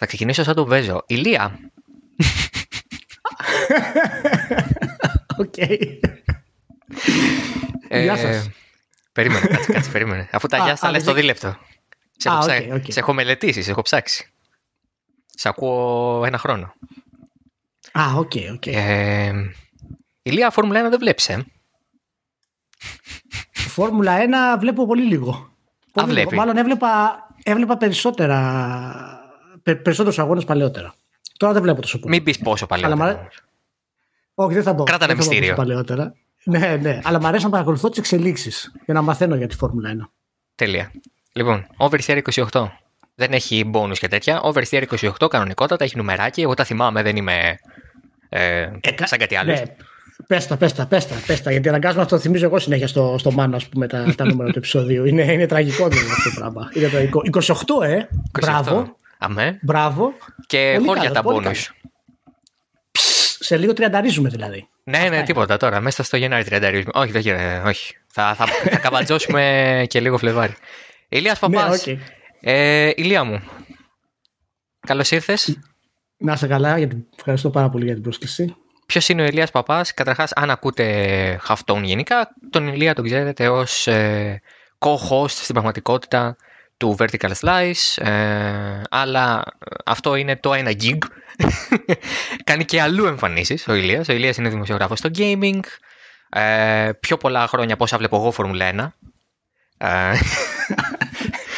[0.00, 1.02] Θα ξεκινήσω σαν τον Βέζο.
[1.06, 1.58] Ηλία.
[5.38, 5.56] ΟΚ.
[7.88, 8.48] Ε, Γεια σας.
[9.12, 10.28] Περίμενε, κάτσε, κάτσε, περίμενε.
[10.32, 11.56] Αφού τα Α, γεια στα α, λες δεν- το δίλεπτο.
[12.16, 12.84] Σε έχω, Α, ψά- ΟΚ, ΟΚ.
[12.92, 14.30] σε έχω μελετήσεις, σε έχω ψάξει.
[15.26, 16.74] Σε ακούω ένα χρόνο.
[17.92, 18.66] Α, ΟΚ, ΟΚ.
[18.66, 19.32] Ε,
[20.22, 21.44] Ηλία, Φόρμουλα 1 δεν βλέπεις, ε;
[23.52, 25.30] Φόρμουλα 1 βλέπω πολύ λίγο.
[25.92, 26.20] Πολύ λίγο.
[26.20, 26.34] βλέπει.
[26.34, 29.17] Μάλλον έβλεπα, έβλεπα περισσότερα,
[29.74, 30.94] πε, περισσότερους αγώνες παλαιότερα.
[31.36, 32.14] Τώρα δεν βλέπω τόσο πολύ.
[32.14, 32.94] Μην πεις πόσο παλιότερα.
[33.02, 33.40] Αλλά μ' αρέ- όμως.
[34.34, 34.84] Όχι, δεν θα πω.
[34.84, 35.54] Κράτα ένα δεν θα πω μυστήριο.
[35.56, 36.14] τόσο Παλαιότερα.
[36.44, 37.00] Ναι, ναι.
[37.04, 40.08] Αλλά μου αρέσει να παρακολουθώ τις εξελίξεις για να μαθαίνω για τη Φόρμουλα 1.
[40.54, 40.90] Τέλεια.
[41.32, 42.20] Λοιπόν, Oversteer
[42.50, 42.68] 28.
[43.14, 44.40] Δεν έχει bonus και τέτοια.
[44.44, 44.84] Oversteer
[45.20, 46.40] 28 κανονικότατα, έχει νουμεράκι.
[46.40, 47.58] Εγώ τα θυμάμαι, δεν είμαι
[48.28, 49.52] ε, κα- σαν κάτι άλλο.
[49.52, 49.62] Ναι.
[50.26, 52.86] Πες τα, πες τα, πες τα, πες τα, γιατί αναγκάζομαι να το θυμίζω εγώ συνέχεια
[52.88, 55.04] στο, στο μάνα, ας πούμε, τα, τα νούμερα του επεισοδίου.
[55.04, 56.70] Είναι, είναι τραγικό δηλαδή αυτό το πράγμα.
[56.74, 57.20] Είναι τραγικό.
[57.80, 57.98] 28, ε!
[57.98, 58.04] 28.
[58.40, 59.58] Μπράβο, Αμέ.
[59.62, 60.12] μπράβο.
[60.46, 61.42] Και Πολύ χώρια καλός, τα πολύ bonus.
[61.42, 61.72] καλός.
[63.40, 64.68] Σε λίγο τριανταρίζουμε δηλαδή.
[64.84, 65.80] Ναι, ναι, τίποτα τώρα.
[65.80, 66.82] Μέσα στο Γενάρη 30.
[66.92, 67.62] Όχι, δεν γίνεται.
[67.66, 67.96] Όχι.
[68.06, 70.54] Θα, θα, θα καβατζώσουμε και λίγο Φλεβάρι.
[71.08, 71.86] Ηλίας Ναι, Παπάς.
[71.86, 71.98] οκ.
[72.40, 73.42] ε, Ηλία μου.
[74.80, 75.58] Καλώς ήρθες.
[76.18, 78.56] Να είσαι καλά, γιατί ευχαριστώ πάρα πολύ για την πρόσκληση.
[78.86, 79.94] Ποιο είναι ο Ηλίας Παπάς.
[79.94, 84.40] Καταρχάς, αν ακούτε Halftone γενικά, τον Ηλία τον ξέρετε ως ε,
[84.78, 86.36] co-host στην πραγματικότητα
[86.78, 89.42] του Vertical Slice, ε, αλλά
[89.84, 90.98] αυτό είναι το ένα gig.
[92.44, 94.08] Κάνει και αλλού εμφανίσεις ο Ηλίας.
[94.08, 95.60] Ο Ηλίας είναι δημοσιογράφος στο gaming.
[96.28, 98.88] Ε, πιο πολλά χρόνια από όσα βλέπω εγώ Φόρμουλα 1.
[99.78, 100.12] Ε,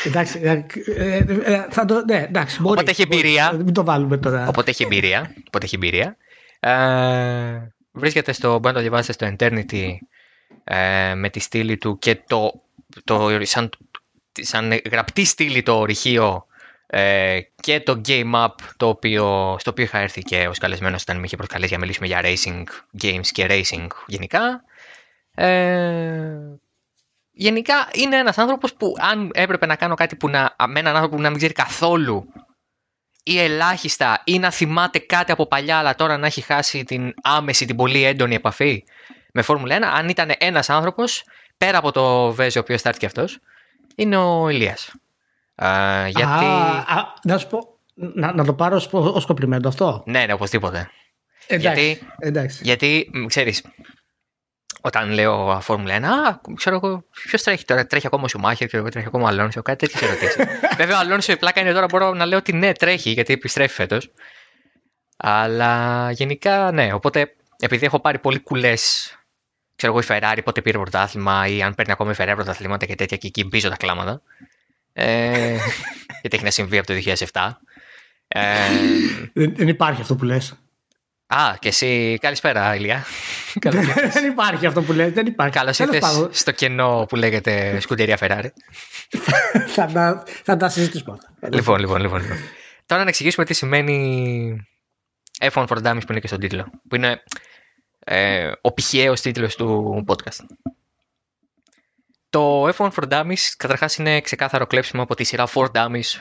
[0.05, 0.65] Εντάξει, ε,
[0.97, 2.73] ε, ε, θα το, ναι, εντάξει, μπορεί.
[2.73, 3.19] Οπότε έχει μπορεί.
[3.19, 3.53] εμπειρία.
[3.53, 4.49] Μην το βάλουμε τώρα.
[4.49, 5.35] Οπότε έχει εμπειρία.
[5.47, 6.17] Οπότε έχει εμπειρία.
[6.61, 9.89] Ε, βρίσκεται στο, μπορεί να το διαβάσετε στο Eternity
[10.65, 12.63] ε, με τη στήλη του και το,
[13.05, 13.71] το σαν,
[14.33, 16.47] σαν γραπτή στήλη το ορυχείο
[16.87, 21.17] ε, και το Game Up το οποίο, στο οποίο είχα έρθει και ως καλεσμένος όταν
[21.17, 22.65] με είχε προσκαλέσει για να μιλήσουμε για racing
[23.03, 24.63] games και racing γενικά.
[25.35, 26.59] Ε,
[27.31, 31.17] γενικά είναι ένας άνθρωπος που αν έπρεπε να κάνω κάτι που να, με έναν άνθρωπο
[31.17, 32.33] που να μην ξέρει καθόλου
[33.23, 37.67] ή ελάχιστα ή να θυμάται κάτι από παλιά αλλά τώρα να έχει χάσει την άμεση,
[37.67, 38.85] την πολύ έντονη επαφή
[39.33, 41.25] με Φόρμουλα 1, αν ήταν ένας άνθρωπος
[41.57, 43.39] πέρα από το Βέζο ο οποίος στάρθηκε αυτός,
[44.01, 44.95] είναι ο Ηλίας.
[45.55, 46.45] Α, γιατί...
[46.45, 47.59] Α, α, να σου πω,
[47.95, 50.03] να, να το πάρω ως, ως κομπλιμέντο αυτό.
[50.07, 50.91] Ναι, ναι, οπωσδήποτε.
[51.47, 52.61] Εντάξει, Γιατί- εντάξει.
[52.63, 53.65] Γιατί, μ, ξέρεις,
[54.81, 58.83] όταν λέω Φόρμουλα 1, α, ξέρω εγώ, ποιος τρέχει τώρα, τρέχει ακόμα ο Σουμάχερ, ξέρω
[58.83, 60.37] εγώ, τρέχει ακόμα ο Αλόνσο, κάτι τέτοιες ερωτήσεις.
[60.81, 63.75] Βέβαια, ο Αλόνσο η πλάκα είναι τώρα, μπορώ να λέω ότι ναι, τρέχει, γιατί επιστρέφει
[63.75, 64.13] φέτος.
[65.17, 69.15] Αλλά γενικά, ναι, οπότε επειδή έχω πάρει πολύ κουλές,
[69.81, 72.95] ξέρω εγώ, η Ferrari πότε πήρε πρωτάθλημα ή αν παίρνει ακόμα η Ferrari πρωταθλήματα και
[72.95, 74.23] τέτοια και εκεί μπίζω τα κλάματα.
[74.93, 75.57] Ε,
[76.21, 76.95] γιατί έχει να συμβεί από το
[77.33, 77.51] 2007.
[78.29, 78.43] Ε,
[79.33, 80.55] Δεν, δεν υπάρχει αυτό που λες.
[81.27, 83.05] α, και εσύ, καλησπέρα, Ηλία.
[83.59, 84.13] Καλώς ήρθες.
[84.13, 85.13] δεν υπάρχει αυτό που λες.
[85.13, 85.55] Δεν υπάρχει.
[85.59, 88.49] Καλώς Τέλος ήρθες πάντων, στο κενό που λέγεται Σκουντερία Ferrari.
[89.67, 91.49] θα, τα, θα τα συζητήσουμε αυτά.
[91.57, 92.37] λοιπόν, λοιπόν, λοιπόν, λοιπόν.
[92.87, 94.67] Τώρα να εξηγήσουμε τι σημαίνει
[95.53, 96.71] F1 for Dummies που είναι και στον τίτλο.
[96.89, 97.23] Που είναι
[98.05, 100.45] ε, ο πηχαίος τίτλος του podcast.
[102.31, 106.21] Το F1 for Dummies καταρχάς είναι ξεκάθαρο κλέψιμο από τη σειρά For Dummies.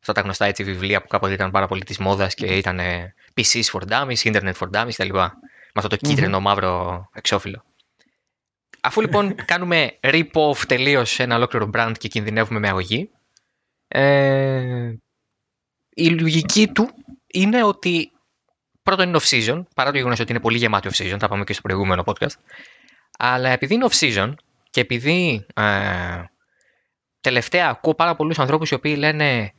[0.00, 3.14] Αυτά τα γνωστά έτσι βιβλία που κάποτε ήταν πάρα πολύ της μόδας και ήταν ε,
[3.34, 5.12] PCs for Dummies, Internet for Dummies κτλ.
[5.12, 7.64] Με αυτό το κίτρινο μαύρο εξώφυλλο.
[8.80, 13.10] Αφού λοιπόν κάνουμε rip-off τελείως ένα ολόκληρο brand και κινδυνεύουμε με αγωγή,
[13.88, 14.94] ε,
[15.94, 16.90] η λογική του
[17.26, 18.13] είναι ότι
[18.84, 21.62] πρώτον είναι off-season, παρά το γεγονός ότι είναι πολύ γεμάτη off-season, θα πάμε και στο
[21.62, 22.34] προηγούμενο podcast,
[23.18, 24.34] αλλά επειδή είναι off-season
[24.70, 26.24] και επειδή ε,
[27.20, 29.52] τελευταία ακούω πάρα πολλούς ανθρώπους οι οποίοι λένε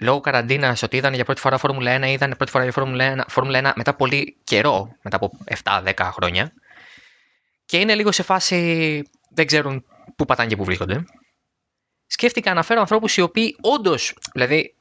[0.00, 3.20] λόγω καραντίνας ότι είδαν για πρώτη φορά Φόρμουλα 1 είδαν πρώτη φορά για Φόρμουλα 1,
[3.28, 5.30] Φόρμουλα 1 μετά πολύ καιρό, μετά από
[5.64, 6.52] 7-10 χρόνια
[7.64, 9.84] και είναι λίγο σε φάση δεν ξέρουν
[10.16, 11.04] πού πατάνε και πού βρίσκονται.
[12.06, 14.74] Σκέφτηκα να φέρω ανθρώπους οι οποίοι όντως, δηλαδή,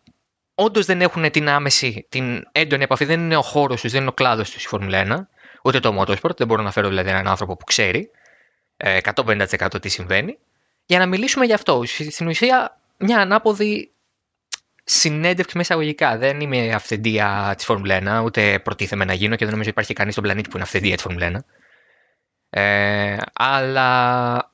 [0.64, 4.10] όντως δεν έχουν την άμεση, την έντονη επαφή, δεν είναι ο χώρος τους, δεν είναι
[4.10, 5.28] ο κλάδος τους η Φόρμουλα 1,
[5.64, 6.38] ούτε το Motorsport.
[6.38, 8.10] Δεν μπορώ να φέρω δηλαδή έναν άνθρωπο που ξέρει
[8.78, 10.38] ε, 150% τι συμβαίνει,
[10.86, 11.82] για να μιλήσουμε γι' αυτό.
[11.86, 13.92] Στην ουσία, μια ανάποδη
[14.84, 16.18] συνέντευξη μέσα εισαγωγικά.
[16.18, 20.14] Δεν είμαι αυθεντία της Φόρμουλα 1, ούτε προτίθεμαι να γίνω και δεν νομίζω υπάρχει κανείς
[20.14, 21.40] στον πλανήτη που είναι αυθεντία της Φόρμουλα 1.
[22.50, 24.52] Ε, αλλά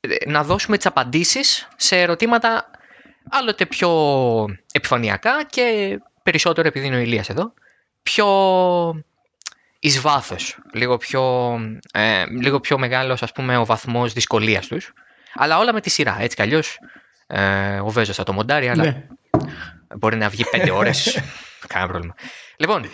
[0.00, 2.70] ε, να δώσουμε τις απαντήσεις σε ερωτήματα
[3.30, 3.90] άλλοτε πιο
[4.72, 7.52] επιφανειακά και περισσότερο επειδή είναι ο Ηλίας εδώ
[8.02, 8.26] πιο
[9.78, 11.54] εις βάθος λίγο πιο,
[11.92, 14.92] ε, λίγο πιο μεγάλος ας πούμε ο βαθμός δυσκολίας τους
[15.34, 16.78] αλλά όλα με τη σειρά έτσι κι αλλιώς
[17.26, 19.06] ε, ο Βέζος θα το μοντάρει αλλά Ναι.
[19.96, 21.20] Μπορεί να βγει πέντε ώρες.
[21.66, 22.14] Κανένα πρόβλημα.
[22.56, 22.84] Λοιπόν,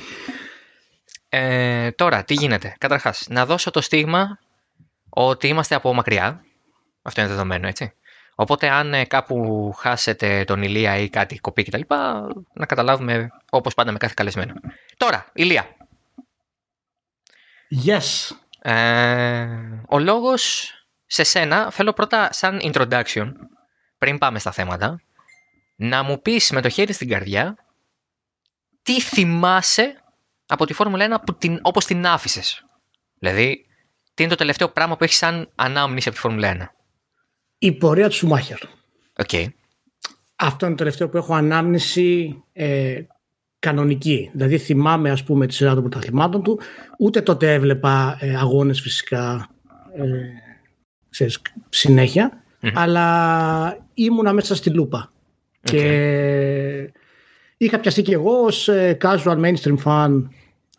[1.28, 2.74] ε, τώρα τι γίνεται.
[2.78, 4.38] Καταρχάς, να δώσω το στίγμα
[5.08, 6.44] ότι είμαστε από μακριά.
[7.02, 7.92] Αυτό είναι δεδομένο, έτσι.
[8.34, 11.80] Οπότε, αν ε, κάπου χάσετε τον Ηλία ή κάτι κοπεί κτλ.,
[12.52, 14.54] να καταλάβουμε όπως πάντα με κάθε καλεσμένο.
[14.96, 15.66] Τώρα, Ηλία.
[17.86, 18.36] Yes.
[18.58, 19.46] Ε,
[19.88, 20.72] ο λόγος
[21.06, 23.32] σε σένα θέλω πρώτα σαν introduction,
[23.98, 25.00] πριν πάμε στα θέματα,
[25.76, 27.56] να μου πεις με το χέρι στην καρδιά
[28.82, 30.02] τι θυμάσαι
[30.46, 32.64] από τη Φόρμουλα 1 που την, όπως την άφησες.
[33.18, 33.66] Δηλαδή,
[34.14, 36.83] τι είναι το τελευταίο πράγμα που έχεις σαν ανάμνηση από τη Φόρμουλα 1.
[37.64, 38.58] Η πορεία του Σουμάχερ.
[39.22, 39.46] Okay.
[40.36, 43.02] Αυτό είναι το τελευταίο που έχω ανάμνηση ε,
[43.58, 44.30] κανονική.
[44.32, 46.60] Δηλαδή θυμάμαι ας πούμε τη σειρά των πρωταθλημάτων του.
[46.98, 49.50] Ούτε τότε έβλεπα ε, αγώνες φυσικά
[49.96, 50.02] ε,
[51.10, 52.42] ξέρεις, συνεχεια
[52.74, 55.12] αλλά ήμουνα μέσα στη λούπα.
[55.60, 56.92] Και
[57.56, 60.22] είχα πιαστεί και εγώ ως ε, casual mainstream fan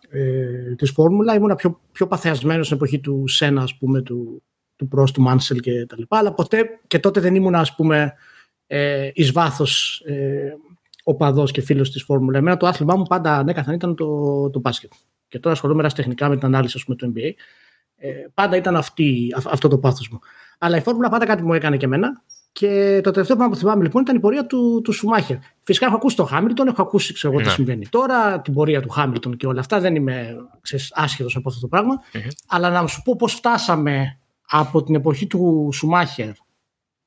[0.09, 1.33] ε, της φόρμουλα.
[1.33, 4.43] Ήμουνα πιο, πιο παθιασμένος στην εποχή του Σένα, ας πούμε, του,
[4.75, 6.17] του Prost, του Mansell και τα λοιπά.
[6.17, 8.13] Αλλά ποτέ και τότε δεν ήμουν, ας πούμε,
[8.67, 10.53] ε, εις βάθος ε,
[11.03, 12.37] οπαδός και φίλος της φόρμουλα.
[12.37, 14.91] Εμένα το άθλημά μου πάντα ανέκαθεν ήταν το, το μπάσκετ.
[15.27, 17.31] Και τώρα ασχολούμαι τεχνικά με την ανάλυση, ας πούμε, του NBA.
[17.97, 20.19] Ε, πάντα ήταν αυτή, αυτό το πάθος μου.
[20.57, 23.83] Αλλά η φόρμουλα πάντα κάτι μου έκανε και εμένα και το τελευταίο πράγμα που θυμάμαι
[23.83, 25.35] λοιπόν ήταν η πορεία του, του Σουμάχερ.
[25.63, 27.53] Φυσικά έχω ακούσει το Χάμιλτον, έχω ακούσει ξέρω, εγώ, τι ναι.
[27.53, 29.79] συμβαίνει τώρα, την πορεία του Χάμιλτον και όλα αυτά.
[29.79, 30.35] Δεν είμαι
[30.93, 32.01] άσχετος από αυτό το πραγμα
[32.47, 34.19] Αλλά να σου πω πώς φτάσαμε
[34.49, 36.31] από την εποχή του Σουμάχερ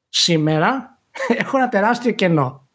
[0.08, 0.98] σήμερα,
[1.42, 2.68] έχω ένα τεράστιο κενό.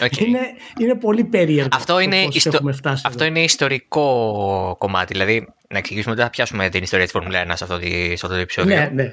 [0.00, 0.18] Okay.
[0.18, 0.40] Είναι,
[0.78, 1.68] είναι πολύ περίεργο.
[1.72, 2.60] Αυτό είναι, ιστο...
[3.04, 5.12] αυτό είναι ιστορικό κομμάτι.
[5.12, 8.28] Δηλαδή, να εξηγήσουμε ότι θα πιάσουμε την ιστορία της Φόρμουλα 1 σε αυτό, σε αυτό
[8.28, 8.76] το επεισόδιο.
[8.76, 9.12] Ναι, ναι.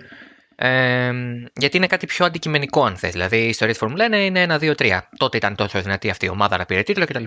[0.55, 1.11] Ε,
[1.53, 3.11] γιατί είναι κάτι πιο αντικειμενικό, αν θες.
[3.11, 5.09] Δηλαδή, η ιστορία της Φόρμουλα 1 είναι ένα, δύο, τρία.
[5.17, 7.23] Τότε ήταν τόσο δυνατή αυτή η ομάδα να πήρε τίτλο κτλ.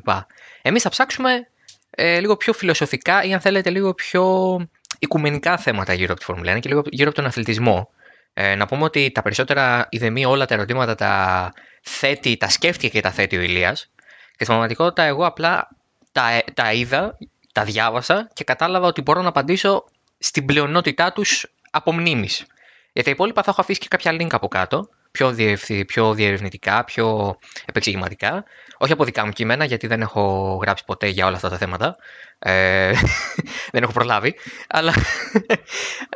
[0.62, 1.48] Εμείς θα ψάξουμε
[1.90, 4.56] ε, λίγο πιο φιλοσοφικά ή, αν θέλετε, λίγο πιο
[5.00, 7.90] οικουμενικά θέματα γύρω από τη Φόρμουλα 1 και λίγο γύρω από τον αθλητισμό.
[8.32, 11.52] Ε, να πούμε ότι τα περισσότερα, ή μη όλα τα ερωτήματα τα
[11.82, 13.90] θέτει, τα σκέφτηκε και τα θέτει ο Ηλίας.
[14.36, 15.68] Και στην πραγματικότητα, εγώ απλά
[16.12, 17.16] τα, τα είδα,
[17.52, 19.84] τα διάβασα και κατάλαβα ότι μπορώ να απαντήσω
[20.18, 22.46] στην πλειονότητά τους από μνήμης.
[22.92, 26.84] Για τα υπόλοιπα θα έχω αφήσει και κάποια link από κάτω, πιο, διευθυ, πιο διερευνητικά,
[26.84, 27.36] πιο
[27.66, 28.44] επεξηγηματικά.
[28.82, 31.96] Όχι από δικά μου κείμενα, γιατί δεν έχω γράψει ποτέ για όλα αυτά τα θέματα.
[32.38, 32.92] Ε,
[33.72, 34.34] δεν έχω προλάβει,
[34.68, 34.94] αλλά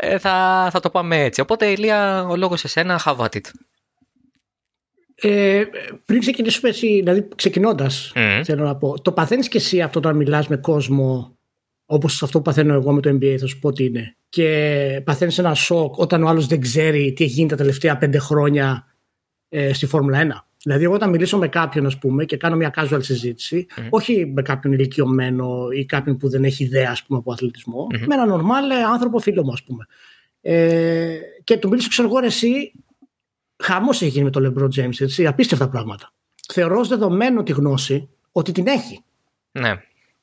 [0.00, 1.40] ε, θα, θα το πάμε έτσι.
[1.40, 3.50] Οπότε, Ηλία, ο λόγος σε σένα, have at it.
[5.14, 5.64] Ε,
[6.04, 8.12] πριν ξεκινήσουμε εσύ, δηλαδή ξεκινώντας,
[8.44, 11.36] θέλω να πω, το παθαίνεις και εσύ αυτό όταν μιλάς με κόσμο
[11.86, 15.38] όπως αυτό που παθαίνω εγώ με το NBA, θα σου πω τι είναι και παθαίνεις
[15.38, 18.86] ένα σοκ όταν ο άλλος δεν ξέρει τι έχει γίνει τα τελευταία πέντε χρόνια
[19.48, 20.53] ε, στη Φόρμουλα 1.
[20.64, 24.42] Δηλαδή, εγώ όταν μιλήσω με κάποιον, ας πούμε, και κάνω μια casual συζήτηση, όχι με
[24.42, 28.72] κάποιον ηλικιωμένο ή κάποιον που δεν έχει ιδέα, ας πούμε, από αθλητισμό, με έναν normal
[28.80, 29.86] ε, άνθρωπο φίλο μου, ας πούμε.
[30.40, 32.72] Ε, και του μιλήσω, ξέρω εγώ, εσύ,
[33.56, 36.12] χαμός έχει γίνει με τον LeBron James, έτσι, απίστευτα πράγματα.
[36.52, 39.04] Θεωρώ ως δεδομένο τη γνώση ότι την έχει.
[39.52, 39.74] Ναι.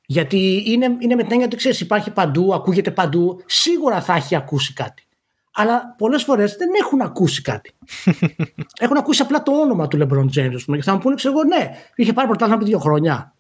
[0.05, 4.35] Γιατί είναι, είναι με την έννοια ότι ξέρεις, υπάρχει παντού, ακούγεται παντού, σίγουρα θα έχει
[4.35, 5.03] ακούσει κάτι.
[5.51, 7.71] Αλλά πολλές φορές δεν έχουν ακούσει κάτι.
[8.83, 11.71] έχουν ακούσει απλά το όνομα του LeBron James, και θα μου πούνε, ξέρω εγώ, ναι,
[11.95, 13.33] είχε πάρει πρωτάθλημα πριν δύο χρόνια.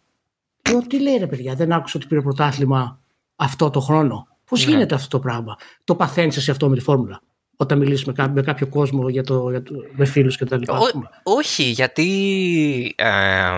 [0.61, 2.99] Και τι λέει ρε παιδιά, δεν άκουσα ότι πήρε πρωτάθλημα
[3.35, 4.27] αυτό το χρόνο.
[4.45, 4.71] Πώς ναι.
[4.71, 7.21] γίνεται αυτό το πράγμα; Το παθαίνεις εσύ αυτό με τη φόρμουλα.
[7.55, 10.57] Όταν μιλήσεις με, κάποιο, με κάποιο κόσμο για το, για το, με φίλους και τα
[10.57, 10.79] λοιπά.
[11.23, 12.93] όχι, γιατί.
[12.97, 13.49] Ε,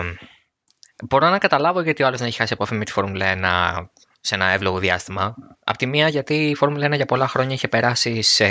[1.08, 3.26] Μπορώ να καταλάβω γιατί ο άλλος δεν έχει χάσει επαφή με τη Φόρμουλα
[3.80, 3.86] 1
[4.26, 5.34] σε ένα εύλογο διάστημα.
[5.64, 8.48] Απ' τη μία, γιατί η Φόρμουλα 1 για πολλά χρόνια είχε περάσει σε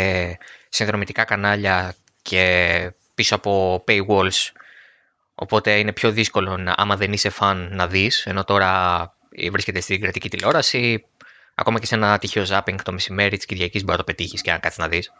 [0.69, 4.51] συνδρομητικά κανάλια και πίσω από paywalls.
[5.35, 8.25] Οπότε είναι πιο δύσκολο, να, άμα δεν είσαι φαν, να δεις.
[8.25, 9.13] Ενώ τώρα
[9.51, 11.05] βρίσκεται στην κρατική τηλεόραση,
[11.55, 14.51] ακόμα και σε ένα τυχαίο ζάπινγκ το μεσημέρι της Κυριακής μπορεί να το πετύχεις και
[14.51, 15.11] να κάτσεις να δεις.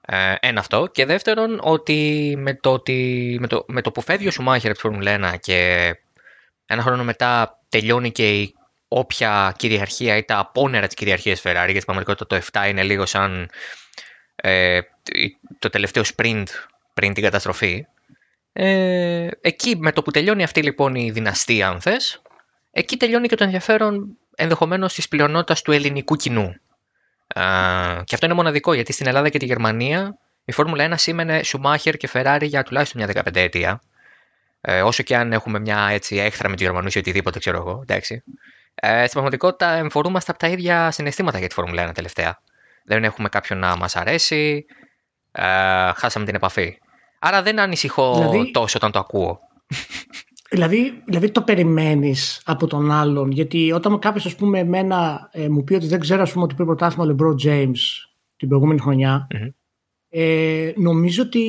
[0.00, 0.86] Ε, ένα αυτό.
[0.92, 4.80] Και δεύτερον, ότι με το, ότι, με το, με το που φεύγει ο Σουμάχερ από
[4.80, 5.90] τη Φόρμουλα 1 και
[6.66, 8.54] ένα χρόνο μετά τελειώνει και η
[8.92, 13.50] όποια κυριαρχία ή τα απόνερα της κυριαρχίας Ferrari, γιατί πραγματικότητα το 7 είναι λίγο σαν
[14.34, 14.80] ε,
[15.58, 16.44] το τελευταίο sprint
[16.94, 17.86] πριν την καταστροφή.
[18.52, 22.22] Ε, εκεί με το που τελειώνει αυτή λοιπόν η δυναστεία, αν θες,
[22.70, 26.54] εκεί τελειώνει και το ενδιαφέρον ενδεχομένως της πλειονότητας του ελληνικού κοινού.
[27.26, 27.40] Ε,
[28.04, 31.96] και αυτό είναι μοναδικό γιατί στην Ελλάδα και τη Γερμανία η Φόρμουλα 1 σήμαινε Σουμάχερ
[31.96, 33.82] και Ferrari για τουλάχιστον μια 15 ετία.
[34.60, 37.78] Ε, όσο και αν έχουμε μια έτσι έχθρα με τους Γερμανούς ή οτιδήποτε, ξέρω εγώ.
[37.82, 38.22] Εντάξει.
[38.74, 42.38] Ε, στην πραγματικότητα εμφορούμαστε από τα ίδια συναισθήματα για τη Φόρμουλα 1 τελευταία.
[42.84, 44.64] Δεν έχουμε κάποιον να μας αρέσει.
[45.32, 45.42] Ε,
[45.94, 46.78] χάσαμε την επαφή.
[47.18, 48.50] Άρα δεν ανησυχώ δηλαδή...
[48.50, 49.38] τόσο όταν το ακούω.
[50.50, 53.30] Δηλαδή, δηλαδή το περιμένεις από τον άλλον.
[53.30, 56.54] Γιατί όταν κάποιος, ας πούμε, εμένα ε, μου πει ότι δεν ξέρω, ας πούμε, ότι
[56.54, 57.78] πήρε πρωτάθλημα ο LeBron James
[58.36, 58.80] την προηγούμενη
[60.08, 61.40] ε, νομίζω ότι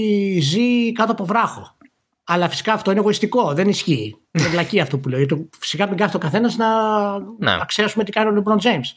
[0.41, 1.77] ζει κάτω από βράχο.
[2.23, 4.15] Αλλά φυσικά αυτό είναι εγωιστικό, δεν ισχύει.
[4.31, 5.17] Είναι βλακή αυτό που λέω.
[5.17, 6.69] Γιατί φυσικά μην κάθεται ο καθένας να,
[7.19, 7.55] ναι.
[7.57, 8.87] να ξέρουμε τι κάνει ο LeBron James.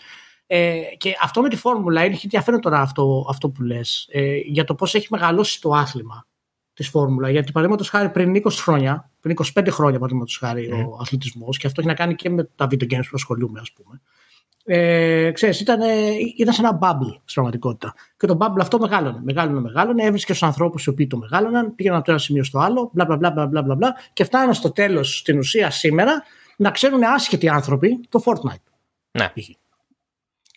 [0.47, 4.65] Ε, και αυτό με τη φόρμουλα είναι ενδιαφέρον τώρα αυτό, αυτό που λες ε, για
[4.65, 6.27] το πώς έχει μεγαλώσει το άθλημα
[6.75, 7.31] της φόρμουλα.
[7.31, 10.89] Γιατί παραδείγματος χάρη πριν 20 χρόνια, πριν 25 χρόνια παραδείγματος χάρη mm.
[10.91, 13.73] ο αθλητισμός, και αυτό έχει να κάνει και με τα video games που ασχολούμαι, ας
[13.73, 14.01] πούμε.
[14.67, 15.81] Ε, ξέρεις, ήταν,
[16.37, 17.95] ήταν σε ένα bubble στην πραγματικότητα.
[18.17, 20.05] Και το bubble αυτό μεγάλωνε, μεγάλωνε, μεγάλωνε.
[20.05, 23.05] Έβρισκε του ανθρώπους οι οποίοι το μεγάλωναν, πήγαιναν από το ένα σημείο στο άλλο, μπλα
[23.05, 26.23] μπλα μπλα μπλα μπλα, μπλα και φτάναν στο τέλος, στην ουσία σήμερα,
[26.57, 28.73] να ξέρουν άσχετοι άνθρωποι το Fortnite.
[29.11, 29.33] Ναι.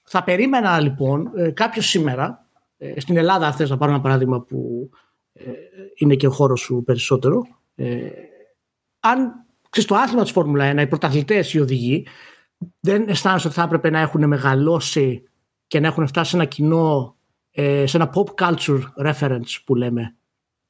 [0.03, 2.45] Θα περίμενα λοιπόν ε, κάποιος σήμερα,
[2.77, 4.89] ε, στην Ελλάδα, θες να πάρω ένα παράδειγμα που
[5.33, 5.43] ε,
[5.95, 8.09] είναι και ο χώρος σου περισσότερο, ε,
[8.99, 12.07] αν ξέρεις, το άθλημα της Φόρμουλα 1, οι πρωταθλητές, οι οδηγοί,
[12.79, 15.23] δεν αισθάνεσαι ότι θα έπρεπε να έχουν μεγαλώσει
[15.67, 17.15] και να έχουν φτάσει σε ένα κοινό,
[17.51, 20.15] ε, σε ένα pop culture reference που λέμε.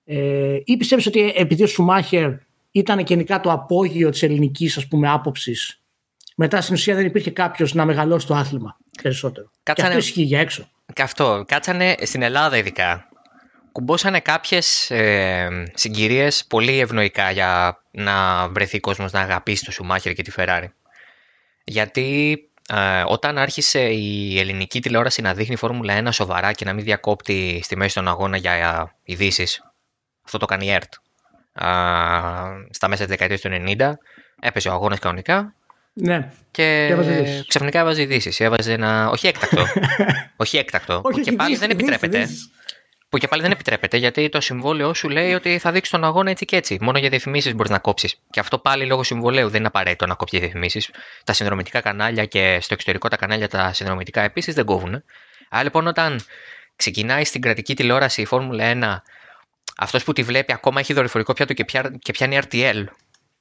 [0.03, 2.31] Ε, ή πιστεύεις ότι επειδή ο Σουμάχερ
[2.71, 5.81] ήταν γενικά το απόγειο της ελληνικής άποψη, άποψης
[6.35, 9.51] μετά στην ουσία δεν υπήρχε κάποιος να μεγαλώσει το άθλημα περισσότερο.
[9.63, 9.89] Κάτσανε...
[9.89, 10.69] Και αυτό ισχύει για έξω.
[10.93, 11.43] Και αυτό.
[11.47, 13.09] Κάτσανε στην Ελλάδα ειδικά.
[13.71, 20.21] Κουμπόσανε κάποιες ε, συγκυρίες πολύ ευνοϊκά για να βρεθεί κόσμος να αγαπήσει το Σουμάχερ και
[20.21, 20.73] τη Φεράρι.
[21.67, 26.83] Γιατί ε, όταν άρχισε η ελληνική τηλεόραση να δείχνει Φόρμουλα 1 σοβαρά και να μην
[26.83, 29.63] διακόπτει στη μέση των αγώνα για ειδήσεις,
[30.25, 30.93] αυτό το κάνει η ΕΡΤ.
[32.69, 33.91] στα μέσα της δεκαετίας του 90
[34.39, 35.53] έπεσε ο αγώνας κανονικά
[35.99, 36.31] ναι.
[36.51, 36.95] Και
[37.47, 38.39] ξαφνικά έβαζε ειδήσεις.
[38.39, 39.09] Έβαζε ένα.
[39.09, 39.65] Όχι έκτακτο.
[40.35, 41.01] όχι έκτακτο.
[41.03, 42.27] Όχι, και πάλι δεν επιτρέπεται.
[43.09, 46.29] Που και πάλι δεν επιτρέπεται γιατί το συμβόλαιό σου λέει ότι θα δείξει τον αγώνα
[46.29, 46.77] έτσι και έτσι.
[46.81, 48.15] Μόνο για διαφημίσεις μπορείς να κόψεις.
[48.29, 50.89] Και αυτό πάλι λόγω συμβολέου δεν είναι απαραίτητο να κόψεις διαφημίσεις.
[51.23, 55.03] Τα συνδρομητικά κανάλια και στο εξωτερικό τα κανάλια τα συνδρομητικά επίσης δεν κόβουν.
[55.49, 56.19] Άρα λοιπόν όταν
[56.75, 59.01] ξεκινάει στην κρατική τηλεόραση η Φόρμουλα 1,
[59.77, 61.53] αυτός που τη βλέπει ακόμα έχει δορυφορικό πιάτο
[61.99, 62.83] και πιάνει RTL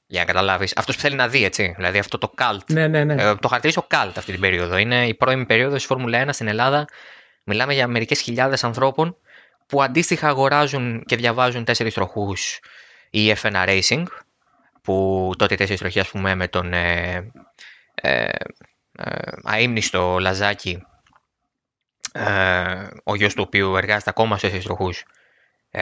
[0.07, 0.73] για να καταλάβεις.
[0.75, 1.73] Αυτός που θέλει να δει, έτσι.
[1.75, 2.65] Δηλαδή αυτό το cult.
[2.67, 3.23] Ναι, ναι, ναι.
[3.23, 4.77] Ε, το χαρακτηρίζω cult αυτή την περίοδο.
[4.77, 6.87] Είναι η πρώιμη περίοδος της Φόρμουλα 1 στην Ελλάδα.
[7.43, 9.17] Μιλάμε για μερικές χιλιάδες ανθρώπων
[9.67, 12.59] που αντίστοιχα αγοράζουν και διαβάζουν τέσσερις τροχούς
[13.09, 14.03] ή F1 Racing.
[14.81, 17.31] Που τότε οι τέσσερις τροχοί, ας πούμε, με τον ε,
[17.95, 18.29] ε,
[18.97, 20.83] ε, αείμνηστο Λαζάκι,
[22.11, 25.05] ε, ο γιος του οποίου εργάζεται ακόμα στους τέσσερις τροχούς,
[25.71, 25.81] ε,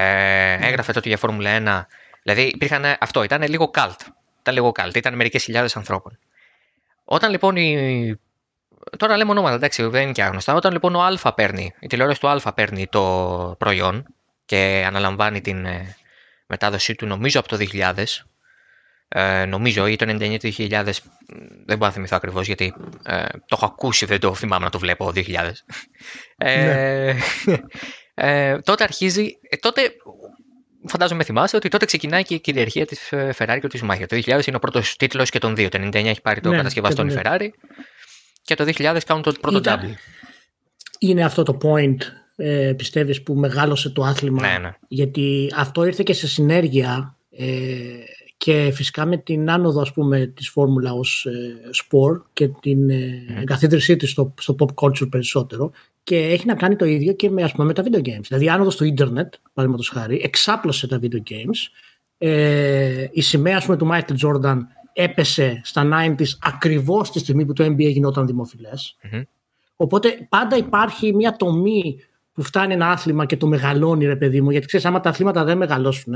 [0.59, 0.67] ναι.
[0.67, 4.01] έγραφε τότε για Φόρμουλα 1 Δηλαδή υπήρχαν, αυτό ήταν λίγο καλτ.
[4.39, 6.19] Ήταν λίγο καλτ, ήταν μερικές χιλιάδες ανθρώπων.
[7.03, 8.19] Όταν λοιπόν η.
[8.97, 10.53] Τώρα λέμε ονόματα, εντάξει, δεν είναι και άγνωστα.
[10.53, 14.05] Όταν λοιπόν ο Α παίρνει, η τηλεόραση του Α παίρνει το προϊόν
[14.45, 15.95] και αναλαμβάνει την ε,
[16.47, 17.93] μετάδοσή του, νομίζω από το 2000,
[19.07, 20.83] ε, νομίζω ή το 99 το 2000,
[21.65, 22.73] δεν μπορώ να θυμηθώ ακριβώς γιατί
[23.03, 25.51] ε, το έχω ακούσει, δεν το θυμάμαι να το βλέπω 2000.
[26.37, 27.13] Ε,
[27.45, 27.59] ναι.
[28.13, 29.91] ε, τότε αρχίζει, ε, τότε
[30.87, 34.05] φαντάζομαι θυμάσαι ότι τότε ξεκινάει και η κυριαρχία της ε, Ferrari και της Schumacher.
[34.07, 35.69] Το 2000 είναι ο πρώτος τίτλος και τον δύο.
[35.69, 37.49] Το 1999 έχει πάρει το ναι, κατασκευαστό η Ferrari
[38.45, 39.95] και το 2000 κάνουν το πρώτο Ήταν...
[40.99, 41.97] Είναι αυτό το point,
[42.35, 44.41] ε, πιστεύεις, που μεγάλωσε το άθλημα.
[44.41, 44.75] Ναι, ναι.
[44.87, 47.45] Γιατί αυτό ήρθε και σε συνέργεια ε,
[48.37, 53.25] και φυσικά με την άνοδο ας πούμε της φόρμουλα ως ε, σπορ και την ε,
[53.39, 55.71] εγκαθίδρυσή της στο, στο pop culture περισσότερο
[56.03, 58.23] και έχει να κάνει το ίδιο και με, ας πούμε, με τα video games.
[58.27, 61.69] Δηλαδή, άνοδος στο ίντερνετ, παραδείγματος χάρη, εξάπλωσε τα video games.
[62.17, 64.57] Ε, η σημαία πούμε, του Michael Jordan
[64.95, 68.25] έπεσε στα 90s ακριβώς τη στιγμή που το NBA γινόταν
[69.75, 71.99] Οπότε πάντα υπάρχει μια τομή
[72.33, 74.49] που φτάνει ένα άθλημα και το μεγαλώνει, ρε παιδί μου.
[74.49, 76.13] Γιατί ξέρεις, άμα τα αθλήματα δεν μεγαλώσουν,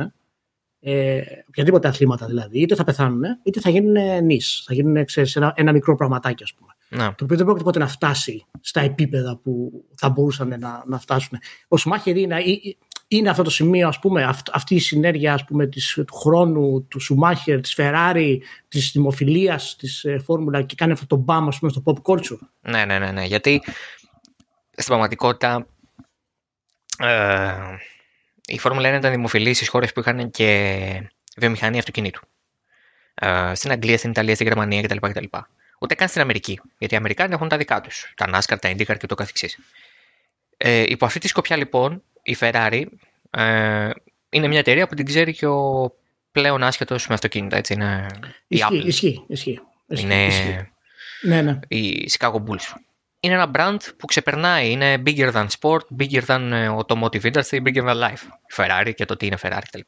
[0.80, 4.64] ε, οποιαδήποτε αθλήματα δηλαδή, είτε θα πεθάνουν, είτε θα γίνουν νης.
[4.66, 6.74] Θα γίνουν ξέρεις, ένα, ένα μικρό πραγματάκι, ας πούμε.
[6.90, 7.16] Να.
[7.16, 11.40] Το οποίο δεν πρόκειται ποτέ να φτάσει στα επίπεδα που θα μπορούσαν να, να φτάσουν.
[11.68, 12.36] Ο Σουμάχερ είναι,
[13.12, 17.00] είναι αυτό το σημείο, ας πούμε, αυτή η συνέργεια ας πούμε, της, του χρόνου, του
[17.00, 21.72] Σουμάχερ, της Φεράρι, της δημοφιλίας, της ε, Φόρμουλα και κάνει αυτό το μπαμ ας πούμε,
[21.72, 22.38] στο pop culture.
[22.62, 23.24] Ναι, ναι, ναι, ναι.
[23.24, 23.62] γιατί
[24.72, 25.68] στην πραγματικότητα
[26.98, 27.54] ε,
[28.46, 32.22] η Φόρμουλα 1 ήταν δημοφιλή στις χώρες που είχαν και βιομηχανία αυτοκινήτου.
[33.14, 34.98] Ε, στην Αγγλία, στην Ιταλία, στην Γερμανία κτλ
[35.80, 36.60] ούτε καν στην Αμερική.
[36.78, 38.14] Γιατί οι Αμερικάνοι έχουν τα δικά τους.
[38.16, 39.60] Τα NASCAR, τα IndyCar και το καθεξής.
[40.58, 42.84] Ε, υπό αυτή τη σκοπιά λοιπόν η Ferrari
[43.30, 43.90] ε,
[44.30, 45.92] είναι μια εταιρεία που την ξέρει και ο
[46.32, 47.58] πλέον άσχετος με αυτοκίνητα.
[47.58, 48.06] Έτσι, είναι
[48.48, 48.86] ισχύει, η Apple.
[48.86, 49.60] Ισχύει, ισχύει.
[49.88, 50.28] Είναι
[51.22, 51.60] Ναι, ναι.
[51.68, 52.76] η Chicago Bulls.
[53.20, 54.72] Είναι ένα brand που ξεπερνάει.
[54.72, 58.24] Είναι bigger than sport, bigger than ε, automotive industry, bigger than life.
[58.24, 59.80] Η Ferrari και το τι είναι Ferrari κτλ.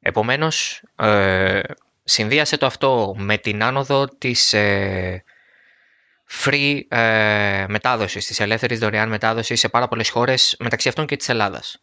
[0.00, 1.60] Επομένως, ε,
[2.04, 5.24] συνδύασε το αυτό με την άνοδο της ε,
[6.30, 11.28] free ε, μετάδοσης, της ελεύθερης δωρεάν μετάδοσης σε πάρα πολλές χώρες, μεταξύ αυτών και της
[11.28, 11.82] Ελλάδας.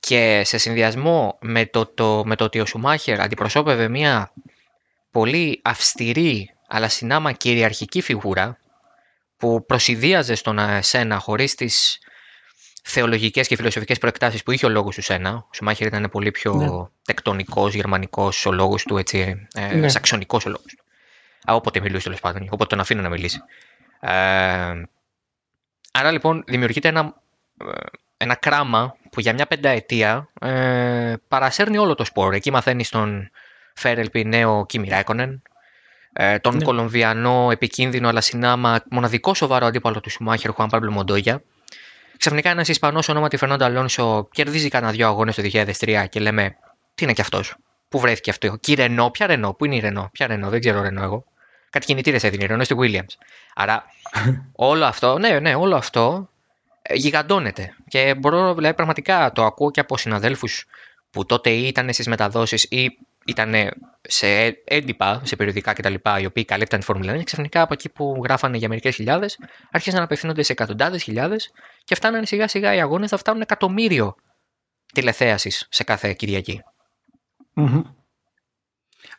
[0.00, 4.32] Και σε συνδυασμό με το, το, με το ότι ο Σουμάχερ αντιπροσώπευε μια
[5.10, 8.58] πολύ αυστηρή αλλά συνάμα κυριαρχική φιγούρα
[9.36, 11.98] που προσυδίαζε στον Σένα χωρίς τις
[12.82, 15.34] θεολογικές και φιλοσοφικές προεκτάσεις που είχε ο λόγος του Σένα.
[15.34, 16.66] Ο Σουμάχερ ήταν πολύ πιο ναι.
[17.02, 19.88] τεκτονικός, γερμανικός ο λόγος του, έτσι, ε, ναι.
[19.88, 20.84] σαξονικός ο λόγος του.
[21.54, 23.40] Όποτε μιλούσε τέλος πάντων, όποτε τον αφήνω να μιλήσει.
[24.00, 24.10] Ε,
[25.92, 27.14] άρα λοιπόν δημιουργείται ένα,
[27.60, 27.70] ε,
[28.16, 32.34] ένα κράμα που για μια πενταετία ε, παρασέρνει όλο το σπόρο.
[32.34, 33.30] Εκεί μαθαίνει τον
[33.74, 35.42] Φέρελπι νέο Κίμι Ράικονεν,
[36.12, 36.64] ε, τον ναι.
[36.64, 41.42] Κολομβιανό επικίνδυνο αλλά συνάμα μοναδικό σοβαρό αντίπαλο του Σουμάχερ Χουάν Πάμπλο Μοντόγια.
[42.16, 46.56] Ξαφνικά ένας Ισπανός ονόματι Φερνάντο Αλόνσο κερδίζει κανένα δύο αγώνες το 2003 και λέμε
[46.94, 47.56] τι είναι κι αυτός;
[47.88, 50.60] Πού βρέθηκε αυτό; Και η Ρενό, ποια Ρενό, πού είναι η Ρενό, ποια Ρενό, δεν
[50.60, 51.24] ξέρω Ρενό εγώ.
[51.76, 53.14] Κάτι κινητήρε έδινε η Ρενό στη Williams.
[53.54, 53.84] Άρα
[54.70, 56.30] όλο αυτό, ναι, ναι, όλο αυτό
[56.82, 57.76] ε, γιγαντώνεται.
[57.88, 60.66] Και μπορώ δηλαδή, πραγματικά το ακούω και από συναδέλφους
[61.10, 63.54] που τότε ήταν στις μεταδόσεις ή ήταν
[64.02, 64.26] σε
[64.64, 65.94] έντυπα, σε περιοδικά κτλ.
[66.20, 69.38] οι οποίοι καλύπταν τη Φόρμουλα 1 και ξαφνικά από εκεί που γράφανε για μερικές χιλιάδες
[69.70, 71.50] άρχισαν να απευθύνονται σε εκατοντάδες χιλιάδες
[71.84, 74.16] και φτάνανε σιγά σιγά οι αγώνες θα φτάνουν εκατομμύριο
[74.92, 76.62] τηλεθέασης σε κάθε Κυριακή.
[77.56, 77.82] Mm-hmm.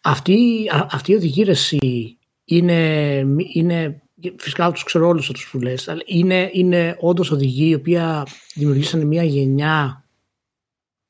[0.01, 2.16] Αυτή, αυτή η οδηγήρεση
[2.47, 3.17] είναι,
[3.53, 4.01] είναι
[4.37, 7.99] φυσικά τους ξέρω όλους του που λες, αλλά είναι, είναι όντως οδηγοί οι οποίοι
[8.53, 10.05] δημιουργήσαν μια γενιά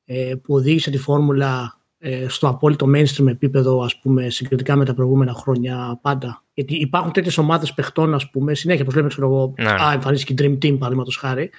[0.04, 4.94] ε, που οδήγησε τη φόρμουλα ε, στο απόλυτο mainstream επίπεδο ας πούμε συγκριτικά με τα
[4.94, 6.44] προηγούμενα χρόνια πάντα.
[6.54, 9.70] Γιατί υπάρχουν τέτοιες ομάδες παιχτών ας πούμε συνέχεια όπως λέμε ξέρω εγώ ναι.
[9.70, 11.50] α, εμφανίστηκε η Dream Team παραδείγματος χάρη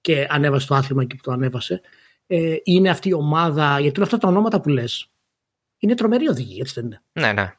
[0.00, 1.80] και ανέβασε το άθλημα εκεί που το ανέβασε.
[2.26, 5.10] Ε, είναι αυτή η ομάδα, γιατί όλα αυτά τα ονόματα που λες.
[5.78, 7.02] είναι τρομερή οδηγή, έτσι δεν είναι.
[7.12, 7.54] Ναι, ναι.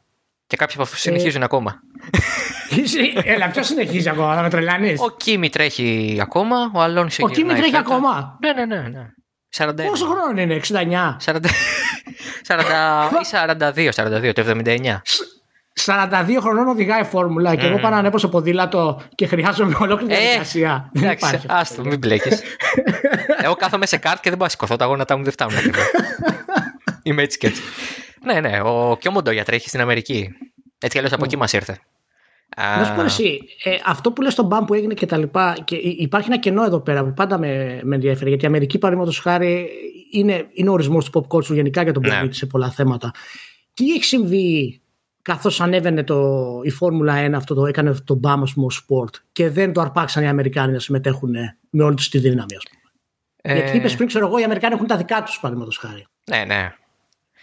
[0.48, 1.80] Και κάποιοι από συνεχίζουν ε, ακόμα.
[3.24, 5.00] Έλα, ποιος συνεχίζει ακόμα, θα με τρελάνεις.
[5.00, 8.88] Ο Κίμη τρέχει ακόμα, ο Αλόνσο Ο Κίμη τρέχει ακόμα; Ναι, ναι, ναι.
[8.88, 9.06] ναι.
[9.58, 9.74] 41.
[9.88, 10.72] Πόσο χρόνο είναι, 69.
[11.26, 11.36] 40...
[12.48, 12.56] 40...
[13.32, 15.02] 42, 42, το 79.
[15.84, 17.58] 42 χρονών οδηγάει φόρμουλα mm.
[17.58, 20.92] και εγώ πάω να ανέβω στο ποδήλατο και χρειάζομαι ολόκληρη ε, διαδικασία.
[20.94, 22.42] Ε, εντάξει, άστο, μην μπλέκεις.
[23.44, 25.58] εγώ κάθομαι σε κάρτ και δεν μπορώ να σηκωθώ, τα γόνατά μου δεν φτάνουν.
[27.04, 27.62] Είμαι έτσι και έτσι.
[28.24, 30.30] Ναι, ναι, ο, και ο Μοντόγια τρέχει στην Αμερική.
[30.86, 31.80] Έτσι κι από εκεί μας ήρθε.
[32.58, 35.58] Να σου πω εσύ, ε, αυτό που λες στον μπαμ που έγινε και τα λοιπά,
[35.64, 39.20] και υπάρχει ένα κενό εδώ πέρα που πάντα με, με ενδιαφέρει, γιατί η Αμερική παραδείγματος
[39.20, 39.70] χάρη
[40.12, 42.16] είναι, είναι ο ορισμός του pop culture γενικά για τον ναι.
[42.16, 43.12] πολίτη σε πολλά θέματα.
[43.74, 44.82] Τι έχει συμβεί
[45.22, 49.50] καθώς ανέβαινε το, η Φόρμουλα 1, αυτό το έκανε το μπαμ ας πούμε, sport και
[49.50, 51.36] δεν το αρπάξαν οι Αμερικάνοι να συμμετέχουν
[51.70, 52.92] με όλη τους τη δύναμη, ας πούμε.
[53.42, 53.62] Ε...
[53.62, 56.06] Γιατί είπες πριν, ξέρω εγώ, οι Αμερικάνοι έχουν τα δικά τους παραδείγματος χάρη.
[56.26, 56.74] Ναι, ναι.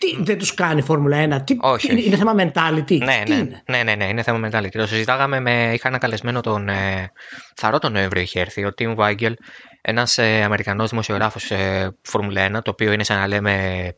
[0.03, 3.33] Τι δεν τους κάνει η Φόρμουλα 1, τι, όχι, είναι, είναι θέμα mentality; Ναι, τι
[3.33, 4.71] ναι, είναι; ναι, ναι, ναι, είναι θέμα mentality.
[4.71, 5.71] Το συζητάγαμε με.
[5.75, 6.69] Είχα ένα καλεσμένο τον.
[6.69, 7.13] Ε,
[7.55, 9.37] θαρό τον Νοέμβριο είχε έρθει, ο Τιμ Βάγγελ,
[9.81, 13.95] ένας ε, Αμερικανός δημοσιογράφος ε, Φόρμουλα 1, το οποίο είναι σαν να λέμε.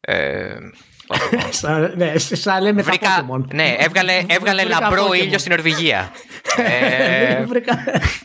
[0.00, 0.54] Ε,
[1.96, 6.10] ναι, σαν λέμε Βρήκα, τα Ναι, έβγαλε, έβγαλε λαμπρό ήλιο στην Νορβηγία.
[6.56, 7.44] ε,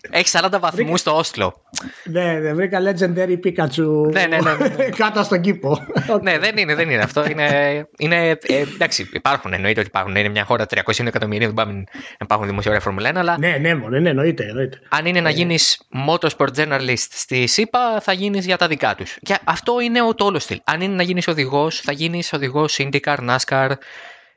[0.10, 1.62] έχει 40 βαθμούς στο Όστλο.
[2.04, 4.84] Ναι, ναι, βρήκα legendary Pikachu ναι, ναι, ναι, ναι.
[5.04, 5.80] κάτω στον κήπο.
[6.22, 7.26] ναι, δεν είναι, δεν είναι αυτό.
[7.30, 8.38] Είναι, είναι, ε,
[8.74, 10.16] εντάξει, υπάρχουν, εννοείται ότι υπάρχουν.
[10.16, 11.84] Είναι μια χώρα 300 εκατομμυρίων, δεν πάμε να
[12.24, 13.38] υπάρχουν δημοσιογράφοι Φόρμουλα 1, αλλά.
[13.40, 14.80] Ναι, ναι, μόνο, ναι, εννοείται, εννοείται.
[14.90, 19.18] Αν είναι να γίνεις motorsport journalist στη ΣΥΠΑ, θα γίνεις για τα δικά τους.
[19.22, 20.60] Και αυτό είναι ο τόλος στυλ.
[20.64, 23.72] Αν είναι να γίνεις οδηγός, θα γίνεις οδηγός IndyCar, NASCAR,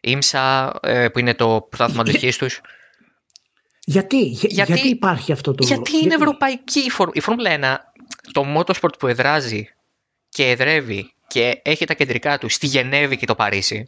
[0.07, 2.61] IMSA, ε, που είναι το πρωτάθλημα αντοχής τους.
[3.85, 5.67] Γιατί, γιατί, γιατί, υπάρχει αυτό το.
[5.67, 6.15] Γιατί είναι γιατί...
[6.15, 7.17] ευρωπαϊκή η, Φόρμουλα.
[7.17, 9.69] η Φόρμουλα 1, το motorsport που εδράζει
[10.29, 13.87] και εδρεύει και έχει τα κεντρικά του στη Γενέβη και το Παρίσι,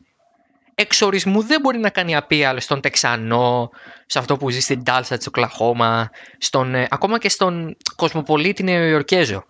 [0.75, 3.71] εξορισμού δεν μπορεί να κάνει appeal στον Τεξανό,
[4.07, 9.45] σε αυτό που ζει στην Τάλσα της Οκλαχώμα, στον, ε, ακόμα και στον κοσμοπολίτη Νεοϊορκέζο.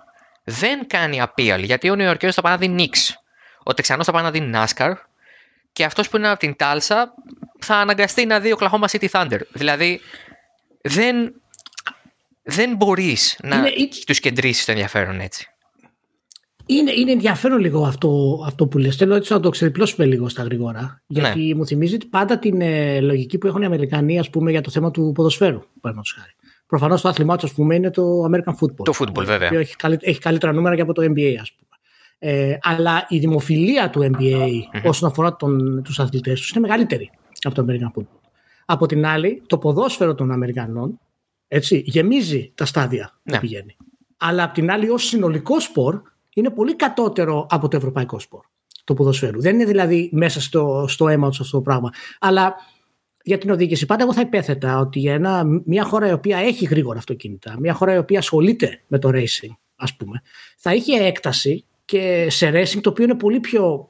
[0.45, 3.22] Δεν κάνει appeal γιατί ο Νεοϊορκέζος θα πάει να δει Νίξ.
[3.63, 4.93] Ο Τεξανός θα πάει να δει NASCAR
[5.73, 7.15] και αυτός που είναι από την Τάλσα
[7.59, 9.41] θα αναγκαστεί να δει Oklahoma City Thunder.
[9.53, 10.01] Δηλαδή
[10.83, 11.35] δεν,
[12.43, 13.71] δεν μπορείς να είναι...
[14.07, 15.47] τους κεντρήσεις το ενδιαφέρον έτσι.
[16.67, 18.97] Είναι, είναι ενδιαφέρον λίγο αυτό, αυτό που λες.
[18.97, 21.03] Θέλω έτσι να το ξεδιπλώσουμε λίγο στα γρήγορα.
[21.07, 21.55] Γιατί ναι.
[21.55, 24.91] μου θυμίζει πάντα την ε, λογική που έχουν οι Αμερικανοί ας πούμε, για το θέμα
[24.91, 25.63] του ποδοσφαίρου.
[25.83, 26.35] χάρη.
[26.67, 28.85] Προφανώς το άθλημά τους είναι το American Football.
[28.85, 29.51] Το football, βέβαια.
[29.59, 31.72] Έχει, έχει καλύτερα νούμερα και από το NBA, ας πούμε.
[32.25, 34.83] Ε, αλλά η δημοφιλία του NBA mm-hmm.
[34.85, 37.11] όσον αφορά τον, τους αθλητές τους είναι μεγαλύτερη
[37.43, 38.21] από το American Football.
[38.65, 40.99] Από την άλλη, το ποδόσφαιρο των Αμερικανών
[41.49, 43.39] έτσι, γεμίζει τα στάδια που ναι.
[43.39, 43.77] πηγαίνει.
[44.17, 46.03] Αλλά από την άλλη, ως συνολικό σπορ,
[46.35, 48.41] είναι πολύ κατώτερο από το ευρωπαϊκό σπορ.
[48.85, 49.41] του ποδοσφαίρου.
[49.41, 51.91] Δεν είναι δηλαδή μέσα στο, στο αίμα τους αυτό το πράγμα.
[52.19, 52.55] Αλλά
[53.23, 56.65] για την οδήγηση, πάντα εγώ θα υπέθετα ότι για ένα, μια χώρα η οποία έχει
[56.65, 60.23] γρήγορα αυτοκίνητα, μια χώρα η οποία ασχολείται με το racing, ας πούμε,
[60.57, 63.87] θα είχε έκταση και σε racing το οποίο είναι πολύ πιο.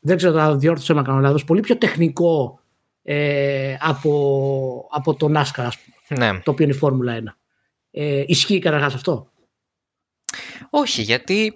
[0.00, 2.60] Δεν ξέρω αν διόρθωσα με κάνω λάθος, πολύ πιο τεχνικό
[3.02, 6.40] ε, από, από το NASCAR, ας πούμε, ναι.
[6.40, 7.22] το οποίο είναι η Φόρμουλα 1.
[7.90, 9.30] Ε, ισχύει καταρχάς αυτό;
[10.70, 11.52] Όχι, γιατί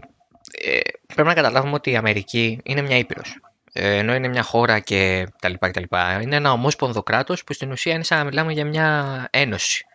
[0.51, 0.79] ε,
[1.15, 3.41] πρέπει να καταλάβουμε ότι η Αμερική είναι μια ήπειρος.
[3.73, 6.21] Ε, ενώ είναι μια χώρα και τα λοιπά και τα λοιπά.
[6.23, 9.87] Είναι ένα ομόσπονδο κράτος που στην ουσία είναι σαν να μιλάμε για μια ένωση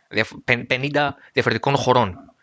[0.46, 2.35] 50 διαφορετικών χωρών.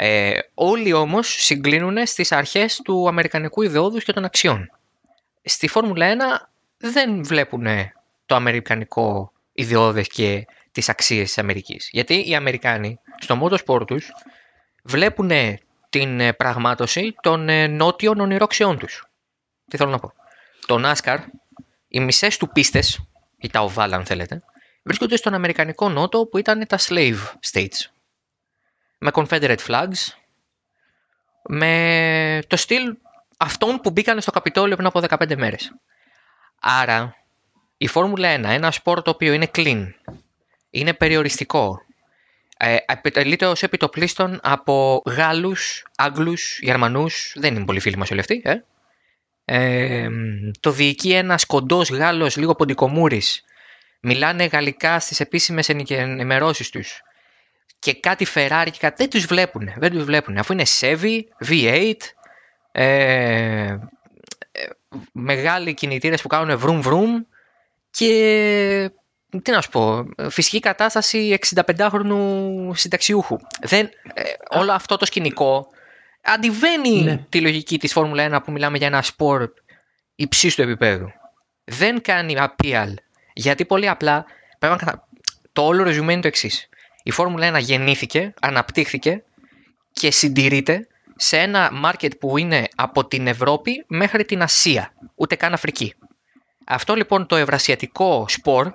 [0.00, 4.70] Ε, όλοι όμως συγκλίνουν στις αρχές του αμερικανικού ιδεώδους και των αξιών.
[5.44, 7.66] Στη Φόρμουλα 1 δεν βλέπουν
[8.26, 11.88] το αμερικανικό ιδεώδες και τις αξίες της Αμερικής.
[11.92, 14.12] Γιατί οι Αμερικάνοι στο motorsport τους
[14.82, 15.30] βλέπουν
[15.90, 19.06] την πραγμάτωση των ε, νότιων ονειρόξεών τους.
[19.68, 20.12] Τι θέλω να πω.
[20.66, 21.18] Το NASCAR,
[21.88, 23.08] οι μισές του πίστες,
[23.38, 24.42] ή τα οβάλα αν θέλετε,
[24.82, 27.18] βρίσκονται στον Αμερικανικό Νότο που ήταν τα slave
[27.52, 27.97] states.
[28.98, 30.12] Με Confederate flags,
[31.42, 32.96] με το στυλ
[33.36, 35.72] αυτών που μπήκαν στο Καπιτόλιο πριν από 15 μέρες.
[36.60, 37.16] Άρα,
[37.76, 39.92] η Φόρμουλα 1, ένα σπορ το οποίο είναι clean,
[40.70, 41.82] είναι περιοριστικό,
[42.56, 48.42] ε, επιτελείται ως επιτοπλίστων από Γάλλους, Άγγλους, Γερμανούς, δεν είναι πολύ φίλοι μας όλοι αυτοί,
[48.44, 48.54] ε;
[49.50, 50.08] Ε,
[50.60, 53.44] το διοικεί ένας κοντός Γάλλος, λίγο ποντικομούρης.
[54.00, 57.02] Μιλάνε γαλλικά στις επίσημες ενημερώσεις τους.
[57.78, 59.70] Και κάτι Ferrari και κάτι δεν τους βλέπουν.
[59.76, 60.38] Δεν τους βλέπουν.
[60.38, 61.94] Αφού είναι Chevy, V8,
[62.72, 62.84] ε,
[63.66, 63.78] ε,
[65.12, 67.24] μεγάλοι κινητήρες που κάνουν vroom vroom
[67.90, 68.90] και
[69.42, 73.36] τι να σου πω, φυσική κατάσταση 65χρονου συνταξιούχου.
[73.60, 75.68] Δεν, ε, όλο αυτό το σκηνικό
[76.22, 77.24] αντιβαίνει ναι.
[77.28, 79.50] τη λογική της Φόρμουλα 1 που μιλάμε για ένα σπορ
[80.14, 81.12] υψίστου επίπεδου.
[81.64, 82.94] Δεν κάνει appeal.
[83.32, 84.24] Γιατί πολύ απλά
[84.58, 85.06] πρέπει να...
[85.52, 86.68] το όλο ρεζουμέ είναι το εξής.
[87.08, 89.24] Η Φόρμουλα 1 γεννήθηκε, αναπτύχθηκε
[89.92, 95.52] και συντηρείται σε ένα market που είναι από την Ευρώπη μέχρι την Ασία, ούτε καν
[95.52, 95.94] Αφρική.
[96.66, 98.72] Αυτό λοιπόν το ευρασιατικό σπορ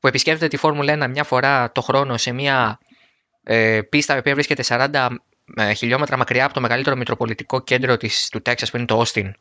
[0.00, 2.78] που επισκέπτεται τη Φόρμουλα 1 μια φορά το χρόνο σε μια
[3.42, 5.08] ε, πίστα που βρίσκεται 40
[5.56, 9.34] ε, χιλιόμετρα μακριά από το μεγαλύτερο μητροπολιτικό κέντρο της, του Τέξας που είναι το Όστιν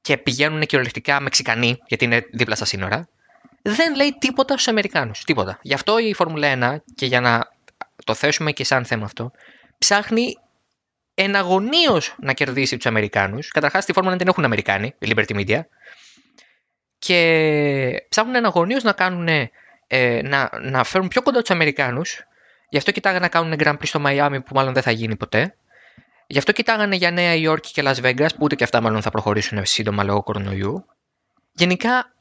[0.00, 3.08] και πηγαίνουν κυριολεκτικά Μεξικανοί γιατί είναι δίπλα στα σύνορα
[3.74, 5.58] δεν λέει τίποτα στους Αμερικάνους, τίποτα.
[5.62, 7.48] Γι' αυτό η Φόρμουλα 1 και για να
[8.04, 9.30] το θέσουμε και σαν θέμα αυτό
[9.78, 10.36] ψάχνει
[11.14, 13.48] εναγωνίως να κερδίσει τους Αμερικάνους.
[13.48, 15.60] Καταρχάς, στη Φόρμουλα 1 δεν έχουν Αμερικάνοι, η Liberty Media.
[16.98, 19.28] Και ψάχνουν εναγωνίως να, κάνουν,
[19.86, 22.22] ε, να, να φέρουν πιο κοντά τους Αμερικάνους
[22.68, 25.56] Γι' αυτό κοιτάγανε να κάνουν Grand Prix στο Μαϊάμι που μάλλον δεν θα γίνει ποτέ.
[26.26, 29.10] Γι' αυτό κοιτάγανε για Νέα Υόρκη και Las Vegas που ούτε και αυτά μάλλον θα
[29.10, 30.84] προχωρήσουν σύντομα λόγω κορονοϊού.
[31.52, 32.12] Γενικά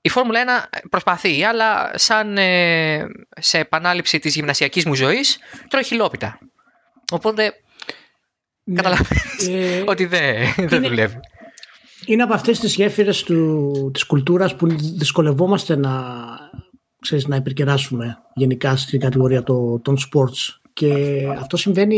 [0.00, 3.06] η Φόρμουλα 1 προσπαθεί, αλλά σαν ε,
[3.40, 6.38] σε επανάληψη της γυμνασιακής μου ζωής τρώει χιλόπιτα.
[7.12, 7.52] Οπότε
[8.64, 11.20] ναι, καταλαβαίνεις ε, ότι δεν, δεν δουλεύει.
[12.06, 16.14] Είναι από αυτές τις γέφυρες του, της κουλτούρας που δυσκολευόμαστε να
[17.00, 20.58] ξέρεις, να υπερκεράσουμε γενικά στην κατηγορία το, των sports.
[20.72, 21.96] Και αυτό συμβαίνει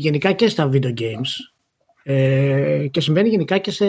[0.00, 1.30] γενικά και στα video games
[2.10, 3.86] ε, και συμβαίνει γενικά και σε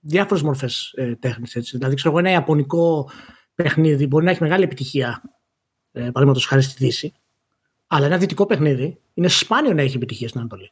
[0.00, 1.56] διάφορες μορφές ε, τέχνης.
[1.56, 1.76] Έτσι.
[1.76, 3.10] Δηλαδή, ξέρω εγώ, ένα ιαπωνικό
[3.54, 5.22] παιχνίδι μπορεί να έχει μεγάλη επιτυχία,
[5.92, 7.12] ε, παραδείγματος χάρη στη Δύση,
[7.86, 10.70] αλλά ένα δυτικό παιχνίδι είναι σπάνιο να έχει επιτυχία στην Ανατολή.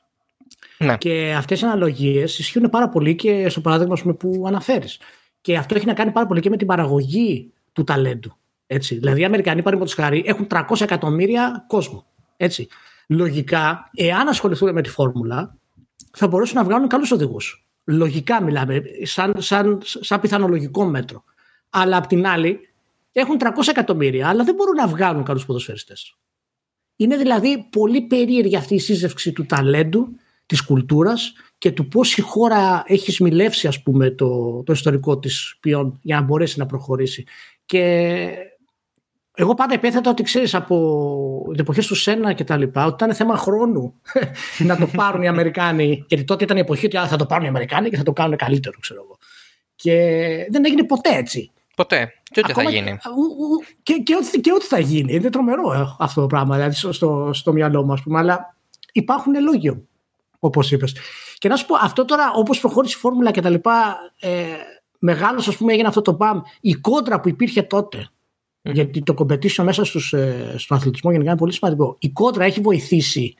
[0.79, 0.97] Ναι.
[0.97, 5.01] Και αυτές οι αναλογίες ισχύουν πάρα πολύ και στο παράδειγμα πούμε, που αναφέρεις.
[5.41, 8.33] Και αυτό έχει να κάνει πάρα πολύ και με την παραγωγή του ταλέντου.
[8.67, 8.95] Έτσι.
[8.95, 12.07] Δηλαδή οι Αμερικανοί, παραδείγματος χάρη, έχουν 300 εκατομμύρια κόσμο.
[12.37, 12.69] Έτσι.
[13.09, 15.58] Λογικά, εάν ασχοληθούν με τη φόρμουλα,
[16.19, 17.67] θα μπορέσουν να βγάλουν καλούς οδηγούς.
[17.85, 21.25] Λογικά μιλάμε, σαν, σαν, σαν πιθανολογικό μέτρο.
[21.71, 22.61] Αλλά απ' την άλλη,
[23.13, 26.17] έχουν 300 εκατομμύρια, αλλά δεν μπορούν να βγάλουν καλούς ποδοσφαιριστές.
[26.97, 30.09] Είναι δηλαδή πολύ περίεργη αυτή η σύζευξη του ταλέντου,
[30.47, 35.57] της κουλτούρας και του πώς η χώρα έχει σμιλεύσει ας πούμε, το, το ιστορικό της
[35.61, 37.27] ποιόν για να μπορέσει να προχωρήσει.
[37.65, 38.29] Και
[39.41, 43.15] εγώ πάντα επέθετα ότι ξέρεις από την εποχή του Σένα και τα λοιπά, ότι ήταν
[43.15, 43.95] θέμα χρόνου
[44.69, 46.05] να το πάρουν οι Αμερικάνοι.
[46.09, 48.37] Γιατί τότε ήταν η εποχή ότι θα το πάρουν οι Αμερικάνοι και θα το κάνουν
[48.37, 49.19] καλύτερο, ξέρω εγώ.
[49.75, 49.95] Και
[50.51, 51.51] δεν έγινε ποτέ έτσι.
[51.77, 52.13] Ποτέ.
[52.31, 52.99] Και ό,τι θα γίνει.
[53.83, 55.15] Και, και, ό,τι, και ό,τι θα γίνει.
[55.15, 58.19] Είναι τρομερό ε, αυτό το πράγμα, δηλαδή στο, στο, μυαλό μου, ας πούμε.
[58.19, 58.57] Αλλά
[58.93, 59.87] υπάρχουν λόγιο,
[60.39, 60.97] όπως είπες.
[61.39, 64.43] Και να σου πω, αυτό τώρα, όπως προχώρησε η φόρμουλα και τα λοιπά, ε,
[64.99, 66.41] μεγάλος, ας πούμε, έγινε αυτό το μπαμ.
[66.61, 68.09] Η κόντρα που υπήρχε τότε
[68.63, 71.97] γιατί το competition μέσα στους, ε, στον αθλητισμό γενικά είναι πολύ σημαντικό.
[71.99, 73.35] Η κόντρα έχει βοηθήσει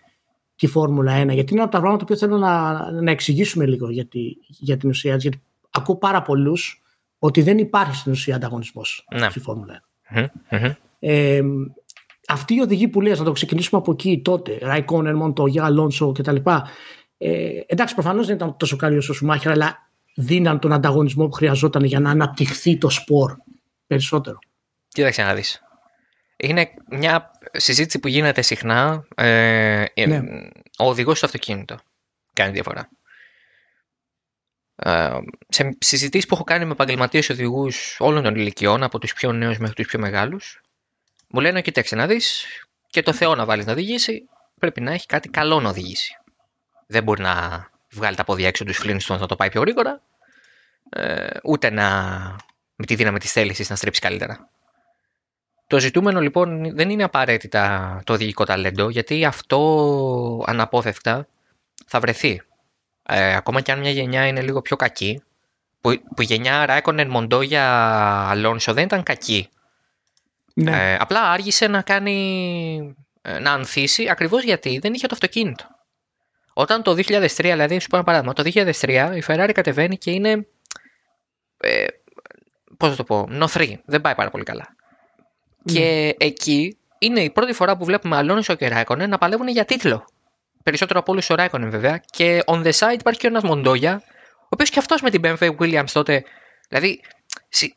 [0.57, 4.07] τη Φόρμουλα 1, γιατί είναι από τα πράγματα που θέλω να, να εξηγήσουμε λίγο για,
[4.07, 6.83] τη, για την ουσία Γιατί ακούω πάρα πολλούς
[7.19, 9.29] ότι δεν υπάρχει στην ουσία ανταγωνισμός Ναι.
[9.31, 10.15] στη Φόρμουλα 1.
[10.17, 10.73] Μμμ, μμμ.
[10.99, 11.41] Ε,
[12.29, 16.37] αυτοί οι οδηγοί που λες, να το ξεκινήσουμε από εκεί τότε, Ράικον, Μοντογιά, Αλόνσο κτλ.
[17.19, 21.33] Ε, εντάξει, προφανώς δεν ήταν τόσο καλή όσο ο Σουμάχερ, αλλά δίναν τον ανταγωνισμό που
[21.33, 23.37] χρειαζόταν για να αναπτυχθεί το σπορ
[23.87, 24.39] περισσότερο.
[24.89, 25.63] Κοίταξε να δεις.
[26.37, 29.07] Είναι μια συζήτηση που γίνεται συχνά.
[29.15, 30.21] Ε, ε, Ναι.
[30.79, 31.79] Ο οδηγός στο αυτοκίνητο
[32.33, 32.89] κάνει διαφορά.
[34.77, 39.33] Ε, σε συζητήσεις που έχω κάνει με επαγγελματίες οδηγούς όλων των ηλικιών, από τους πιο
[39.33, 40.61] νέους μέχρι τους πιο μεγάλους,
[41.29, 42.47] μου λένε: Κοιτάξτε να δεις,
[42.87, 44.29] και το Θεό να βάλεις να οδηγήσει,
[44.61, 46.17] πρέπει να έχει κάτι καλό να οδηγήσει.
[46.87, 50.03] Δεν μπορεί να βγάλει τα πόδια έξω τους Flintstones να το πάει πιο γρήγορα,
[50.91, 51.87] ε, ούτε να
[52.77, 54.51] με τη δύναμη της θέλησης να στρέψει καλύτερα.
[55.69, 61.27] Το ζητούμενο λοιπόν δεν είναι απαραίτητα το οδηγικό ταλέντο, γιατί αυτό αναπόφευκτα
[61.87, 62.43] θα βρεθεί.
[63.03, 65.23] Ε, ακόμα και αν μια γενιά είναι λίγο πιο κακή,
[65.81, 67.65] που, που η γενιά Ράικονεν Μοντόγια
[68.29, 69.49] Αλόνσο δεν ήταν κακή.
[70.55, 70.93] Ναι.
[70.93, 75.65] Ε, απλά άργησε να κάνει, ε, να ανθίσει ακριβώς γιατί δεν είχε το αυτοκίνητο.
[76.53, 80.47] Όταν το 2003, δηλαδή, σου πω ένα παράδειγμα, το 2003 η Ferrari κατεβαίνει και είναι,
[81.57, 81.87] ε,
[82.77, 84.77] πώς θα το πω, νοθρή, δεν πάει πάρα πολύ καλά.
[85.73, 90.05] Και εκεί είναι η πρώτη φορά που βλέπουμε Αλόνσο και Ράικονεν να παλεύουν για τίτλο.
[90.63, 92.01] Περισσότερο από όλους ο Ράικονεν βέβαια.
[92.11, 94.03] Και on the side υπάρχει και ένας Μοντόγια,
[94.35, 96.25] ο οποίος και αυτός με την BMW Williams τότε.
[96.69, 97.01] Δηλαδή,
[97.49, 97.75] συ-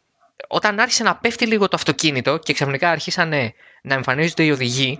[0.47, 4.99] όταν άρχισε να πέφτει λίγο το αυτοκίνητο και ξαφνικά αρχίσανε να εμφανίζονται οι οδηγοί,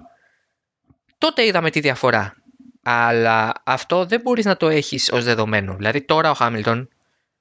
[1.17, 2.36] τότε είδαμε τη διαφορά.
[2.84, 5.75] Αλλά αυτό δεν μπορείς να το έχεις ως δεδομένο.
[5.75, 6.89] Δηλαδή τώρα ο Χάμιλτον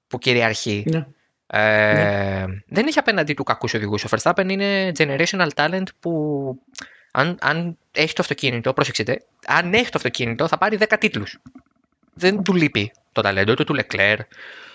[0.09, 1.07] που κυριαρχεί ναι.
[1.53, 4.05] Ε, δεν έχει απέναντί του κακούς οδηγούς.
[4.05, 6.13] Ο Verstappen είναι generational talent που
[7.13, 11.39] αν, αν έχει το αυτοκίνητο, πρόσεξετε, αν έχει το αυτοκίνητο θα πάρει 10 τίτλους.
[12.15, 14.19] Δεν του λείπει το ταλέντο ούτε του Leclerc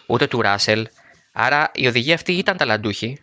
[0.05, 0.83] ούτε του Russell.
[1.33, 3.19] Άρα οι οδηγοί αυτοί ήταν ταλαντούχοι.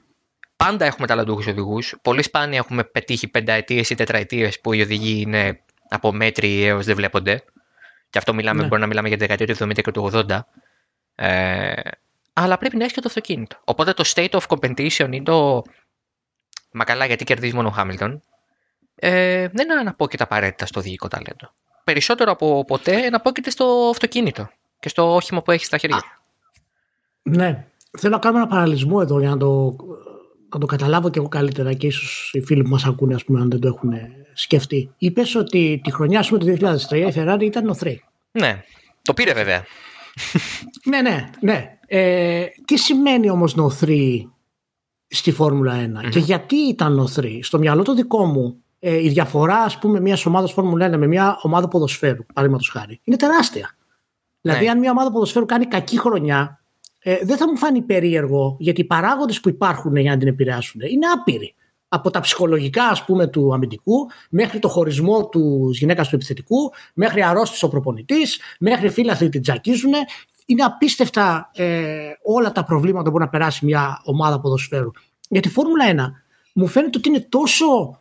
[0.56, 1.94] Πάντα έχουμε ταλαντούχους οδηγούς.
[2.02, 6.96] Πολύ σπάνια έχουμε πετύχει πενταετίες ή τετραετίες που οι οδηγοί είναι από μέτρη έως δεν
[6.96, 7.44] βλέπονται.
[8.10, 8.68] Και αυτό μιλάμε, Ναι.
[8.68, 10.46] μπορεί να μιλάμε για τη δεκαετία του 70 και του 80.
[11.14, 11.72] Ε,
[12.32, 13.56] αλλά πρέπει να έχει και το αυτοκίνητο.
[13.64, 15.62] Οπότε το state of competition ή το.
[16.72, 18.22] Μα καλά, γιατί κερδίζεις μόνο ο Χάμιλτον.
[18.94, 21.52] Ε, δεν αναπόκειται απαραίτητα στο οδηγικό ταλέντο.
[21.84, 26.02] Περισσότερο από ποτέ αναπόκειται στο αυτοκίνητο και στο όχημα που έχεις στα χέρια.
[27.22, 27.66] Ναι.
[27.98, 29.76] Θέλω να κάνουμε ένα παραλυσμό εδώ για να το,
[30.52, 33.40] να το καταλάβω και εγώ καλύτερα και ίσως οι φίλοι που μας ακούνε ας πούμε
[33.40, 33.92] αν δεν το έχουν
[34.32, 34.94] σκεφτεί.
[34.98, 38.04] Είπες ότι τη χρονιά ας πούμε το 2003 η Ferrari ήταν νοθρή.
[38.30, 38.64] Ναι,
[39.02, 39.64] το πήρε βέβαια.
[40.84, 41.78] Ναι, ναι, ναι.
[41.94, 44.32] Ε, τι σημαίνει όμως νοθρή
[45.08, 47.40] στη Φόρμουλα 1 και γιατί ήταν νοθρή.
[47.42, 51.06] Στο μυαλό το δικό μου ε, η διαφορά ας πούμε μιας ομάδας Φόρμουλα 1 με
[51.06, 53.76] μια ομάδα ποδοσφαίρου, παραδείγματος χάρη, είναι τεράστια.
[54.40, 54.70] Δηλαδή Ναι.
[54.70, 56.60] αν μια ομάδα ποδοσφαίρου κάνει κακή χρονιά
[56.98, 60.80] ε, δεν θα μου φάνει περίεργο γιατί οι παράγοντες που υπάρχουν για να την επηρεάσουν
[60.80, 61.54] είναι άπειροι.
[61.88, 67.22] Από τα ψυχολογικά ας πούμε του αμυντικού μέχρι το χωρισμό του γυναίκας του επιθετικού μέχρι
[67.22, 69.92] αρρώστης ο προπονητής μέχρι φίλαθλοι την τζακίζουν
[70.46, 74.90] είναι απίστευτα ε, όλα τα προβλήματα που μπορεί να περάσει μια ομάδα ποδοσφαίρου.
[75.28, 75.96] Γιατί η Φόρμουλα 1
[76.54, 78.00] μου φαίνεται ότι είναι τόσο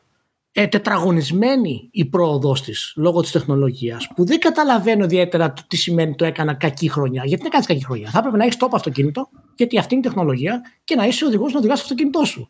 [0.54, 6.16] ε, τετραγωνισμένη η πρόοδό της λόγω της τεχνολογίας που δεν καταλαβαίνω ιδιαίτερα το τι σημαίνει
[6.16, 7.24] το έκανα κακή χρονιά.
[7.26, 10.08] Γιατί δεν κάνεις κακή χρονιά; Θα έπρεπε να έχεις τόπο αυτοκίνητο, γιατί αυτή είναι η
[10.08, 12.50] τεχνολογία, και να είσαι οδηγός να οδηγάς το αυτοκίνητό σου.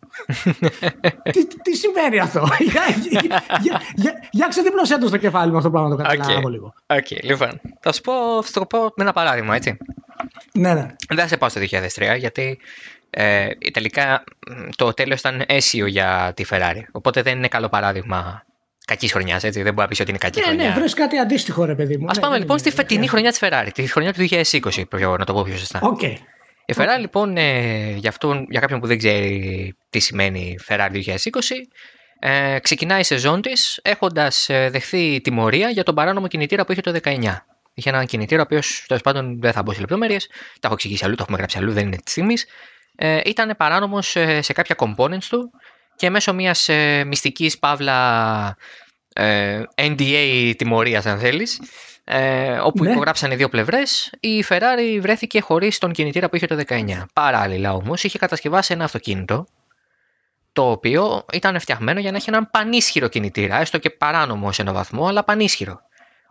[1.33, 5.69] τι, τι σημαίνει αυτό; για, για, για, για, για ξεδίπλωσέ το στο κεφάλι μου αυτό
[5.69, 6.51] το πράγμα να το καταλάβω Οκ.
[6.51, 6.73] λίγο.
[6.87, 7.61] Οκ, λοιπόν.
[7.79, 9.77] Θα σου πω, θα το πω με ένα παράδειγμα, έτσι.
[10.53, 10.95] Ναι, ναι.
[11.07, 12.59] Δεν θα σε πάω στο 2003, γιατί
[13.13, 16.81] ε, τελικά μ, το τέλος ήταν αίσιο για τη Ferrari.
[16.91, 18.45] Οπότε δεν είναι καλό παράδειγμα
[18.85, 19.61] κακής χρονιάς, έτσι.
[19.61, 20.67] Δεν μπορείς να πεις ότι είναι κακή Ναι, χρονιά.
[20.67, 22.05] ναι, βρες κάτι αντίστοιχο, ρε παιδί μου.
[22.05, 24.85] Α Ναι, πάμε δεν λοιπόν είναι- στη φετινή χρονιά της Ferrari, τη χρονιά του 2020,
[24.85, 25.79] πιο, να το πω πιο σωστά.
[25.83, 26.01] Οκ.
[26.65, 31.67] Η Ferrari λοιπόν, ε, για, αυτόν, για κάποιον που δεν ξέρει τι σημαίνει Ferrari 2020,
[32.19, 36.91] ε, ξεκινάει η σεζόν της έχοντας δεχθεί τιμωρία για τον παράνομο κινητήρα που είχε το
[37.03, 37.45] 19.
[37.73, 41.05] Είχε έναν κινητήρα, ο οποίος τέλος πάντων δεν θα μπω σε λεπτομέρειες, τα έχω εξηγήσει
[41.05, 42.33] αλλού, το έχουμε γράψει αλλού, δεν είναι της στιγμή.
[42.95, 44.07] Ε, ήταν παράνομος
[44.39, 45.51] σε κάποια components του
[45.95, 48.57] και μέσω μιας ε, μυστικής παύλα
[49.13, 51.61] ε, NDA τιμωρίας, αν θέλεις,
[52.03, 52.91] ε, όπου Ναι.
[52.91, 57.05] υπογράψαν οι δύο πλευρές, η Ferrari βρέθηκε χωρίς τον κινητήρα που είχε το 19.
[57.13, 59.45] Παράλληλα όμως είχε κατασκευάσει ένα αυτοκίνητο
[60.53, 64.73] το οποίο ήταν φτιαγμένο για να έχει έναν πανίσχυρο κινητήρα, έστω και παράνομο σε έναν
[64.73, 65.81] βαθμό, αλλά πανίσχυρο.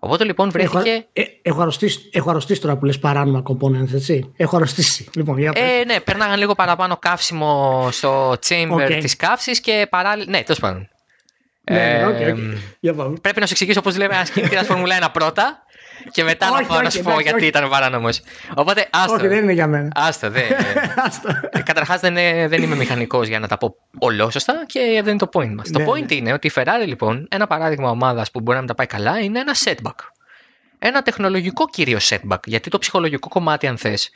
[0.03, 0.91] Οπότε λοιπόν βρέθηκε.
[0.91, 4.33] Έχω, ε, έχω, αρρωστήσει, έχω αρρωστήσει τώρα που λες παράνομα components, έτσι.
[4.37, 5.09] Έχω αρρωστήσει.
[5.15, 5.63] Λοιπόν, για πες.
[5.63, 8.87] Ε, ναι, περνάγαν λίγο παραπάνω καύσιμο στο chamber OK.
[8.87, 10.31] της καύσης και παράλληλα.
[10.31, 10.89] Ναι, τέλος πάντων.
[11.71, 12.39] ναι, ναι, Ε, OK, OK.
[12.81, 13.17] Για πάμε.
[13.21, 15.65] Πρέπει να σου εξηγήσω πώς λέμε ένας κινητήρας Φόρμουλα 1 πρώτα.
[16.11, 18.21] Και μετά να, πω, να σου πω γιατί ήταν παράνομος.
[18.55, 19.15] Οπότε άστο.
[19.15, 19.89] Όχι, δεν είναι για μένα.
[19.95, 20.45] Άστο, δεν.
[21.71, 22.15] Καταρχάς δεν,
[22.49, 25.71] δεν είμαι μηχανικός για να τα πω ολόσωστα και δεν είναι το point μας.
[25.71, 26.15] το ναι, point ναι.
[26.15, 29.19] είναι ότι η Ferrari λοιπόν, ένα παράδειγμα ομάδας που μπορεί να μην τα πάει καλά,
[29.19, 29.95] είναι ένα setback.
[30.83, 32.47] Ένα τεχνολογικό κυρίως setback.
[32.47, 34.11] Γιατί το ψυχολογικό κομμάτι, αν θες,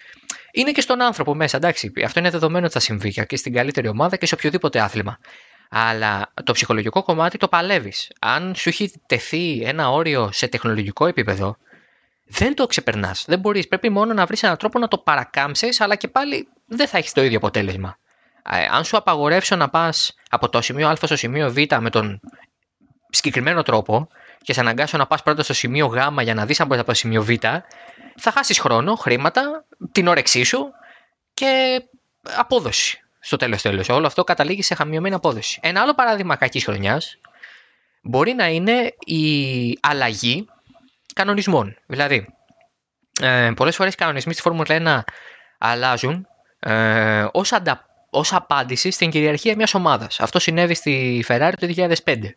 [0.53, 1.57] είναι και στον άνθρωπο μέσα.
[1.57, 5.19] Εντάξει, αυτό είναι δεδομένο ότι θα συμβεί και στην καλύτερη ομάδα και σε οποιοδήποτε άθλημα.
[5.71, 8.13] Αλλά το ψυχολογικό κομμάτι το παλεύεις.
[8.21, 11.57] Αν σου έχει τεθεί ένα όριο σε τεχνολογικό επίπεδο,
[12.25, 13.25] δεν το ξεπερνάς.
[13.27, 13.69] Δεν μπορείς.
[13.69, 17.13] Πρέπει μόνο να βρεις έναν τρόπο να το παρακάμψεις, αλλά και πάλι δεν θα έχεις
[17.13, 17.99] το ίδιο αποτέλεσμα.
[18.51, 22.21] Ε, αν σου απαγορεύσω να πας από το σημείο Α στο σημείο Β με τον
[23.11, 24.09] συγκεκριμένο τρόπο
[24.43, 26.89] και σε αναγκάσω να πας πρώτα στο σημείο Γ για να δεις αν μπορείς να
[26.89, 27.31] πας στο σημείο Β,
[28.17, 30.71] θα χάσεις χρόνο, χρήματα, την όρεξή σου
[31.35, 31.83] και
[32.37, 33.89] απόδοση στο τέλος τέλος.
[33.89, 35.59] Όλο αυτό καταλήγει σε χαμηλωμένη απόδοση.
[35.63, 37.19] Ένα άλλο παράδειγμα κακής χρονιάς
[38.03, 40.47] μπορεί να είναι η αλλαγή
[41.15, 41.77] κανονισμών.
[41.87, 42.35] Δηλαδή,
[43.21, 45.05] ε, πολλές φορές οι κανονισμοί στη Φόρμουλα 1
[45.59, 46.27] αλλάζουν
[46.59, 50.21] ε, ως, αντα, ως απάντηση στην κυριαρχία μιας ομάδας.
[50.21, 52.35] Αυτό συνέβη στη Ferrari το 2005.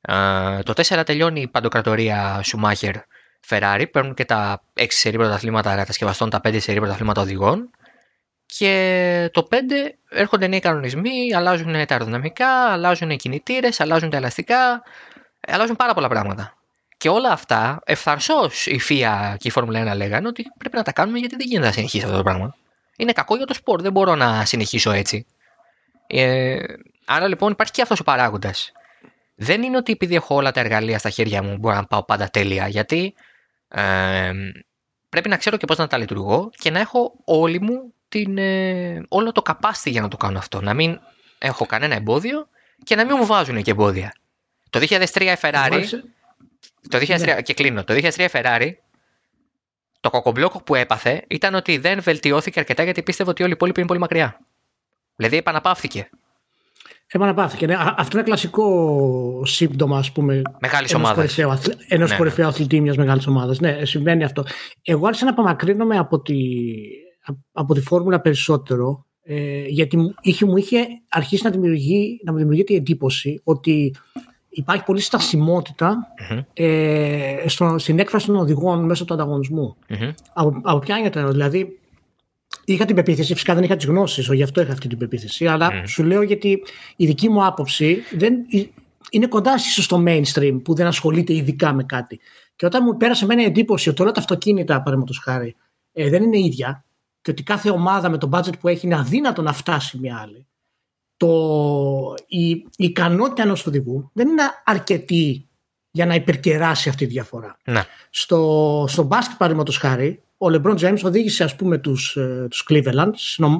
[0.00, 2.94] Ε, το 4 τελειώνει η παντοκρατορία Σουμάχερ
[3.48, 7.70] Ferrari, παίρνουν και τα 6 σερή πρωταθλήματα κατασκευαστών, τα 5 σερή πρωταθλήματα οδηγών
[8.46, 9.54] και το 5
[10.08, 14.82] έρχονται νέοι κανονισμοί, αλλάζουν τα αεροδυναμικά, αλλάζουν οι κινητήρες, αλλάζουν τα ελαστικά,
[15.48, 16.57] αλλάζουν πάρα πολλά πράγματα.
[16.98, 20.92] Και όλα αυτά, ευθαρσώ η FIA και η Φόρμουλα 1 λέγανε ότι πρέπει να τα
[20.92, 22.56] κάνουμε γιατί δεν γίνεται να συνεχίσει αυτό το πράγμα.
[22.96, 25.26] Είναι κακό για το σπορ, δεν μπορώ να συνεχίσω έτσι.
[26.06, 26.56] Ε,
[27.04, 28.72] άρα λοιπόν υπάρχει και αυτός ο παράγοντας.
[29.34, 32.28] Δεν είναι ότι επειδή έχω όλα τα εργαλεία στα χέρια μου μπορώ να πάω πάντα
[32.28, 33.14] τέλεια, γιατί
[33.68, 34.30] ε,
[35.08, 39.02] πρέπει να ξέρω και πώς να τα λειτουργώ και να έχω όλη μου την, ε,
[39.08, 40.60] όλο το capacity για να το κάνω αυτό.
[40.60, 41.00] Να μην
[41.38, 42.48] έχω κανένα εμπόδιο
[42.84, 44.14] και να μην μου βάζουν και εμπόδια.
[44.70, 45.84] Το 2003 η Ferrari.
[46.88, 47.42] Το 2003, ναι.
[47.42, 47.84] Και κλείνω.
[47.84, 48.70] Το 2003 η Ferrari.
[50.00, 53.78] Το κοκομπλόκο που έπαθε ήταν ότι δεν βελτιώθηκε αρκετά γιατί πίστευε ότι όλοι οι υπόλοιποι
[53.78, 54.40] είναι πολύ μακριά.
[55.16, 56.10] Δηλαδή επαναπαύθηκε.
[57.06, 57.66] Επαναπαύθηκε.
[57.66, 57.76] Ναι.
[57.96, 60.42] Αυτό είναι κλασικό σύμπτωμα, ας πούμε.
[60.60, 61.38] Μεγάλης ομάδας.
[61.88, 62.50] Ενός ναι, κορυφαίου ναι.
[62.50, 63.60] αθλητή μιας μεγάλης ομάδας.
[63.60, 64.44] Ναι, συμβαίνει αυτό.
[64.82, 66.34] Εγώ άρχισα να απομακρύνομαι από τη,
[67.52, 72.72] από τη φόρμουλα περισσότερο ε, γιατί είχε, μου είχε αρχίσει να, δημιουργεί, να μου δημιουργείται
[72.72, 73.94] η εντύπωση ότι
[74.58, 75.00] υπάρχει πολύ
[76.52, 79.76] ε, στο, στην έκφραση των οδηγών μέσω του ανταγωνισμου
[80.32, 81.78] Από, από ποια είναι το δηλαδή
[82.64, 85.86] είχα την πεποίθηση, φυσικά δεν είχα τις γνώσεις, γι' αυτό είχα αυτή την πεποίθηση, αλλά
[85.86, 86.62] σου λέω γιατί
[86.96, 88.34] η δική μου άποψη δεν,
[89.10, 92.20] είναι κοντά ίσω στο mainstream που δεν ασχολείται ειδικά με κάτι.
[92.56, 95.56] Και όταν μου πέρασε με εντύπωση ότι όλα τα αυτοκίνητα, παραδείγματος χάρη,
[95.92, 96.84] ε, δεν είναι ίδια,
[97.22, 100.46] και ότι κάθε ομάδα με το budget που έχει είναι αδύνατο να φτάσει μια άλλη.
[101.18, 105.48] Το, η, η ικανότητα ενός οδηγού δεν είναι αρκετή
[105.90, 107.58] για να υπερκεράσει αυτή τη διαφορά.
[107.64, 107.82] Ναι.
[108.10, 113.10] Στο, στο μπάσκετ, παραδείγματος χάρη, ο LeBron James οδήγησε ας πούμε τους, ε, τους Cleveland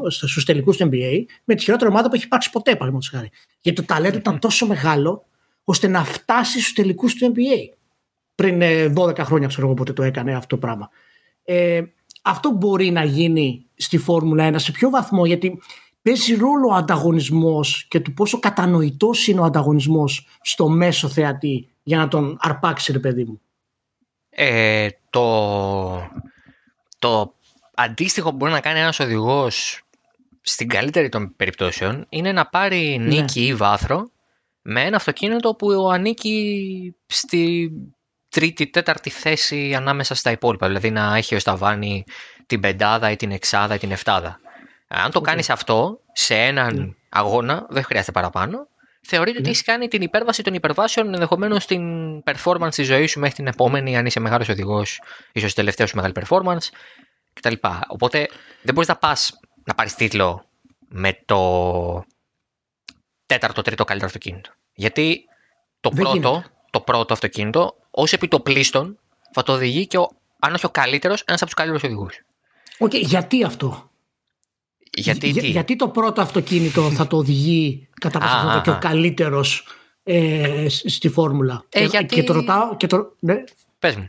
[0.09, 3.31] στους τελικούς του NBA με τη χειρότερη ομάδα που έχει υπάρξει ποτέ παραδείγματος χάρη.
[3.61, 5.25] Γιατί το ταλέντο ήταν τόσο μεγάλο
[5.65, 7.77] ώστε να φτάσει στους τελικούς του NBA.
[8.35, 8.63] Πριν
[8.97, 10.91] 12 ε, χρόνια ξέρω εγώ πότε το έκανε αυτό το πράγμα.
[11.45, 11.83] Ε,
[12.23, 15.59] αυτό μπορεί να γίνει στη Φόρμουλα 1 σε ποιο βαθμό γιατί
[16.09, 21.99] παίζει ρόλο ο ανταγωνισμός και του πόσο κατανοητός είναι ο ανταγωνισμός στο μέσο θεατή για
[21.99, 23.41] να τον αρπάξει ρε παιδί μου.
[24.31, 26.11] Ε, το,
[26.99, 27.35] το
[27.75, 29.83] αντίστοιχο που μπορεί να κάνει ένας οδηγός
[30.41, 33.07] στην καλύτερη των περιπτώσεων είναι να πάρει ναι.
[33.07, 34.11] νίκη ή βάθρο
[34.63, 37.73] με ένα αυτοκίνητο που ανήκει στη
[38.29, 40.67] τρίτη, τέταρτη θέση ανάμεσα στα υπόλοιπα.
[40.67, 42.05] Δηλαδή να έχει ο Σταβάνη
[42.47, 44.41] την πεντάδα ή την εξάδα ή την εφτάδα.
[44.89, 45.23] Αν το okay.
[45.23, 46.89] κάνεις αυτό σε έναν ναι.
[47.09, 48.69] αγώνα, δεν χρειάζεται παραπάνω.
[49.01, 49.49] Θεωρείται ότι ναι.
[49.49, 51.83] έχεις κάνει την υπέρβαση των υπερβάσεων ενδεχομένως στην
[52.25, 55.01] performance της ζωής σου μέχρι την επόμενη, αν είσαι μεγάλος οδηγός,
[55.33, 56.69] ίσως τελευταίο σου μεγάλη performance
[57.33, 57.55] κτλ.
[57.89, 58.29] Οπότε
[58.63, 60.45] δεν μπορείς να πας να πάρεις τίτλο
[60.89, 62.05] με το
[63.27, 64.51] τέταρτο, τρίτο καλύτερο αυτοκίνητο.
[64.75, 65.25] Γιατί
[65.81, 68.99] το πρώτο, το πρώτο αυτοκίνητο ως επί το πλείστον
[69.33, 72.21] θα το οδηγεί και ο, αν όχι ο καλύτερος, ένας από τους καλύτερους οδηγούς.
[72.79, 73.91] Οκ, γιατί αυτό;
[74.93, 79.67] Γιατί, Για, γιατί το πρώτο αυτοκίνητο θα το οδηγεί κατά πάσα και ο καλύτερος
[80.03, 81.65] ε, στη φόρμουλα.
[81.69, 82.15] Ε, και, γιατί...
[82.15, 82.77] και το ρωτάω.
[82.77, 83.45] Και το, ναι.
[83.79, 84.05] Πες μου.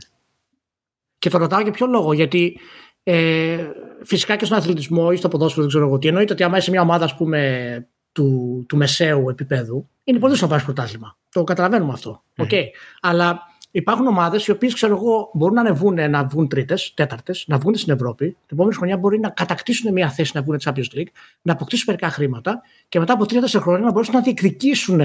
[1.18, 2.12] Και το ρωτάω για ποιο λόγο.
[2.12, 2.58] Γιατί
[3.02, 3.68] ε,
[4.04, 6.08] φυσικά και στον αθλητισμό ή στο ποδόσφαιρο, δεν ξέρω εγώ τι.
[6.08, 10.52] Εννοείται ότι άμα είσαι μια ομάδα, ας πούμε, του, του μεσαίου επίπεδου, είναι πολύ δύσκολο
[10.52, 11.16] να πάρει πρωτάθλημα.
[11.28, 12.22] Το καταλαβαίνουμε αυτό.
[12.36, 12.44] Mm.
[12.44, 12.64] Okay.
[13.00, 14.86] Αλλά υπάρχουν ομάδες οι οποίες
[15.32, 18.26] μπορούν να ανεβούν να βγουν τρίτες, τέταρτες, να βγουν στην Ευρώπη.
[18.26, 21.10] Την επόμενη χρονιά μπορεί να κατακτήσουν μια θέση να βγουν Champions League,
[21.42, 25.00] να αποκτήσουν μερικά χρήματα και μετά από τρία-τέσσερα χρόνια να μπορέσουν να διεκδικήσουν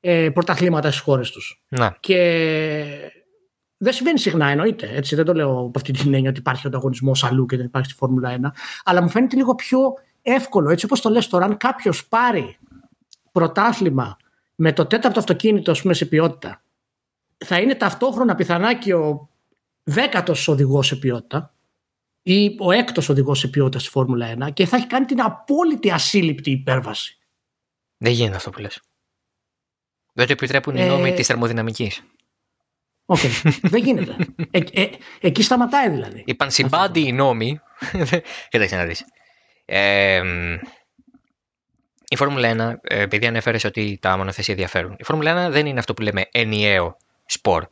[0.00, 1.62] ε, πρωταθλήματα στις χώρες τους.
[1.68, 1.96] Να.
[2.00, 2.20] Και
[3.76, 4.90] δεν συμβαίνει συχνά, εννοείται.
[4.92, 7.88] Έτσι, δεν το λέω από αυτή την έννοια ότι υπάρχει ανταγωνισμός αλλού και δεν υπάρχει
[7.88, 8.50] στη Φόρμουλα 1.
[8.84, 9.78] Αλλά μου φαίνεται λίγο πιο
[10.22, 12.58] εύκολο, έτσι όπως το λες τώρα, αν κάποιος πάρει
[13.32, 14.16] πρωτάθλημα
[14.54, 16.62] με το τέταρτο αυτοκίνητο, ας πούμε, σε ποιότητα,
[17.44, 19.28] θα είναι ταυτόχρονα πιθανά και ο
[19.82, 21.54] δέκατος οδηγός σε ποιότητα
[22.22, 25.90] ή ο έκτος οδηγός σε ποιότητα στη Φόρμουλα 1 και θα έχει κάνει την απόλυτη
[25.90, 27.18] ασύλληπτη υπέρβαση.
[27.96, 28.80] Δεν γίνεται αυτό που λες.
[30.12, 30.86] Δεν το επιτρέπουν οι ε...
[30.86, 32.02] νόμοι της θερμοδυναμικής.
[33.04, 33.18] Οκ.
[33.22, 33.58] Okay.
[33.62, 34.16] δεν γίνεται.
[34.50, 36.22] Ε, ε, εκεί σταματάει δηλαδή.
[36.26, 37.60] Είπαν σύμπαντι οι νόμοι.
[38.50, 39.04] Κοίταξε να δεις.
[39.64, 40.22] Ε,
[42.08, 45.78] η Φόρμουλα 1, ε, επειδή ανέφερες ότι τα μονοθέσια διαφέρουν, η Φόρμουλα 1 δεν είναι
[45.78, 46.96] αυτό που λέμε ενιαίο
[47.26, 47.66] σπορ.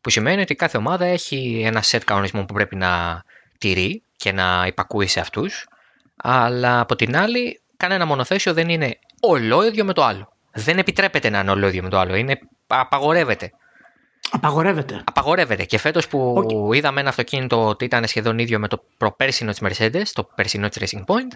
[0.00, 3.22] Που σημαίνει ότι κάθε ομάδα έχει ένα σετ κανονισμών που πρέπει να
[3.58, 5.68] τηρεί και να υπακούει σε αυτούς.
[6.16, 10.32] Αλλά από την άλλη, κανένα μονοθέσιο δεν είναι ολόιδιο με το άλλο.
[10.52, 12.14] Δεν επιτρέπεται να είναι ολόιδιο με το άλλο.
[12.14, 13.52] Είναι, απαγορεύεται.
[14.30, 15.02] Απαγορεύεται.
[15.04, 15.64] Απαγορεύεται.
[15.64, 20.02] Και φέτος που είδαμε ένα αυτοκίνητο ότι ήταν σχεδόν ίδιο με το προπέρσινο της Mercedes,
[20.12, 21.32] το περσινό της Racing Point,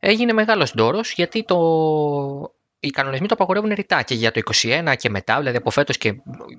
[0.00, 1.58] έγινε μεγάλος ντόρος γιατί το...
[2.84, 6.14] οι κανονισμοί το απαγορεύουν ρητά και για το 21 και μετά, δηλαδή από φέτος και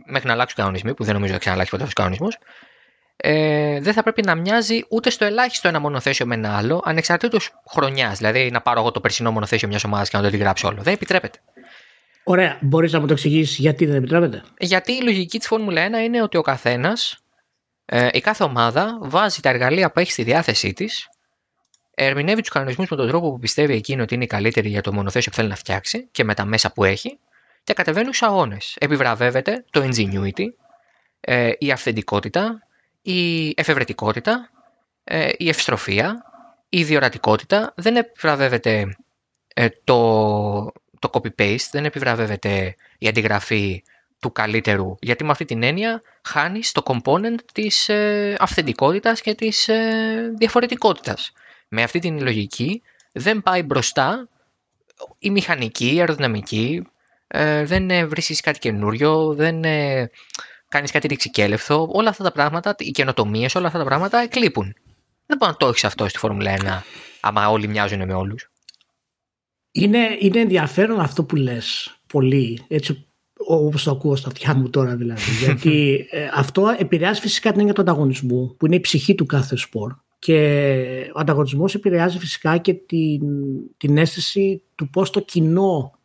[0.05, 2.37] μέχρι να αλλάξουν οι κανονισμοί, που δεν νομίζω ότι ξαναλλάξει ποτέ τους κανονισμούς,
[3.17, 7.51] ε, δεν θα πρέπει να μοιάζει ούτε στο ελάχιστο ένα μονοθέσιο με ένα άλλο, ανεξαρτήτως
[7.69, 8.17] χρονιάς.
[8.17, 10.81] Δηλαδή να πάρω εγώ το περσινό μονοθέσιο μιας ομάδας και να το αντιγράψω όλο.
[10.81, 11.39] Δεν επιτρέπεται.
[12.23, 12.57] Ωραία.
[12.61, 16.21] Μπορείς να μου το εξηγήσεις γιατί δεν επιτρέπεται; Γιατί η λογική της Φόρμουλα 1 είναι
[16.21, 17.23] ότι ο καθένας,
[17.85, 21.09] ε, η κάθε ομάδα βάζει τα εργαλεία που έχει στη διάθεσή της,
[21.95, 24.93] ερμηνεύει τους κανονισμούς με τον τρόπο που πιστεύει εκείνο ότι είναι η καλύτερη για το
[24.93, 27.19] μονοθέσιο που θέλει να φτιάξει και με τα μέσα που έχει
[27.63, 28.75] και κατεβαίνει στου αγώνες.
[28.79, 30.45] Επιβραβεύεται το ingenuity,
[31.19, 32.67] ε, η αυθεντικότητα,
[33.01, 34.49] η εφευρετικότητα,
[35.03, 36.23] ε, η ευστροφία,
[36.69, 37.73] η διορατικότητα.
[37.75, 38.95] Δεν επιβραβεύεται
[39.53, 43.83] ε, το το copy-paste, δεν επιβραβεύεται η αντιγραφή
[44.19, 49.67] του καλύτερου, γιατί με αυτή την έννοια χάνεις το component της ε, αυθεντικότητας και της
[49.67, 51.31] ε, διαφορετικότητας.
[51.67, 54.29] Με αυτή την λογική δεν πάει μπροστά
[55.19, 56.87] η μηχανική, η αεροδυναμική,
[57.27, 60.09] ε, δεν ε, βρίσκεις κάτι καινούριο, δεν ε,
[60.67, 64.75] κάνεις κάτι ρηξικέλευθο, όλα αυτά τα πράγματα, οι καινοτομίες, όλα αυτά τα πράγματα εκλείπουν.
[65.25, 66.81] Δεν μπορεί να το έχεις αυτό στη Φόρμουλα 1,
[67.19, 68.51] άμα όλοι μοιάζουν με όλους.
[69.71, 73.07] Είναι, είναι ενδιαφέρον αυτό που λες πολύ, έτσι
[73.47, 75.31] όπως το ακούω στα αυτιά μου τώρα δηλαδή.
[75.43, 79.55] γιατί ε, αυτό επηρεάζει φυσικά την έννοια του ανταγωνισμού, που είναι η ψυχή του κάθε
[79.55, 79.95] σπορ.
[80.19, 83.21] Και ο ανταγωνισμός επηρεάζει φυσικά και την,
[83.77, 85.99] την αίσθηση του πώς το κοινό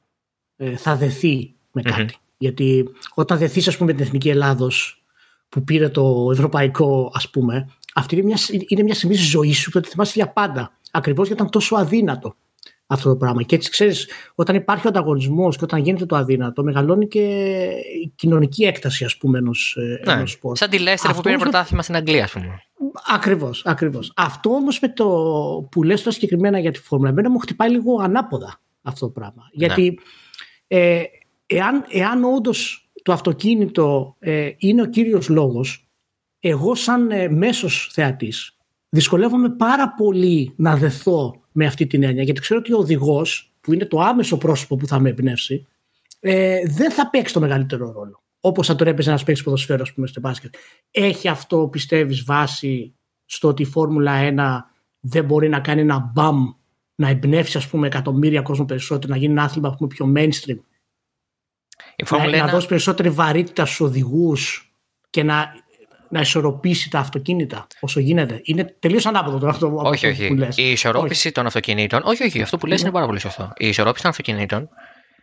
[0.57, 5.03] ε, θα δεθεί με κατι Γιατί όταν δεθείς ας πούμε με την Εθνική Ελλάδος
[5.49, 8.39] που πήρε το ευρωπαϊκό ας πούμε, αυτή είναι μια,
[8.69, 10.73] είναι μια στιγμή ζωής σου που θα τη θυμάσαι για πάντα.
[10.91, 12.37] Ακριβώς γιατί ήταν τόσο αδύνατο
[12.93, 13.43] αυτό το πράγμα.
[13.43, 17.21] Και έτσι ξέρεις, όταν υπάρχει ο ανταγωνισμός και όταν γίνεται το αδύνατο, μεγαλώνει και
[18.03, 20.57] η κοινωνική έκταση, ας πούμε, ενός ε, ναι, σπορ.
[20.57, 22.63] Σαν τη Λέστερ που πήρε πρωτάθλημα στην Αγγλία, ας πούμε.
[23.15, 24.13] Ακριβώς, ακριβώς.
[24.17, 25.07] Αυτό όμως με το
[25.71, 29.43] που λες τώρα συγκεκριμένα για τη Φόρμουλα, εμένα μου χτυπάει λίγο ανάποδα αυτό το πράγμα.
[29.53, 29.67] Ναι.
[29.67, 29.99] Γιατί
[30.67, 31.03] ε,
[31.47, 35.89] εάν, εάν όντως το αυτοκίνητο ε, είναι ο κύριος λόγος,
[36.41, 38.57] εγώ σαν ε, μέσος θεατής
[38.89, 43.73] δυσκολεύομαι πάρα πολύ να δεθώ με αυτή την έννοια, γιατί ξέρω ότι ο οδηγός, που
[43.73, 45.67] είναι το άμεσο πρόσωπο που θα με εμπνεύσει,
[46.21, 48.23] ε, δεν θα παίξει το μεγαλύτερο ρόλο.
[48.41, 50.55] Όπως θα το έπαιζε ένας παίξει ποδοσφαίρο, ας πούμε, στο μπάσκετ.
[50.91, 52.95] Έχει αυτό, πιστεύεις, βάση
[53.25, 54.71] στο ότι η Φόρμουλα 1
[55.01, 56.53] δεν μπορεί να κάνει ένα μπαμ,
[56.95, 60.59] να εμπνεύσει, ας πούμε, εκατομμύρια κόσμο περισσότερο, να γίνει ένα άθλημα πούμε, πιο mainstream.
[61.97, 62.37] Η να, 1...
[62.37, 64.73] να δώσει περισσότερη βαρύτητα στους οδηγούς
[65.11, 65.53] και να
[66.11, 68.41] να ισορροπήσει τα αυτοκίνητα όσο γίνεται.
[68.43, 70.29] Είναι τελείως ανάποδο το αυτό, όχι, όχι.
[70.29, 70.57] που λες.
[70.57, 71.35] Η ισορρόπηση όχι.
[71.35, 72.03] των αυτοκινήτων.
[72.05, 72.95] Όχι, όχι, αυτό που λες είναι ναι.
[72.95, 73.53] πάρα πολύ σωστό.
[73.57, 74.69] Η ισορρόπηση των αυτοκινήτων,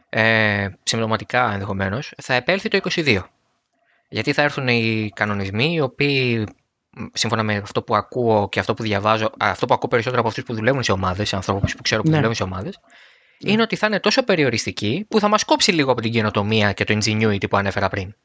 [0.10, 3.20] ε, συμπληρωματικά ενδεχομένως, θα επέλθει το 22.
[4.10, 6.46] Γιατί θα έρθουν οι κανονισμοί οι οποίοι
[7.14, 10.44] σύμφωνα με αυτό που ακούω και αυτό που διαβάζω, αυτό που ακούω περισσότερο από αυτούς
[10.44, 12.16] που δουλεύουν σε ομάδες, ανθρώπους που ξέρω που ναι.
[12.16, 12.80] δουλεύουν σε ομάδες,
[13.44, 13.52] ναι.
[13.52, 16.84] είναι ότι θα είναι τόσο περιοριστική που θα μας κόψει λίγο από την καινοτομία και
[16.84, 18.16] το ingenuity που ανέφερα πριν.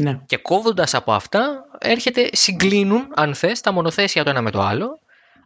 [0.00, 0.20] Ναι.
[0.26, 4.98] Και κόβοντας από αυτά, έρχεται, συγκλίνουν, αν θες, τα μονοθέσια το ένα με το άλλο.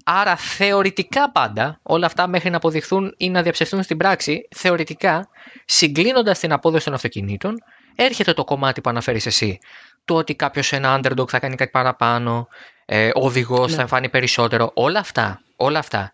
[0.04, 5.28] Άρα θεωρητικά πάντα, όλα αυτά μέχρι να αποδειχθούν ή να διαψευθούν στην πράξη, θεωρητικά,
[5.64, 7.54] συγκλίνοντας την απόδοση των αυτοκινήτων,
[7.94, 9.58] έρχεται το κομμάτι που αναφέρεις εσύ.
[10.04, 12.48] Το ότι κάποιος ένα underdog θα κάνει κάτι παραπάνω,
[12.84, 13.76] ε, ο οδηγός ναι.
[13.76, 14.70] θα εμφάνει περισσότερο.
[14.74, 16.12] Όλα αυτά, όλα αυτά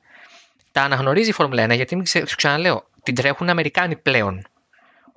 [0.73, 4.47] τα αναγνωρίζει η Φόρμουλα 1 γιατί, σου ξαναλέω, την τρέχουν Αμερικάνοι πλέον.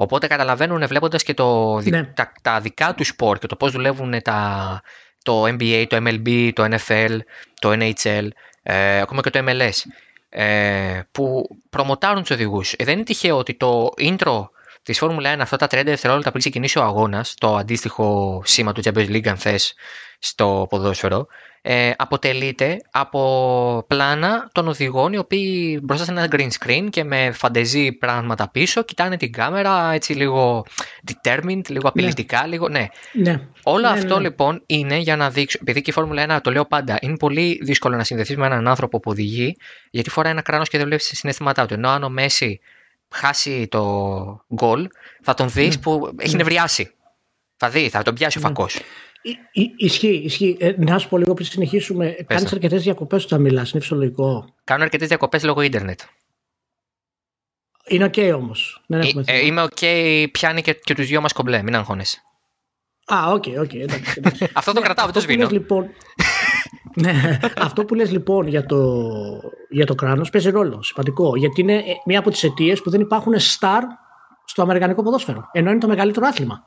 [0.01, 2.03] Οπότε καταλαβαίνουν βλέποντας και το, ναι.
[2.03, 4.81] τα, τα, δικά τους σπορ και το πώς δουλεύουν τα,
[5.23, 7.17] το NBA, το MLB, το NFL,
[7.59, 8.27] το NHL,
[8.63, 9.91] ε, ακόμα και το MLS,
[10.29, 12.73] ε, που προμοτάρουν τους οδηγούς.
[12.73, 14.49] Ε, δεν είναι τυχαίο ότι το intro
[14.91, 18.81] της Φόρμουλα 1 αυτά τα 30 δευτερόλεπτα πριν ξεκινήσει ο αγώνας, το αντίστοιχο σήμα του
[18.83, 19.73] Champions League, αν θες,
[20.19, 21.27] στο ποδόσφαιρο,
[21.61, 27.31] ε, αποτελείται από πλάνα των οδηγών οι οποίοι μπροστά σε ένα green screen και με
[27.31, 30.65] φαντεζή πράγματα πίσω κοιτάνε την κάμερα έτσι λίγο
[31.07, 32.47] determined, λίγο απειλητικά, ναι.
[32.47, 32.87] λίγο ναι.
[33.11, 33.41] ναι.
[33.63, 34.21] Όλο ναι, αυτό ναι.
[34.21, 37.59] λοιπόν είναι για να δείξω, επειδή και η Φόρμουλα 1 το λέω πάντα, είναι πολύ
[37.63, 39.55] δύσκολο να συνδεθείς με έναν άνθρωπο που οδηγεί
[39.89, 41.73] γιατί φοράει ένα κράνος και δεν βλέπεις συναισθήματά του.
[41.73, 42.59] Ενώ αν ο Μέσι
[43.11, 43.81] χάσει το
[44.55, 44.87] γκολ
[45.21, 46.93] θα τον δεις που έχει νευριάσει.
[47.57, 48.75] Θα δεις, θα τον πιάσει ο φακός.
[49.21, 50.57] Ι- ι- Ισχύει, ισχύει.
[50.59, 52.15] Ε, να σου πω λίγο πριν συνεχίσουμε.
[52.27, 52.55] Κάνεις το.
[52.55, 53.71] αρκετές διακοπές όταν μιλάς.
[53.71, 54.53] Είναι φυσιολογικό.
[54.63, 55.99] Κάνω αρκετές διακοπές λόγω ίντερνετ.
[57.87, 58.81] Είναι οκ όμως.
[58.87, 59.47] Δεν έχουμε Ε, ε, θέμα.
[59.47, 59.77] είμαι οκ,
[60.31, 62.21] πιάνει και, και τους δυο μας κομπλέ, μην αγχώνεσαι.
[63.05, 63.73] Α, OK, OK.
[63.73, 64.47] εντάξει, εντάξει.
[64.53, 65.41] Αυτό το Ναι, κρατάω, δεν το αυτό που σβήνω.
[65.43, 65.89] λες, λοιπόν,
[66.95, 69.03] ναι, αυτό που λες λοιπόν για το,
[69.69, 71.35] για το κράνος παίζει ρόλο, σημαντικό.
[71.35, 73.81] Γιατί είναι ε, μία από τις αιτίες που δεν υπάρχουν star
[74.45, 75.49] στο αμερικανικό ποδόσφαιρο.
[75.51, 76.63] Ενώ είναι το μεγαλύτερο άθλημα.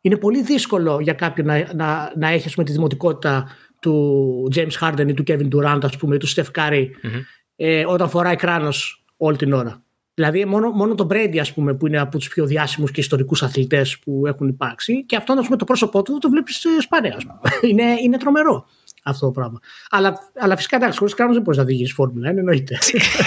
[0.00, 3.48] Είναι πολύ δύσκολο για κάποιον να, να, να έχεις ας πούμε, τη δημοτικότητα
[3.80, 7.12] του James Harden ή του Kevin Durant ας πούμε, ή του Steph Curry Μμμ.
[7.56, 9.80] ε, όταν φοράει κράνος όλη την ώρα.
[10.14, 13.42] Δηλαδή μόνο, μόνο τον Brady ας πούμε που είναι από τους πιο διάσημους και ιστορικούς
[13.42, 17.14] αθλητές που έχουν υπάρξει και αυτόν ας πούμε το πρόσωπό του το βλέπεις ε, σπάνια
[17.16, 17.38] ας πούμε.
[17.72, 18.66] είναι, είναι τρομερό
[19.06, 19.60] αυτό το πράγμα.
[19.90, 22.78] Αλλά, αλλά φυσικά εντάξει, χωρίς κράνος δεν μπορείς να οδηγήσεις φόρμουλα, είναι εννοείται.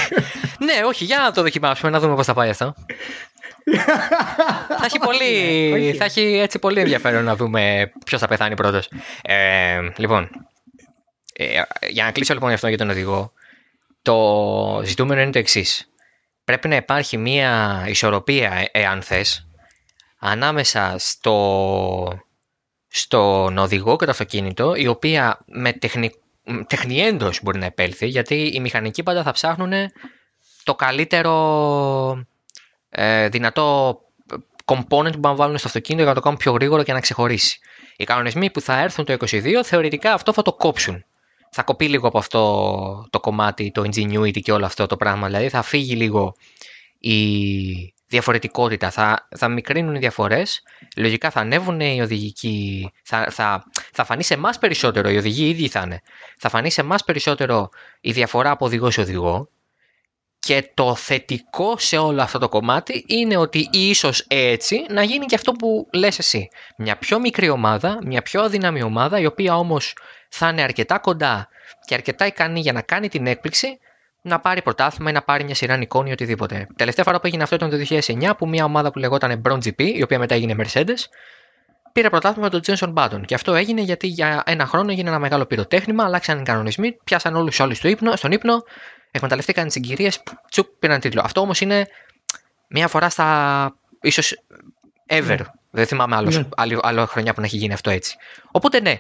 [0.65, 2.75] ναι, όχι, για να το δοκιμάσουμε, να δούμε πώς θα πάει αυτό.
[4.67, 5.97] θα, έχει πολύ, Ναι, όχι.
[5.97, 8.89] θα έχει έτσι πολύ ενδιαφέρον να δούμε ποιος θα πεθάνει πρώτος.
[9.21, 10.29] Ε, λοιπόν,
[11.33, 13.33] ε, για να κλείσω λοιπόν αυτό για τον οδηγό,
[14.01, 15.91] το ζητούμενο είναι το εξής.
[16.43, 19.47] Πρέπει να υπάρχει μία ισορροπία, ε, εάν θες,
[20.19, 22.28] ανάμεσα στο,
[22.89, 26.11] στον οδηγό και το αυτοκίνητο, η οποία με τεχνη,
[26.43, 29.73] μ, τεχνιέντος μπορεί να επέλθει, γιατί οι μηχανικοί πάντα θα ψάχνουν
[30.63, 32.25] το καλύτερο
[32.89, 33.99] ε, δυνατό
[34.65, 37.59] component που να βάλουν στο αυτοκίνητο για να το κάνουν πιο γρήγορο και να ξεχωρίσει.
[37.97, 41.05] Οι κανονισμοί που θα έρθουν το 22 θεωρητικά αυτό θα το κόψουν.
[41.51, 45.27] Θα κοπεί λίγο από αυτό το κομμάτι, το ingenuity και όλο αυτό το πράγμα.
[45.27, 46.35] Δηλαδή θα φύγει λίγο
[46.99, 50.61] η διαφορετικότητα, θα, θα μικρύνουν οι διαφορές,
[50.97, 55.67] λογικά θα ανέβουν οι οδηγικοί, θα, θα, θα φανεί σε εμάς περισσότερο, οι οδηγοί ήδη
[55.67, 56.01] θα είναι,
[56.37, 57.69] θα φανεί σε εμάς περισσότερο
[58.01, 59.49] η διαφορά από οδηγό σε οδηγό.
[60.41, 65.35] Και το θετικό σε όλο αυτό το κομμάτι είναι ότι ίσως έτσι να γίνει και
[65.35, 66.47] αυτό που λες εσύ.
[66.77, 69.93] Μια πιο μικρή ομάδα, μια πιο αδύναμη ομάδα, η οποία όμως
[70.29, 71.47] θα είναι αρκετά κοντά
[71.85, 73.79] και αρκετά ικανή για να κάνει την έκπληξη,
[74.21, 76.67] να πάρει πρωτάθλημα ή να πάρει μια σειρά νικών ή οτιδήποτε.
[76.75, 79.81] Τελευταία φορά που έγινε αυτό ήταν το 2009, που μια ομάδα που λεγόταν Brown GP,
[79.81, 80.97] η οποία μετά έγινε Mercedes,
[81.93, 83.21] πήρε πρωτάθλημα με τον Jenson Button.
[83.25, 87.35] Και αυτό έγινε γιατί για ένα χρόνο έγινε ένα μεγάλο πυροτέχνημα, αλλάξαν οι κανονισμοί, πιάσαν
[87.35, 88.63] όλους όλους στο ύπνο, στον ύπνο,
[89.11, 91.21] εκμεταλλευτήκαν τις συγκυρίες, τσουκ, πήραν τίτλο.
[91.23, 91.87] Αυτό όμως είναι
[92.67, 93.75] μία φορά στα.
[94.01, 94.43] ίσως
[95.07, 95.23] ever.
[95.25, 95.35] Ναι.
[95.71, 96.47] Δεν θυμάμαι άλλος, Ναι.
[96.55, 98.15] άλλη, άλλο χρονιά που να έχει γίνει αυτό έτσι.
[98.51, 98.91] Οπότε ναι,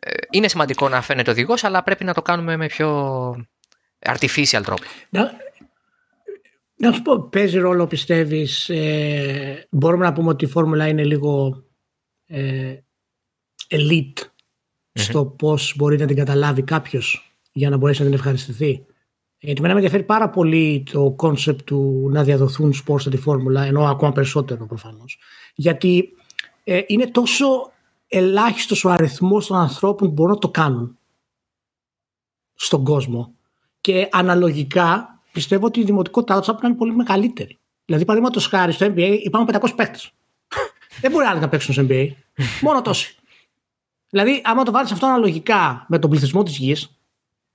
[0.00, 2.88] ε, είναι σημαντικό να φαίνεται οδηγός, αλλά πρέπει να το κάνουμε με πιο
[4.06, 4.82] artificial τρόπο.
[5.10, 5.30] Να,
[6.76, 11.62] να σου πω, παίζει ρόλο πιστεύεις, ε, μπορούμε να πούμε ότι η φόρμουλα είναι λίγο
[12.26, 12.76] ε,
[13.68, 14.26] elite
[14.92, 18.86] στο πώς μπορεί να την καταλάβει κάποιος για να μπορέσει να την ευχαριστηθεί.
[19.38, 23.84] Γιατί εμένα με ενδιαφέρει πάρα πολύ το concept του να διαδοθούν σπορ στη φόρμουλα, ενώ
[23.84, 25.18] ακόμα περισσότερο προφανώς.
[25.54, 26.08] Γιατί
[26.64, 27.72] ε, είναι τόσο
[28.08, 30.98] ελάχιστος ο αριθμός των ανθρώπων που μπορούν να το κάνουν
[32.54, 33.34] στον κόσμο
[33.82, 37.58] και αναλογικά πιστεύω ότι η δημοτικότητά τους θα πρέπει να είναι πολύ μεγαλύτερη.
[37.84, 40.12] Δηλαδή, παραδείγματος χάρη στο NBA υπάρχουν 500 παίκτες.
[41.00, 42.08] Δεν μπορεί άλλοι να παίξουν στο NBA.
[42.60, 43.16] Μόνο τόσοι.
[44.10, 46.98] Δηλαδή, άμα το βάλεις αυτό αναλογικά με τον πληθυσμό της γης,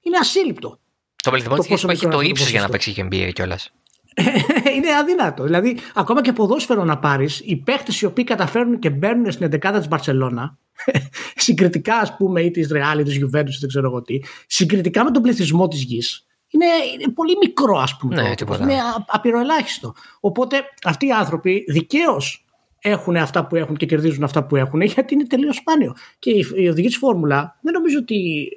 [0.02, 0.80] είναι ασύλληπτο.
[1.24, 2.62] Το πληθυσμό Το της γης πόσο που έχει μικρό το είναι αυτό το ύψος για
[2.62, 3.02] να ποσοστό.
[3.02, 3.72] παίξει και NBA κιόλας.
[4.76, 5.44] είναι αδύνατο.
[5.44, 9.78] Δηλαδή, ακόμα και ποδόσφαιρο να πάρεις, οι παίχτε οι οποίοι καταφέρνουν και μπαίνουν στην 11η
[9.78, 10.58] της Μπαρσελόνα,
[11.36, 15.12] συγκριτικά ας πούμε, ή της Ρεάλ ή της Juventus, δεν ξέρω εγώ τι, συγκριτικά με
[15.12, 18.16] τον πληθυσμό της γης, είναι, είναι πολύ μικρό, ας πούμε.
[18.22, 18.64] Ναι, το- τίποτα.
[18.64, 19.94] είναι α- απειροελάχιστο.
[20.20, 22.46] Οπότε αυτοί οι άνθρωποι δικαίως
[22.80, 25.96] έχουν αυτά που έχουν και κερδίζουν αυτά που έχουν, γιατί είναι τελείως σπάνιο.
[26.20, 28.48] Και οι, οι οδηγοί της Φόρμουλα δεν νομίζω ότι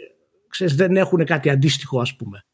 [0.48, 2.44] ξέρεις, δεν έχουν κάτι αντίστοιχο, ας πούμε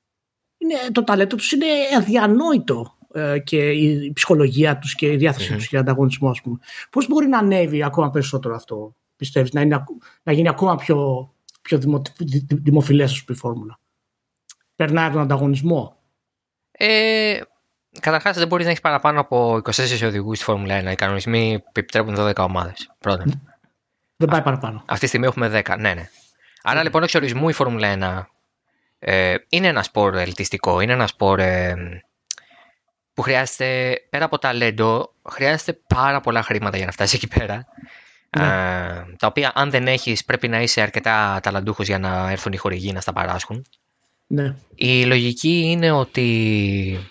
[0.58, 5.56] είναι, το ταλέντο τους είναι αδιανόητο ε, και η ψυχολογία τους και η διάθεσή Μμμ.
[5.56, 6.58] τους για ανταγωνισμό ας πούμε.
[6.90, 11.30] Πώς μπορεί να ανέβει ακόμα περισσότερο αυτό; Πιστεύεις, να, είναι, ακ- να γίνει ακόμα πιο,
[11.62, 13.78] πιο δημο, δη- δη- δημοφιλές ας πούμε, η φόρμουλα.
[14.76, 15.96] Περνάει τον ανταγωνισμό.
[16.70, 17.40] Ε,
[18.00, 20.90] Καταρχάς, δεν μπορείς να έχεις παραπάνω από 24 οδηγούς στη Φόρμουλα 1.
[20.92, 22.90] Οι κανονισμοί επιτρέπουν 12 ομάδες.
[22.98, 23.24] Πρώτα.
[24.16, 24.82] Δεν πάει παραπάνω.
[24.86, 25.76] Αυτή τη στιγμή έχουμε 10.
[25.78, 26.08] Ναι, ναι.
[26.62, 28.28] Άρα λοιπόν εξ ορισμού η Φόρμουλα 1
[28.98, 30.80] ε, είναι ένα σπορ ελτιστικό.
[30.80, 31.74] Είναι ένα σπορ ε,
[33.14, 37.66] που χρειάζεται, πέρα από ταλέντο, χρειάζεται πάρα πολλά χρήματα για να φτάσει εκεί πέρα.
[38.38, 38.46] Ναι.
[38.46, 42.56] Ε, τα οποία αν δεν έχεις πρέπει να είσαι αρκετά ταλαντούχος για να έρθουν οι
[42.56, 43.66] χορηγοί να στα παράσχουν.
[44.26, 44.56] Ναι.
[44.74, 47.10] Η λογική είναι ότι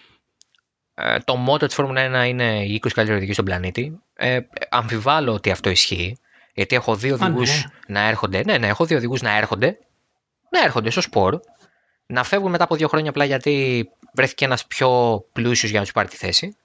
[0.94, 4.00] ε, το μότο της Φόρμουλα 1 είναι οι 20 καλύτεροι οδηγοί στον πλανήτη.
[4.14, 6.18] Ε, αμφιβάλλω ότι αυτό ισχύει.
[6.54, 7.70] Γιατί έχω δύο Α, οδηγούς ναι.
[7.88, 8.44] να έρχονται.
[8.46, 9.78] Ναι, ναι, έχω δύο οδηγούς να έρχονται.
[10.50, 11.40] Να έρχονται στο σπορ.
[12.06, 15.94] Να φεύγουν μετά από δύο χρόνια απλά γιατί βρέθηκε ένας πιο πλούσιος για να τους
[15.94, 16.56] πάρει τη θέση.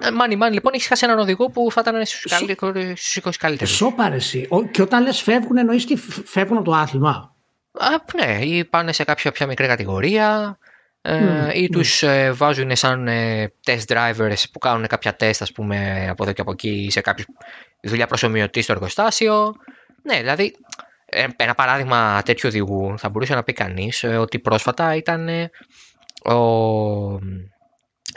[0.00, 2.20] Ε, Μάνι, μάνι, λοιπόν, έχεις χάσει έναν οδηγό που θα ήταν στους
[2.96, 3.70] Σου- 20 καλύτερου.
[3.70, 4.46] Σοπαρεσί.
[4.50, 7.34] Ο- Και όταν λες φεύγουν, εννοείς τι φ- φεύγουν από το άθλημα.
[7.72, 7.88] Α,
[8.24, 10.58] ναι, ή πάνε σε κάποια πιο μικρή κατηγορία
[11.02, 15.52] ε, Μμμ, ή τους ε, βάζουν σαν ε, test drivers που κάνουν κάποια τεστ ας
[15.52, 17.24] πούμε από εδώ και από εκεί σε κάποια
[17.82, 19.54] δουλειά προσωμιωτή στο εργοστάσιο.
[20.02, 20.56] Ναι, δηλαδή
[21.06, 25.50] ε, ένα παράδειγμα τέτοιου οδηγού θα μπορούσε να πει κανείς ε, ότι πρόσφατα ήταν ε,
[26.24, 26.34] ο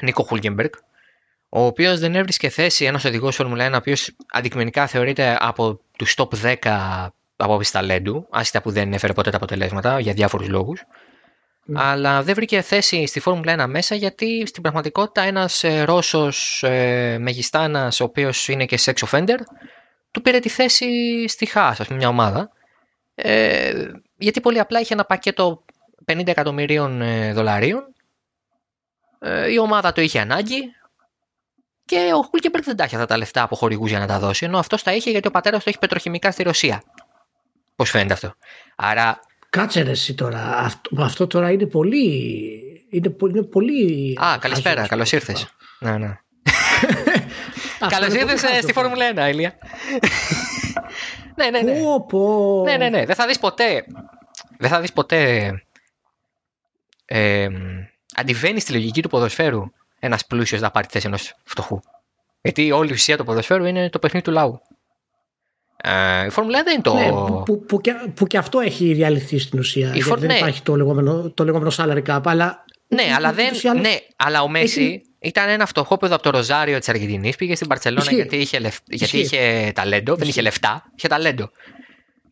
[0.01, 0.69] Νίκο Χούλγεμπεργκ
[1.49, 6.15] ο οποίος δεν έβρισκε θέση ένας οδηγός Φόρμουλα 1 ο οποίος αντικειμενικά θεωρείται από τους
[6.17, 6.55] top 10
[7.39, 10.83] από άποψη ταλέντου, άσχετα που δεν έφερε ποτέ τα αποτελέσματα για διάφορους λόγους.
[11.65, 11.81] Ναι.
[11.83, 17.17] Αλλά δεν βρήκε θέση στη Φόρμουλα 1 μέσα γιατί στην πραγματικότητα ένας ε, Ρώσος ε,
[17.19, 19.37] μεγιστάνας ο οποίος είναι και sex offender
[20.11, 20.87] του πήρε τη θέση
[21.27, 22.49] στη Haas, ας πούμε μια ομάδα
[23.15, 25.63] ε, γιατί πολύ απλά είχε ένα πακέτο
[26.05, 27.93] 50 εκατομμυρίων ε, δολαρίων
[29.19, 30.63] ε, η ομάδα το είχε ανάγκη
[31.87, 34.45] και ο Χούλκεμπεργκ δεν τα είχε αυτά τα λεφτά από χορηγούς για να τα δώσει,
[34.45, 36.83] ενώ αυτός τα είχε γιατί ο πατέρας του έχει πετροχημικά στη Ρωσία.
[37.75, 38.33] Πώς φαίνεται αυτό;
[38.75, 39.19] Άρα.
[39.49, 40.57] Κάτσε ρε εσύ τώρα.
[40.57, 42.61] Αυτό, αυτό τώρα είναι πολύ...
[42.89, 44.17] Είναι, πο- είναι πολύ...
[44.21, 45.43] Α, καλησπέρα, χαζό, καλώς ας πούμε, ήρθες.
[45.43, 45.55] αυτό.
[45.79, 46.17] Ναι, ναι.
[47.79, 48.95] Αυτό Καλώς είναι πολύ ήρθες χαζό στη πράγμα.
[48.95, 49.57] Φόρμουλα 1, Ηλία.
[51.37, 51.81] ναι, ναι, ναι.
[51.81, 52.63] Πω, πω.
[52.65, 53.05] Ναι, ναι, ναι.
[53.05, 53.85] Δεν θα δεις ποτέ.
[54.57, 55.51] Δεν θα δεις ποτέ.
[57.05, 57.47] Ε,
[58.15, 59.63] αντιβαίνει στη λογική του ποδοσφαίρου
[59.99, 61.79] ένας πλούσιος να πάρει τη θέση ενός φτωχού.
[62.41, 64.59] Γιατί όλη η ουσία του ποδοσφαίρου είναι το παιχνίδι του λαού.
[65.83, 66.93] Ε, η Φόρμουλα 1 δεν είναι το.
[66.93, 69.85] Ναι, που, που, που, και, που και αυτό έχει διαλυθεί στην ουσία.
[69.87, 70.35] γιατί Φορ- δεν ναι.
[70.37, 72.65] υπάρχει το λεγόμενο, το λεγόμενο salary cap, αλλά...
[72.87, 76.23] Ναι, αλλά, δεν, ούτως ή άλλως- ναι, αλλά ο Μέση έχει- ήταν ένα φτωχόπεδο από
[76.23, 77.35] το Ροζάριο της Αργεντινής.
[77.35, 78.15] Πήγε στην Παρσελόνα Ισχύει.
[78.15, 79.37] γιατί, είχε, λεφ- γιατί Ισχύει.
[79.37, 80.11] είχε ταλέντο.
[80.15, 80.41] Δεν είχε Ισχύει.
[80.41, 81.49] λεφτά, είχε ταλέντο.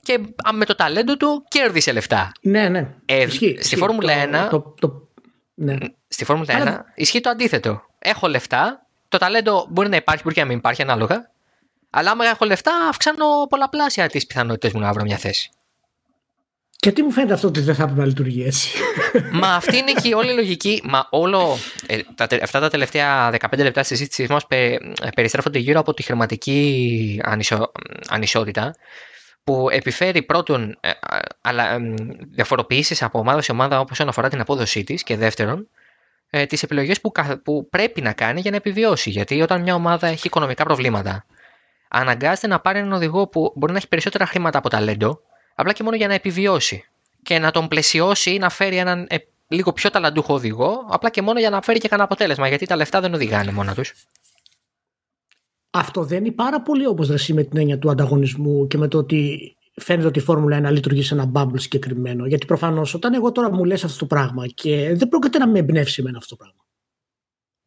[0.02, 2.32] Και α, με το ταλέντο του κέρδισε λεφτά.
[2.42, 2.90] Ναι, ναι.
[3.06, 3.76] Ε, Ισχύει, στη ισχύει.
[3.76, 4.14] Φόρμουλα
[4.48, 5.08] 1 Το, το, το,
[5.56, 5.76] ναι.
[6.08, 7.82] Στη Φόρμουλα 1 Αλλά- ισχύει το αντίθετο.
[8.00, 11.30] Έχω λεφτά, το ταλέντο μπορεί να υπάρχει, μπορεί και να μην υπάρχει ανάλογα.
[11.90, 15.50] Αλλά άμα έχω λεφτά, αυξάνω πολλαπλάσια τις πιθανότητες μου να βρω μια θέση.
[16.78, 18.70] Και τι μου φαίνεται αυτό ότι δεν θα έπρεπε να λειτουργεί έτσι.
[19.42, 20.82] Μα αυτή είναι και η όλη λογική.
[20.86, 21.58] Μα όλο.
[21.88, 24.48] ε, τα, τε- αυτά τα τελευταία 15 λεπτά της συζήτησή μας
[25.16, 27.72] περιστρέφονται γύρω από τη χρηματική ανισο,
[28.08, 28.76] ανισότητα
[29.46, 31.94] που επιφέρει πρώτον ε, α, αλλά, εμ,
[32.32, 35.68] διαφοροποιήσεις από ομάδα σε ομάδα όπως όσον αφορά την απόδοσή της και δεύτερον
[36.30, 39.10] ε, τις επιλογές που, κα- που πρέπει να κάνει για να επιβιώσει.
[39.10, 41.26] Γιατί όταν μια ομάδα έχει οικονομικά προβλήματα
[41.88, 45.22] αναγκάζεται να πάρει έναν οδηγό που μπορεί να έχει περισσότερα χρήματα από ταλέντο
[45.56, 46.86] απλά και μόνο για να επιβιώσει
[47.24, 49.18] και να τον πλαισιώσει ή να φέρει έναν ε,
[49.48, 52.76] λίγο πιο ταλαντούχο οδηγό απλά και μόνο για να φέρει και κανένα αποτέλεσμα γιατί τα
[52.76, 53.94] λεφτά δεν οδηγάνε μόνα τους.
[55.78, 58.98] Αυτό δεν είναι πάρα πολύ όπως δρασί με την έννοια του ανταγωνισμού και με το
[58.98, 62.26] ότι φαίνεται ότι η Φόρμουλα 1 λειτουργεί σε ένα bubble συγκεκριμένο.
[62.26, 65.60] Γιατί προφανώς όταν εγώ τώρα μου λες αυτό το πράγμα και δεν πρόκειται να με
[65.60, 66.64] εμπνεύσει εμένα αυτό το πράγμα.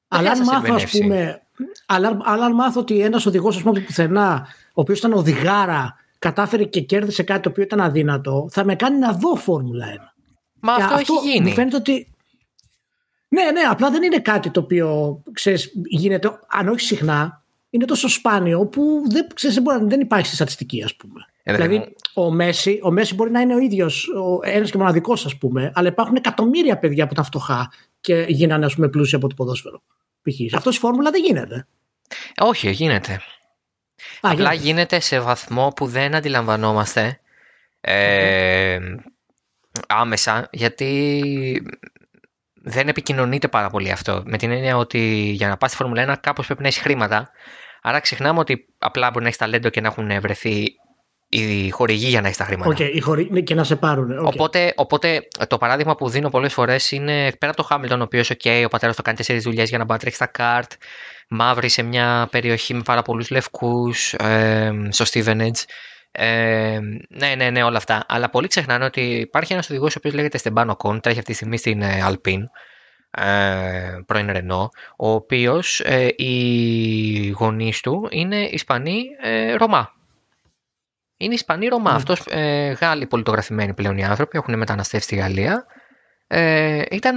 [0.09, 1.01] Αλλά αν θα σε μάθω, ας εμπνεύσει.
[1.01, 1.43] πούμε,
[1.87, 5.95] αλλά, αλλά αν μάθω ότι ένας οδηγός, ας πούμε, από πουθενά, ο οποίος ήταν οδηγάρα,
[6.19, 10.15] κατάφερε και κέρδισε κάτι το οποίο ήταν αδύνατο, θα με κάνει να δω Φόρμουλα 1.
[10.61, 11.49] Μα Και αυτό, έχει γίνει.
[11.49, 12.13] Μου φαίνεται ότι.
[13.29, 18.09] Ναι, ναι, απλά δεν είναι κάτι το οποίο ξέρεις, γίνεται, αν όχι συχνά, είναι τόσο
[18.09, 21.25] σπάνιο που δεν, ξέρεις, δεν, μπορεί, δεν υπάρχει στη στατιστική, ας πούμε.
[21.43, 22.25] Ε, παιδί δηλαδή, μου.
[22.25, 24.09] ο Μέση, ο Μέση μπορεί να είναι ο ίδιος,
[24.43, 28.75] ένας και μοναδικός, ας πούμε, αλλά υπάρχουν εκατομμύρια παιδιά που ήταν φτωχά και γίνανε, ας
[28.75, 29.83] πούμε, πλούσια από το ποδόσφαιρο.
[30.23, 30.55] Π.χ.
[30.55, 31.67] Αυτός στη φόρμουλα δεν γίνεται.
[32.39, 33.13] Όχι, γίνεται.
[33.13, 33.21] Α,
[34.21, 34.67] Απλά γίνεται.
[34.67, 37.21] γίνεται σε βαθμό που δεν αντιλαμβανόμαστε
[37.81, 38.79] ε,
[39.87, 41.63] άμεσα γιατί
[42.63, 44.23] δεν επικοινωνείται πάρα πολύ αυτό.
[44.27, 44.99] Με την έννοια ότι
[45.35, 47.31] για να πας στη Φόρμουλα 1 κάπως πρέπει να έχεις χρήματα.
[47.83, 50.65] Άρα ξεχνάμε ότι απλά μπορεί να έχεις ταλέντο και να έχουν βρεθεί
[51.29, 52.69] οι χορηγοί για να έχεις τα χρήματα.
[52.71, 54.19] Οκ, οι χωρί- ναι, και να σε πάρουν.
[54.19, 54.27] οκ.
[54.27, 58.31] Οπότε, οπότε το παράδειγμα που δίνω πολλές φορές είναι πέρα από το Χάμιλτον, ο οποίος,
[58.31, 60.73] OK, ο πατέρας του κάνει τέσσερις δουλειές για να μπορεί να τρέξει στα καρτ,
[61.29, 65.63] μαύροι σε μια περιοχή με πάρα πολλούς λευκούς, ε, στο Stevenage.
[66.11, 66.79] Ε,
[67.09, 68.05] ναι, ναι, ναι, όλα αυτά.
[68.09, 71.37] Αλλά πολλοί ξεχνάνε ότι υπάρχει ένας οδηγός ο οποίος λέγεται Στεμπάνο Κον, τρέχει αυτή τη
[71.37, 72.43] στιγμή στην ε, Alpine,
[73.11, 79.93] ε, πρώην Renault, ο οποίος ε, οι γονείς του είναι Ισπανοί ε, Ρωμά.
[81.17, 81.91] Είναι Ισπανοί Ρωμά.
[81.91, 81.97] Ναι.
[81.97, 85.67] Αυτός, ε, Γάλλοι πολιτογραφημένοι πλέον οι άνθρωποι, έχουν μεταναστεύσει στη Γαλλία.
[86.27, 87.17] Ε, ήταν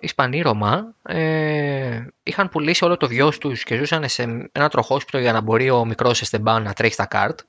[0.00, 0.94] Ισπανοί Ρωμά.
[1.02, 5.70] Ε, είχαν πουλήσει όλο το βιός τους και ζούσαν σε ένα τροχόσπιτο για να μπορεί
[5.70, 7.40] ο μικρός Εστεμπάν να τρέχει στα καρτ.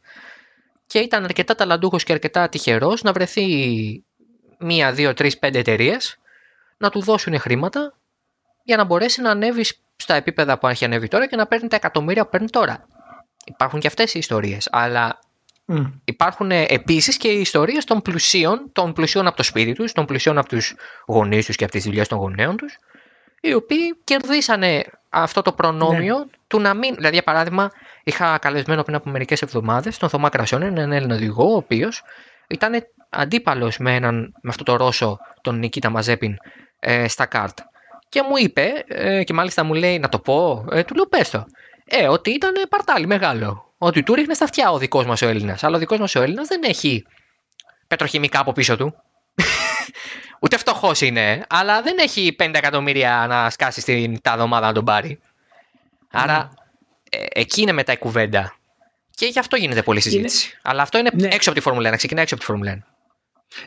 [0.92, 3.46] Και ήταν αρκετά ταλαντούχος και αρκετά τυχερός να βρεθεί
[4.60, 6.18] μία, δύο, τρεις, πέντε εταιρείες
[6.78, 7.98] να του δώσουν χρήματα
[8.64, 9.66] για να μπορέσει να ανέβει
[9.96, 12.88] στα επίπεδα που έχει ανέβει τώρα και να παίρνει τα εκατομμύρια που παίρνει τώρα.
[13.46, 14.68] Υπάρχουν και αυτές οι ιστορίες.
[14.72, 15.20] Αλλά
[15.68, 15.92] Mm.
[16.06, 20.06] Υπάρχουν ε, επίσης και οι ιστορίες των πλουσίων, των πλουσίων από το σπίτι τους, των
[20.06, 20.76] πλουσίων από τους
[21.06, 22.78] γονείς τους και από τις δουλειές των γονέων τους,
[23.42, 26.26] οι οποίοι κερδίσανε αυτό το προνόμιο ναι.
[26.48, 26.96] του να μην.
[26.96, 27.72] Δηλαδή, για παράδειγμα,
[28.04, 32.04] είχα καλεσμένο πριν από μερικές εβδομάδες τον Θωμά Κρασόν, έναν Έλληνα οδηγό, ο οποίος
[32.48, 36.36] ήταν αντίπαλος με, με αυτό το Ρώσο, τον Νικήτα Μαζέπιν,
[36.80, 37.60] ε, στα κάρτ.
[38.10, 41.30] Και μου είπε, ε, και μάλιστα μου λέει να το πω, ε, του λέω πες
[41.30, 41.46] το.
[41.86, 45.64] Ε, ότι ήταν παρτάλι μεγάλο ότι του ρίχνε στα αυτιά ο δικός μας ο Έλληνας.
[45.64, 47.06] Αλλά ο δικός μας ο Έλληνας δεν έχει
[47.88, 48.96] πετροχημικά από πίσω του.
[50.42, 54.86] Ούτε φτωχός είναι, αλλά δεν έχει 5 εκατομμύρια να σκάσει στην τάδε ομάδα να τον
[54.86, 55.20] πάρει.
[56.12, 56.61] Άρα ε,
[57.34, 58.56] εκεί είναι μετά η κουβέντα.
[59.16, 60.60] Και γι' αυτό γίνεται πολλή συζήτηση.
[60.62, 61.28] Αλλά αυτό είναι ναι.
[61.32, 62.92] έξω από τη Φόρμουλα 1, ξεκινάει έξω από τη Φόρμουλα 1.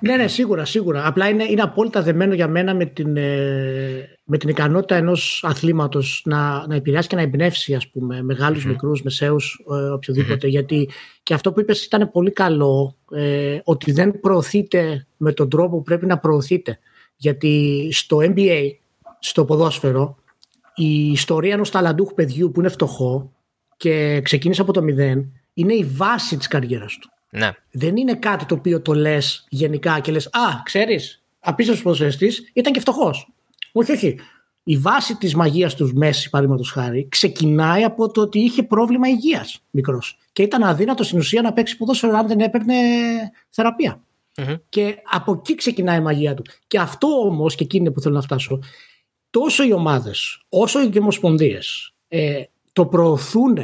[0.01, 1.07] Ναι, ναι, σίγουρα, σίγουρα.
[1.07, 6.23] Απλά είναι, είναι απόλυτα δεμένο για μένα με την, ε, με την ικανότητα ενός αθλήματος
[6.25, 8.69] να, να επηρεάσει και να εμπνεύσει, ας πούμε, μεγάλους, mm-hmm.
[8.69, 10.49] μικρούς, μεσαίους, ε, οποιοδήποτε.
[10.49, 10.91] Γιατί
[11.23, 15.83] και αυτό που είπες ήταν πολύ καλό, ε, ότι δεν προωθείται με τον τρόπο που
[15.83, 16.79] πρέπει να προωθείται.
[17.17, 18.71] Γιατί στο NBA,
[19.19, 20.19] στο ποδόσφαιρο,
[20.75, 23.33] η ιστορία ενός ταλαντούχου παιδιού που είναι φτωχό
[23.77, 27.11] και ξεκίνησε από το μηδέν, είναι η βάση της καριέρας του.
[27.31, 27.51] Ναι.
[27.71, 32.73] Δεν είναι κάτι το οποίο το λες γενικά και λες, Α, ξέρεις, απίστευτος ποδοσφαιριστής ήταν
[32.73, 33.33] και φτωχός.
[33.73, 34.19] Όχι, όχι.
[34.67, 39.61] Η βάση της μαγείας του Μέση, παραδείγματος χάρη, ξεκινάει από το ότι είχε πρόβλημα υγείας
[39.71, 40.19] μικρός.
[40.33, 42.75] Και ήταν αδύνατος στην ουσία να παίξει ποδόσφαιρο αν δεν έπαιρνε
[44.69, 46.43] Και από εκεί ξεκινάει η μαγεία του.
[46.67, 48.59] Και αυτό όμως, και εκεί είναι που θέλω να φτάσω,
[49.31, 52.43] τόσο οι ομάδες όσο οι ομοσπονδίες ε,
[52.75, 53.57] το προωθούν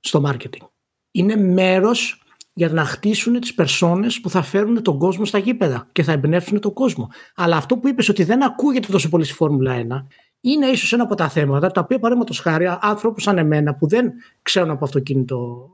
[0.00, 0.66] στο marketing.
[1.10, 2.22] Είναι μέρος
[2.52, 6.60] για να χτίσουν τις περσόνες που θα φέρουν τον κόσμο στα γήπεδα και θα εμπνεύσουν
[6.60, 7.08] τον κόσμο.
[7.34, 10.06] Αλλά αυτό που είπες ότι δεν ακούγεται τόσο πολύ στη Φόρμουλα 1
[10.40, 14.12] είναι ίσως ένα από τα θέματα τα οποία παραδείγματος χάρη άνθρωποι σαν εμένα που δεν
[14.42, 15.68] ξέρουν από αυτοκίνητο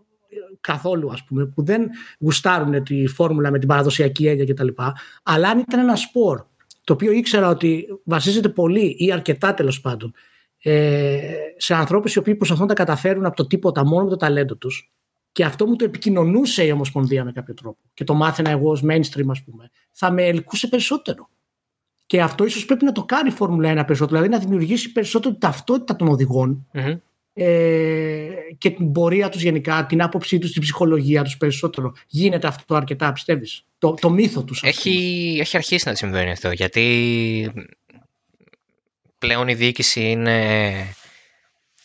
[0.60, 1.88] καθόλου, ας πούμε, που δεν
[2.18, 4.68] γουστάρουν τη φόρμουλα με την παραδοσιακή έννοια κτλ.
[5.22, 6.44] Αλλά αν ήταν ένα σπορ
[6.84, 10.18] το οποίο ήξερα ότι βασίζεται πολύ ή αρκετά τέλος πάντων ε,
[11.56, 14.56] σε ανθρώπους οι οποίοι προσπαθούν να τα καταφέρουν από το τίποτα μόνο με το ταλέντο
[14.56, 14.92] τους,
[15.32, 18.82] και αυτό μου το επικοινωνούσε η Ομοσπονδία με κάποιο τρόπο και το μάθαινα εγώ ως
[18.84, 21.28] mainstream ας πούμε, θα με ελκούσε περισσότερο.
[22.06, 25.30] Και αυτό ίσως πρέπει να το κάνει η Φόρμουλα 1 περισσότερο, δηλαδή να δημιουργήσει περισσότερο
[25.30, 26.66] την ταυτότητα των οδηγων
[27.32, 31.92] ε, και την πορεία τους γενικά, την άποψή τους, την ψυχολογία τους περισσότερο.
[32.08, 34.62] Γίνεται αυτό αρκετά, πιστεύεις, το, το μύθο τους.
[34.62, 37.52] Έχει, έχει αρχίσει να συμβαίνει αυτό, γιατί
[39.20, 40.94] πλέον η διοίκηση είναι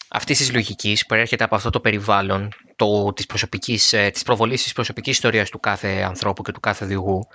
[0.09, 4.63] αυτής της λογικής που έρχεται από αυτό το περιβάλλον το, της, προσωπικής, ε, της προβολής
[4.63, 7.27] της προσωπικής ιστορίας του κάθε ανθρώπου και του κάθε οδηγού.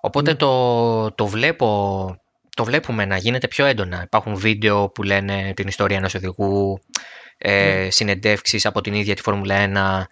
[0.00, 0.36] Οπότε ναι.
[0.36, 1.66] το, το, βλέπω,
[2.56, 4.02] το βλέπουμε να γίνεται πιο έντονα.
[4.02, 6.78] Υπάρχουν βίντεο που λένε την ιστορία ενός οδηγού,
[7.38, 7.90] ε, ναι.
[7.90, 10.06] συνεντεύξεις από την ίδια τη Φόρμουλα 1 ε,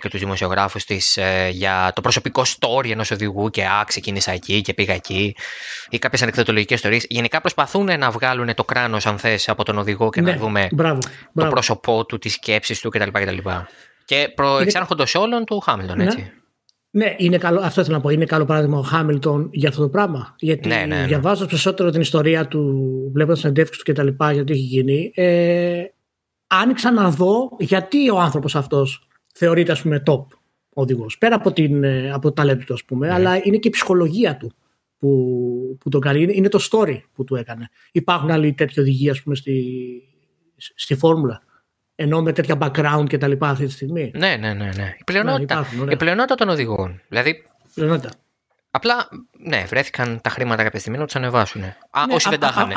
[0.00, 4.60] και τους δημοσιογράφους της ε, για το προσωπικό story ενός οδηγού και α, ξεκίνησα εκεί
[4.60, 5.36] και πήγα εκεί
[5.88, 7.06] ή κάποιες ανεκδοτολογικές ιστορίες.
[7.08, 10.68] Γενικά προσπαθούν να βγάλουν το κράνος αν θες από τον οδηγό και να ναι, δούμε
[11.34, 13.08] το πρόσωπό του, τις σκέψεις του κτλ.
[13.12, 13.48] κτλ.
[14.04, 15.24] Και προεξάρχοντο είναι...
[15.24, 16.04] όλων του Χάμιλτον, ναι.
[16.04, 16.32] έτσι.
[16.90, 18.08] Ναι, είναι καλό, αυτό θέλω να πω.
[18.08, 20.34] Είναι καλό παράδειγμα ο Χάμιλτον για αυτό το πράγμα.
[20.38, 21.06] Γιατί ναι, ναι, ναι.
[21.06, 24.08] διαβάζοντας περισσότερο την ιστορία του, βλέποντας συνεντεύξει του κτλ.
[24.32, 25.82] γιατί έχει γίνει, ε,
[26.46, 30.24] άνοιξα να δω γιατί ο άνθρωπος αυτός θεωρείται ας πούμε top
[30.74, 31.18] οδηγός.
[31.18, 33.12] Πέρα από, την, ε, από το ταλέντο του, ας πούμε, ναι.
[33.12, 34.52] αλλά είναι και η ψυχολογία του
[34.98, 36.22] που, που τον κάνει.
[36.22, 37.68] Είναι, είναι το story που του έκανε.
[37.92, 40.02] Υπάρχουν άλλοι τέτοιοι οδηγοί, ας πούμε, στη,
[40.56, 41.42] στη φόρμουλα
[41.94, 44.10] ενώ με τέτοια background και τα λοιπά αυτή τη στιγμή.
[44.14, 44.70] Ναι, ναι, ναι.
[44.76, 44.94] ναι.
[44.98, 47.00] Η, πλειονότητα, ναι, υπάρχουν, η πλειονότητα των οδηγών.
[47.08, 48.10] Δηλαδή, πλειονότητα.
[48.70, 49.08] Απλά,
[49.38, 51.62] ναι, βρέθηκαν τα χρήματα κάποια στιγμή να τους ανεβάσουν.
[51.62, 52.72] Α, ναι, όσοι α, δεν τα είχαν.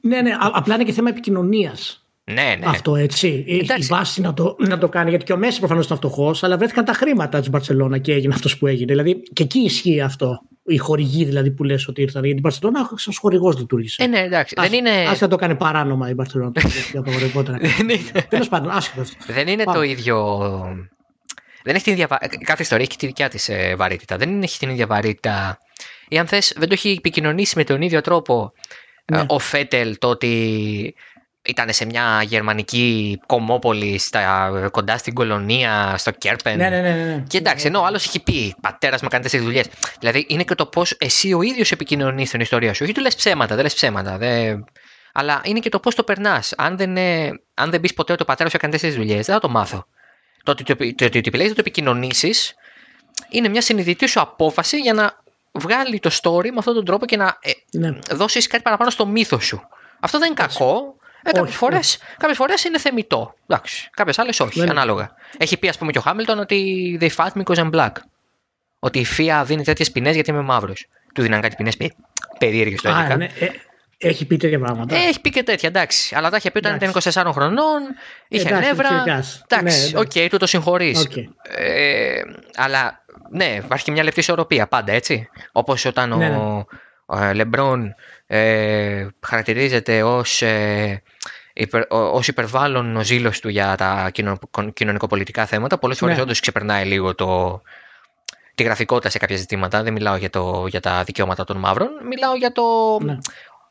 [0.00, 2.07] Ναι, ναι, απλά είναι και θέμα επικοινωνίας.
[2.32, 2.66] Ναι, ναι.
[2.66, 3.44] Αυτό έτσι.
[3.48, 3.84] Εντάξει.
[3.84, 5.10] Η βάση να το, να το κάνει.
[5.10, 8.34] Γιατί και ο Μέση προφανώς ήταν φτωχός, αλλά βρέθηκαν τα χρήματα της Μπαρσελόνα και έγινε
[8.34, 8.92] αυτός που έγινε.
[8.92, 12.24] Δηλαδή και εκεί ισχύει αυτό οι χορηγοί δηλαδή που λες ότι ήρθαν.
[12.24, 14.02] Γιατί η Μπαρσελόνα σαν χορηγός λειτουργήσε.
[14.02, 14.54] Ε, ναι, εντάξει.
[14.58, 14.90] Ας, δεν είναι...
[14.90, 16.52] Ας να το κάνει παράνομα η Μπαρσελόνα.
[18.28, 19.32] Τέλος πάντων, άσχετο αυτό.
[19.32, 20.38] Δεν είναι το ίδιο.
[21.62, 22.06] Δεν έχει την ίδια...
[22.44, 24.16] Κάθε ιστορία έχει τη δικιά της ε, βαρύτητα.
[24.16, 25.58] Δεν έχει την ίδια βαρύτητα.
[26.08, 28.52] Ή αν θες, δεν το έχει επικοινωνήσει με τον ίδιο τρόπο
[29.04, 29.24] ε, ναι.
[29.28, 30.94] ο Φέτελ το ότι
[31.42, 36.56] ήταν σε μια γερμανική κομμόπολη στα, κοντά στην κολονία, στο Κέρπεν.
[36.56, 36.92] Ναι, ναι, ναι.
[36.92, 37.24] ναι.
[37.28, 39.66] Και εντάξει, ενώ ο άλλος έχει πει πατέρας με κάνει τέσσερι δουλειές.
[40.00, 42.84] Δηλαδή είναι και το πώς εσύ ο ίδιος επικοινωνείς στην ιστορία σου.
[42.84, 44.18] Όχι του λες ψέματα, δεν λες ψέματα.
[44.18, 44.64] Δεν...
[45.12, 46.52] Αλλά είναι και το πώς το περνάς.
[46.56, 49.34] Αν δεν, ε, αν δεν πεις ποτέ ότι ο πατέρας σου έκανε τέσσερι δουλειές, δεν
[49.34, 49.86] θα το μάθω.
[50.42, 52.54] Το ότι το, το, το, το, το, το επικοινωνήσεις
[53.28, 55.22] είναι μια συνειδητή σου απόφαση για να
[55.52, 57.98] βγάλει το story με αυτόν τον τρόπο και να ε, Ναι.
[58.10, 59.68] δώσεις κάτι παραπάνω στο μύθο σου.
[60.00, 60.96] Αυτό δεν είναι κακό.
[61.28, 63.34] Ε, κάποιες, Όχι, φορές, κάποιες φορές είναι θεμητό.
[63.46, 63.88] Εντάξει.
[63.92, 64.70] Κάποιες άλλες όχι, Ναι, ναι.
[64.70, 65.10] ανάλογα.
[65.38, 67.92] Έχει πει, ας πούμε, και ο Χάμιλτον ότι they fight me because I'm black.
[68.78, 70.86] Ότι η Φία δίνει τέτοιες ποινές γιατί είμαι μαύρος.
[71.14, 71.76] Του δίναν κάτι ποινές
[72.38, 73.16] περίεργες το Α, έλεγα.
[73.16, 73.48] ναι, ε,
[73.98, 74.96] έχει πει τέτοια πράγματα.
[74.96, 76.14] Ε, έχει πει και τέτοια, εντάξει.
[76.14, 77.20] Αλλά τα είχε πει όταν ήταν Εντάξει.
[77.20, 77.80] 24 χρονών,
[78.28, 78.88] είχε Εντάξει, νεύρα.
[78.88, 79.44] φυσικά.
[79.48, 81.00] Εντάξει, Ναι, οκ, του το συγχωρείς.
[81.00, 81.16] Οκ.
[81.56, 82.20] Ε,
[82.56, 85.28] αλλά ναι, υπάρχει και μια λεπτή ισορροπία πάντα, έτσι.
[85.52, 86.36] Όπως όταν Ναι, ναι.
[86.36, 86.66] ο, ο
[87.34, 87.94] Λεμπρόν
[88.26, 91.02] ε, χαρακτηρίζεται ως ε,
[91.52, 94.38] υπερ, ο- ως υπερβάλλον ο ζήλος του για τα κοινο-
[94.74, 96.22] κοινωνικοπολιτικά θέματα, πολλές φορές Ναι.
[96.22, 97.62] όντως ξεπερνάει λίγο το,
[98.54, 99.82] τη γραφικότητα σε κάποια ζητήματα.
[99.82, 102.62] Δεν μιλάω για, το, για τα δικαιώματα των μαύρων, μιλάω για το
[103.02, 103.16] Ναι.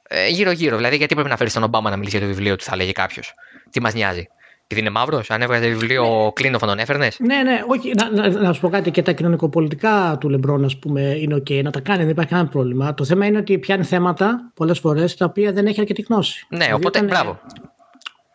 [0.07, 0.75] ε, γύρω-γύρω.
[0.77, 2.91] Δηλαδή, γιατί πρέπει να φέρεις τον Ομπάμα να μιλήσει για το βιβλίο του, θα λέγει
[2.91, 3.33] κάποιος.
[3.69, 4.27] Τι μας νοιάζει.
[4.69, 7.91] Επειδή είναι μαύρος, αν έβγαζε βιβλίο Κλίνοφ, θα τον έφερνες; Ναι, ναι, όχι.
[7.95, 11.63] Να, να, να σου πω κάτι και τα κοινωνικοπολιτικά του Λεμπρόν, ας πούμε, είναι OK
[11.63, 12.93] να τα κάνει, δεν υπάρχει κανένα πρόβλημα.
[12.93, 16.45] Το θέμα είναι ότι πιάνει θέματα πολλές φορές τα οποία δεν έχει αρκετή γνώση.
[16.49, 17.39] Ναι, Δηλαδή, οπότε όταν- μπράβο.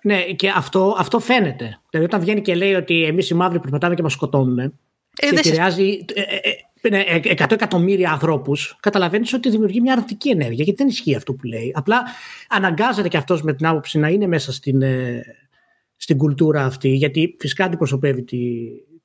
[0.03, 1.81] Ναι, και αυτό, αυτό φαίνεται.
[1.91, 4.59] Δηλαδή, όταν βγαίνει και λέει ότι εμείς οι μαύροι περπατάμε και μας σκοτώνουν.
[4.59, 4.73] Ε,
[5.13, 6.25] και δεν σε- επηρεάζει ε, ε,
[6.83, 10.65] ε, ναι, ε, 100 εκατομμύρια ανθρώπους, καταλαβαίνεις ότι δημιουργεί μια αρνητική ενέργεια.
[10.65, 11.73] Γιατί δεν ισχύει αυτό που λέει.
[11.75, 12.03] Απλά
[12.49, 15.23] αναγκάζεται και αυτός με την άποψη να είναι μέσα στην, ε,
[16.03, 18.39] στην κουλτούρα αυτή, γιατί φυσικά αντιπροσωπεύει τη,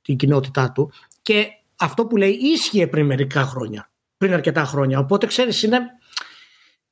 [0.01, 0.91] την κοινότητά του.
[1.21, 3.89] Και αυτό που λέει ίσχυε πριν μερικά χρόνια.
[4.17, 4.99] Πριν αρκετά χρόνια.
[4.99, 5.79] Οπότε ξέρεις, είναι,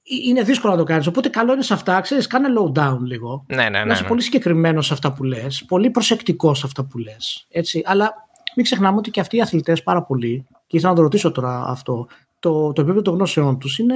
[0.03, 1.08] είναι δύσκολο να το κάνεις.
[1.08, 3.45] Οπότε καλό είναι σε αυτά, ξέρεις, κάνε low down λίγο.
[3.47, 3.91] Ναι, ναι, Να ναι.
[3.91, 4.08] είσαι ναι.
[4.08, 7.47] πολύ συγκεκριμένος σε αυτά που λες, πολύ προσεκτικός σε αυτά που λες.
[7.84, 8.14] Αλλά
[8.56, 11.64] μην ξεχνάμε ότι και αυτοί οι αθλητές πάρα πολλοί, και ήθελα να το ρωτήσω τώρα
[11.68, 12.08] αυτό,
[12.39, 13.95] το, το επίπεδο των γνώσεών τους είναι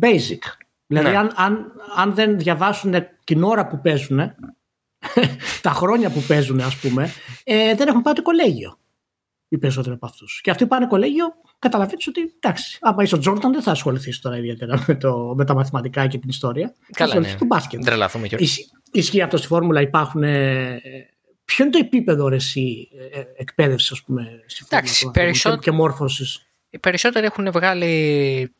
[0.00, 0.40] basic.
[0.86, 1.16] Δηλαδή, Ναι.
[1.16, 4.34] αν, αν, αν δεν διαβάσουν την ώρα που παίζουν,
[5.62, 7.12] τα χρόνια που παίζουν, ας πούμε,
[7.44, 8.78] ε, δεν έχουν πάει το κολέγιο.
[9.48, 10.40] Οι περισσότεροι από αυτούς.
[10.42, 11.26] Και αυτοί που πάνε κολέγιο,
[11.58, 15.44] καταλαβαίνεις ότι εντάξει, άμα είσαι ο Τζόρνταν, δεν θα ασχοληθείς τώρα ιδιαίτερα με, το, με
[15.44, 16.66] τα μαθηματικά και την ιστορία.
[16.80, 17.38] θα Καλά, ασχοληθείς ναι.
[17.42, 17.78] με το μπάσκετ.
[17.80, 18.48] Δεν τρελαθούμε κιόλας.
[18.48, 20.22] Ισχύει- Ισχύει αυτό στη φόρμουλα, υπάρχουν.
[20.22, 20.80] Ε,
[21.44, 25.12] ποιο είναι το επίπεδο ρε, εσύ, ε, εκπαίδευσης, ας πούμε, στη φόρμουλα Εντάξει, των ανθρώπων
[25.22, 28.54] περισσότερο- και, και μόρφωσης; Οι περισσότεροι έχουν βγάλει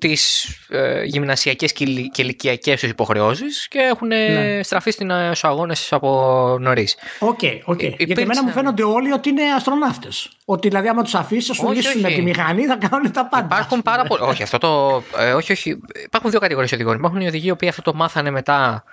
[0.00, 4.60] τις ε, γυμνασιακές και, ηλι- και ηλικιακές τους υποχρεώσεις και έχουν Ναι.
[4.62, 6.96] στραφεί στους αγώνες από νωρίς.
[7.18, 7.28] OK,
[7.64, 7.78] OK.
[7.80, 10.30] Γιατί υπήρξαν- εμένα μου φαίνονται όλοι ότι είναι αστροναύτες.
[10.44, 12.14] Ότι δηλαδή, άμα τους αφήσεις, θα σου Όχι, λύσουν όχι.
[12.14, 13.46] τη μηχανή, θα κάνουν τα πάντα.
[13.50, 14.22] Υπάρχουν πάρα πολλοί.
[14.22, 15.02] όχι, αυτό το.
[15.18, 15.78] ε, όχι, όχι.
[16.04, 16.96] Υπάρχουν δύο κατηγορίες οδηγών.
[16.96, 18.84] Υπάρχουν οι οδηγοί οι οποίοι αυτό το μάθανε μετά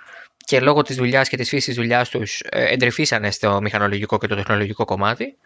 [0.44, 4.34] και λόγω της δουλειάς και της φύσης της δουλειάς τους εντρυφήσανε στο μηχανολογικό και το
[4.34, 5.36] τεχνολογικό κομμάτι.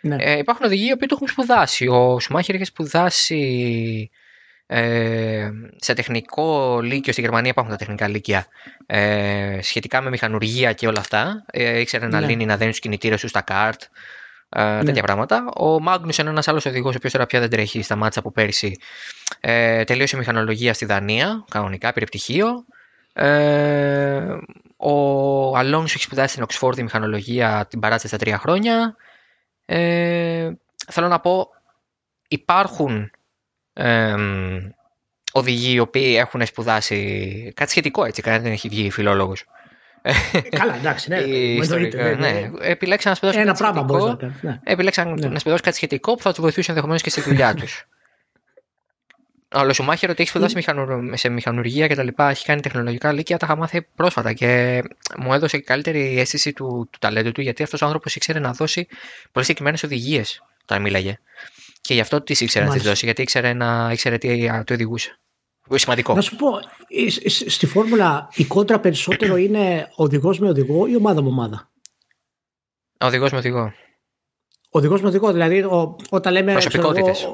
[0.00, 0.16] Ναι.
[0.18, 1.86] Ε, υπάρχουν οδηγοί οι οποίοι το έχουν σπουδάσει.
[1.86, 4.10] Ο Σουμάχερ είχε σπουδάσει
[4.74, 7.50] ε, σε τεχνικό λύκειο στη Γερμανία.
[7.50, 8.46] Υπάρχουν τα τεχνικά λύκεια
[8.86, 11.44] ε, σχετικά με μηχανουργία και όλα αυτά.
[11.50, 12.26] Ε, ήξερε να Ναι.
[12.26, 13.82] λύνει, να δένει τους κινητήρες τους στα καρτ.
[14.48, 15.44] Ε, τέτοια πράγματα.
[15.56, 18.78] Ο Μάγνουσεν, ένας άλλος οδηγός, ο οποίος τώρα πια δεν τρέχει, σταμάτησε από πέρσι,
[19.40, 22.64] ε, τελείωσε μηχανολογία στη Δανία, κανονικά, πήρε πτυχίο.
[23.12, 24.36] Ε,
[24.76, 28.96] ο Αλόνσο έχει σπουδάσει στην Οξφόρδη μηχανολογία, την παράτησε στα τρία χρόνια.
[29.64, 30.50] Ε,
[30.90, 31.48] θέλω να πω,
[32.28, 33.10] υπάρχουν
[33.72, 34.14] ε,
[35.32, 39.44] οδηγοί οι οποίοι έχουν σπουδάσει κάτι σχετικό έτσι, κανένα δεν έχει βγει φιλόλογος.
[40.50, 41.16] Καλά, εντάξει, ναι.
[41.22, 42.30] Ή εννοείται, ιστορικά, ναι, ναι.
[42.30, 42.50] ναι.
[42.60, 44.38] Επιλέξαν να σπουδάσουν Ένα κάτι πράγμα μπορείς να σχετικό.
[44.40, 44.42] κάνεις.
[44.64, 44.72] Ναι.
[44.72, 45.28] Επιλέξαν Ναι.
[45.28, 47.84] να σπουδάσουν κάτι σχετικό που θα τους βοηθούσε ενδεχομένως και στη δουλειά τους.
[49.54, 53.36] Ο Λοσουμάχερ ότι έχει σπουδάσει μηχανου- σε μηχανουργία και τα λοιπά, έχει κάνει τεχνολογικά λύκεια,
[53.36, 54.82] τα είχα μάθει πρόσφατα και
[55.18, 58.52] μου έδωσε και καλύτερη αίσθηση του, του ταλέντου του γιατί αυτός ο άνθρωπος ήξερε να
[58.52, 58.86] δώσει
[59.32, 61.18] πολύ συγκεκριμένες οδηγίες όταν μίλαγε.
[61.84, 62.88] Και γι' αυτό τις ήξερε να τις Μάλιστα.
[62.90, 65.16] δώσει, γιατί ήξερε, να, ήξερε τι α, του οδηγούσε.
[65.74, 66.14] Σημαντικό.
[66.14, 66.48] Να σου πω,
[66.88, 71.70] ε, σ- στη φόρμουλα η κόντρα περισσότερο είναι οδηγός με οδηγό ή ομάδα με ομάδα.
[73.00, 73.72] Οδηγός με οδηγό.
[74.70, 76.52] Οδηγός με οδηγό, δηλαδή ο, όταν λέμε.
[76.52, 77.26] Προσωπικότητες.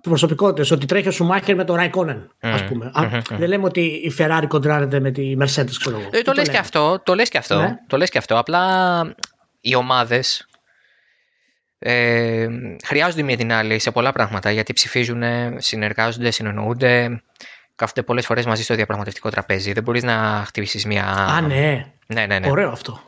[0.00, 2.90] Προσωπικότητες, ότι τρέχει ο Σουμάχερ με τον Ράικόνεν, ας Μμμ, πούμε.
[2.94, 3.38] Α, μμμ, μμμ.
[3.38, 6.08] Δεν λέμε ότι η Ferrari κοντράρεται με τη Mercedes, ξέρω εγώ.
[6.12, 6.58] Ε, Τι το λες και λέμε.
[6.58, 7.76] αυτό, το λες και αυτό, Ναι.
[7.86, 8.38] το λες και αυτό.
[8.38, 9.14] Απλά
[9.60, 10.48] οι ομάδες
[11.82, 12.46] ε,
[12.84, 15.22] χρειάζονται μία την άλλη σε πολλά πράγματα γιατί ψηφίζουν,
[15.56, 17.22] συνεργάζονται, συνεννοούνται,
[17.74, 19.72] κάθονται πολλές φορές μαζί στο διαπραγματευτικό τραπέζι.
[19.72, 21.04] Δεν μπορείς να χτυπήσεις μία...
[21.04, 21.86] Α, ναι.
[22.06, 22.50] ναι, ναι, ναι.
[22.50, 23.00] Ωραίο αυτό.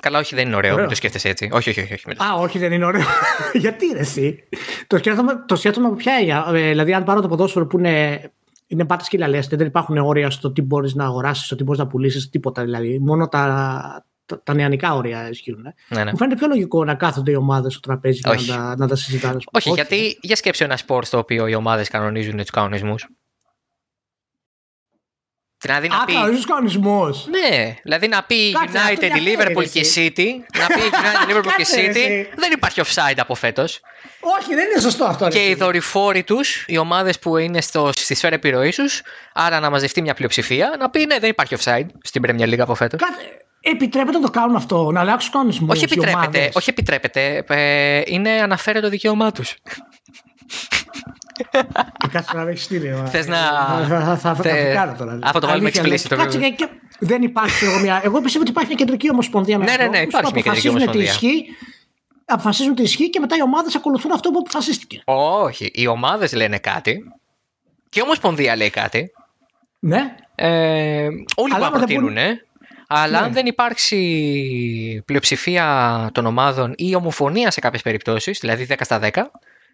[0.00, 0.80] Καλά, όχι, δεν είναι ωραίο, Ωραίο.
[0.80, 1.48] μην το σκέφτεσαι έτσι.
[1.52, 1.92] Όχι, όχι, όχι.
[1.92, 2.04] όχι.
[2.08, 3.02] μην το- Α, όχι, δεν είναι ωραίο.
[3.52, 4.48] Γιατί ρε, εσύ;
[4.86, 8.20] Το σκέφτομαι, το σκέφτομαι από ποια έννοια; Ε, δηλαδή, αν πάρω το ποδόσφαιρο που είναι
[8.66, 11.86] είναι πάντα σκυλαλέστε, δεν υπάρχουν όρια στο τι μπορείς να αγοράσεις, στο τι μπορείς να
[11.86, 12.98] πουλήσεις, τίποτα δηλαδή.
[12.98, 15.66] Μόνο τα, τα, τα νεανικά όρια ισχύουν.
[15.66, 15.74] Ε.
[15.88, 16.10] Ναι, ναι.
[16.10, 18.48] Μου φαίνεται πιο λογικό να κάθονται οι ομάδες στο τραπέζι και να Όχι.
[18.48, 19.38] τα, να τα συζητάνε.
[19.52, 23.08] Όχι, γιατί για σκέψε ένα σπορ στο οποίο οι ομάδες κανονίζουν τους κανονισμούς.
[25.66, 26.12] Δηλαδή να Α, πει.
[26.12, 27.28] κανονίζει κανονισμός.
[27.30, 30.12] Ναι, δηλαδή να πει Κάτσε, αυτό United, διαφέρει, Liverpool ρε, και εσύ.
[30.16, 30.26] City.
[30.58, 31.96] Να πει United, Liverpool και Κάτσε, ρε, City.
[31.96, 32.28] εσύ.
[32.36, 33.80] Δεν υπάρχει offside από φέτος.
[34.40, 35.24] Όχι, δεν είναι σωστό αυτό.
[35.24, 35.54] ρε, Και οι εσύ.
[35.54, 39.02] δορυφόροι τους, οι ομάδες που είναι στο, στη σφαίρα επιρροής τους,
[39.34, 42.74] άρα να μαζευτεί μια πλειοψηφία, να πει ναι, δεν υπάρχει offside στην Premier League από
[42.74, 43.00] φέτος.
[43.00, 45.76] Κάτσε, Επιτρέπεται να το κάνουν αυτό, να αλλάξουν κανονισμούς.
[45.76, 47.44] Όχι επιτρέπεται, όχι επιτρέπεται.
[47.48, 49.56] Ε, είναι αναφέρεται το δικαίωμά τους.
[52.12, 52.90] Κάτσε να με έχει στείλει.
[52.90, 53.06] μα.
[53.06, 55.12] Θες να- Θα, θα, θα, θα, θα Θε- φρικάρω τώρα.
[55.12, 55.98] Α, θα το βάλουμε Αλήθεια, explicit, λέει.
[56.08, 56.68] το Κάτσε και, και
[56.98, 58.00] δεν υπάρχει εγώ, μια.
[58.04, 60.42] Εγώ πιστεύω ότι υπάρχει μια κεντρική ομοσπονδία με Ναι, ναι, ναι, ανθρώπους υπάρχει που μια
[60.42, 61.10] κεντρική αποφασίζουν τι ομοσπονδία.
[61.10, 61.44] ισχύει,
[62.24, 65.02] αποφασίζουν τι ισχύει και μετά οι ομάδες ακολουθούν αυτό που αποφασίστηκε.
[65.04, 66.98] Όχι, οι ομάδες λένε κάτι.
[67.88, 69.10] Και η Ομοσπονδία λέει κάτι.
[69.78, 72.16] Ναι, Ε, όλοι Αλλά που άμα δεν προτείνουν,
[72.88, 73.26] αλλά Ναι.
[73.26, 79.30] αν δεν υπάρξει πλειοψηφία των ομάδων ή ομοφωνία σε κάποιες περιπτώσεις, δηλαδή 10 στα 10,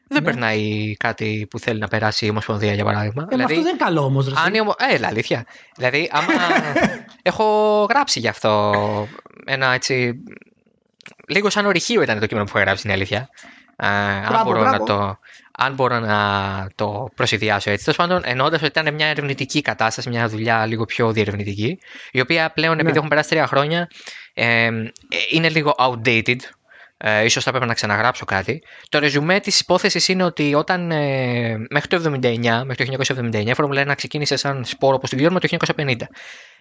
[0.08, 0.30] δεν Ναι.
[0.30, 3.26] περνάει κάτι που θέλει να περάσει η Ομοσπονδία, για παράδειγμα.
[3.30, 4.32] ε, μα αυτό δεν είναι καλό όμως.
[4.32, 4.74] αν η ομο...
[4.90, 5.46] Ε, έλα, αλήθεια.
[5.76, 6.26] Δηλαδή, άμα.
[7.22, 7.44] έχω
[7.90, 8.72] γράψει γι' αυτό
[9.46, 10.14] ένα έτσι.
[11.28, 13.28] Λίγο σαν ορυχείο ήταν το κείμενο που έχω γράψει, είναι αλήθεια.
[13.76, 14.84] Ε, αν, Μπράβο, μπορώ να μπράβο.
[14.84, 15.18] το,
[15.58, 17.84] αν μπορώ να το προσυδειάσω έτσι.
[17.84, 21.78] Τέλος πάντων, εννοώντας ότι ήταν μια ερευνητική κατάσταση, μια δουλειά λίγο πιο διερευνητική,
[22.10, 22.96] η οποία πλέον, επειδή Ναι.
[22.96, 23.88] έχουν περάσει τρία χρόνια,
[24.34, 24.70] ε, ε,
[25.30, 26.36] είναι λίγο outdated.
[27.04, 28.62] Ε, ίσως θα πρέπει να ξαναγράψω κάτι.
[28.88, 33.54] Το ρεζουμέ της υπόθεσης είναι ότι όταν ε, μέχρι το 79, μέχρι το 1979, η
[33.54, 35.96] Φόρμουλα 1 ξεκίνησε σαν σπόρο όπως την ξέρουμε το 1950.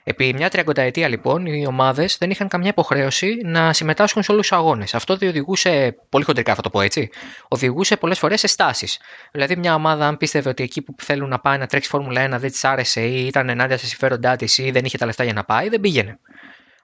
[0.03, 4.57] Επί μια τριανταετία λοιπόν οι ομάδες δεν είχαν καμιά υποχρέωση να συμμετάσχουν σε όλους τους
[4.57, 4.93] αγώνες.
[4.93, 7.09] Αυτό οδηγούσε, πολύ χοντρικά θα το πω έτσι,
[7.47, 8.99] οδηγούσε πολλές φορές σε στάσεις.
[9.31, 12.29] Δηλαδή μια ομάδα αν πίστευε ότι εκεί που θέλουν να πάει να τρέξει Φόρμουλα 1
[12.29, 15.33] δεν της άρεσε ή ήταν ενάντια σε συμφέροντά της ή δεν είχε τα λεφτά για
[15.33, 16.19] να πάει, δεν πήγαινε.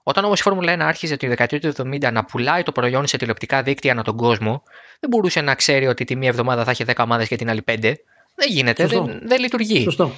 [0.09, 3.17] Όταν όμως η Φόρμουλα 1 άρχιζε τη δεκαετία του 70 να πουλάει το προϊόν σε
[3.17, 4.63] τηλεοπτικά δίκτυα ανά τον κόσμο,
[4.99, 7.63] δεν μπορούσε να ξέρει ότι τη μία εβδομάδα θα έχει 10 ομάδες και την άλλη
[7.67, 7.75] 5.
[7.79, 9.03] Δεν γίνεται, Σωστό.
[9.03, 9.81] δεν, δεν λειτουργεί.
[9.81, 10.11] Σωστό.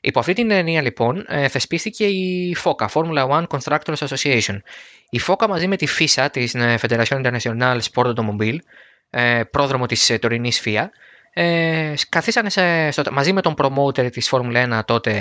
[0.00, 4.56] Υπό αυτή την έννοια λοιπόν ε, θεσπίστηκε η FOCA, Formula One Constructors Association.
[5.10, 8.56] Η FOCA μαζί με τη FISA, της ε, Federation International Sport Automobile,
[9.10, 10.84] ε, πρόδρομο της ε, τωρινής FIA,
[11.36, 15.12] ε, καθίσανε σε, στο, μαζί με τον promoter της Formula 1 τότε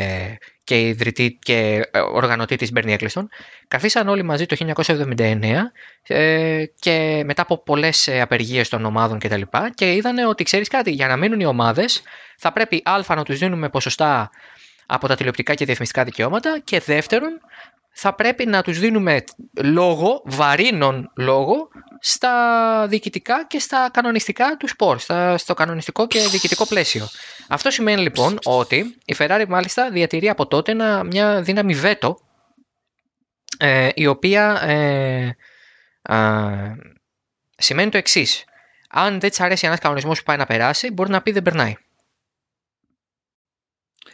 [0.64, 3.24] και ιδρυτή και ε, οργανωτή της Bernie Eccleston,
[3.68, 5.54] καθίσαν όλοι μαζί το 1979
[6.08, 9.42] ε, και μετά από πολλές ε, απεργίες των ομάδων κτλ.
[9.42, 12.02] Και, και είδανε ότι ξέρεις κάτι, για να μείνουν οι ομάδες
[12.38, 14.30] θα πρέπει α να τους δίνουμε ποσοστά
[14.86, 17.40] από τα τηλεοπτικά και διαφημιστικά δικαιώματα και δεύτερον
[17.94, 19.24] θα πρέπει να τους δίνουμε
[19.64, 21.68] λόγο, βαρύνων λόγο
[22.00, 27.08] στα διοικητικά και στα κανονιστικά του σπορ, στα, στο κανονιστικό και διοικητικό πλαίσιο.
[27.48, 32.20] Αυτό σημαίνει λοιπόν ότι η Ferrari μάλιστα διατηρεί από τότε ένα, μια δύναμη βέτο
[33.58, 35.36] ε, η οποία ε,
[36.02, 36.50] α,
[37.58, 38.44] σημαίνει το εξής.
[38.90, 41.76] Αν δεν της αρέσει ένας κανονισμός που πάει να περάσει, μπορεί να πει δεν περνάει.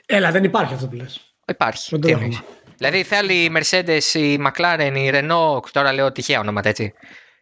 [0.05, 1.33] Έλα, δεν υπάρχει αυτό που λες.
[1.47, 1.89] Υπάρχει.
[1.89, 2.25] Δεν το Τι έχουμε.
[2.25, 2.43] εννοείς;
[2.79, 6.93] Δηλαδή θέλει η Mercedes, η McLaren, η Renault, τώρα λέω τυχαία ονόματα έτσι.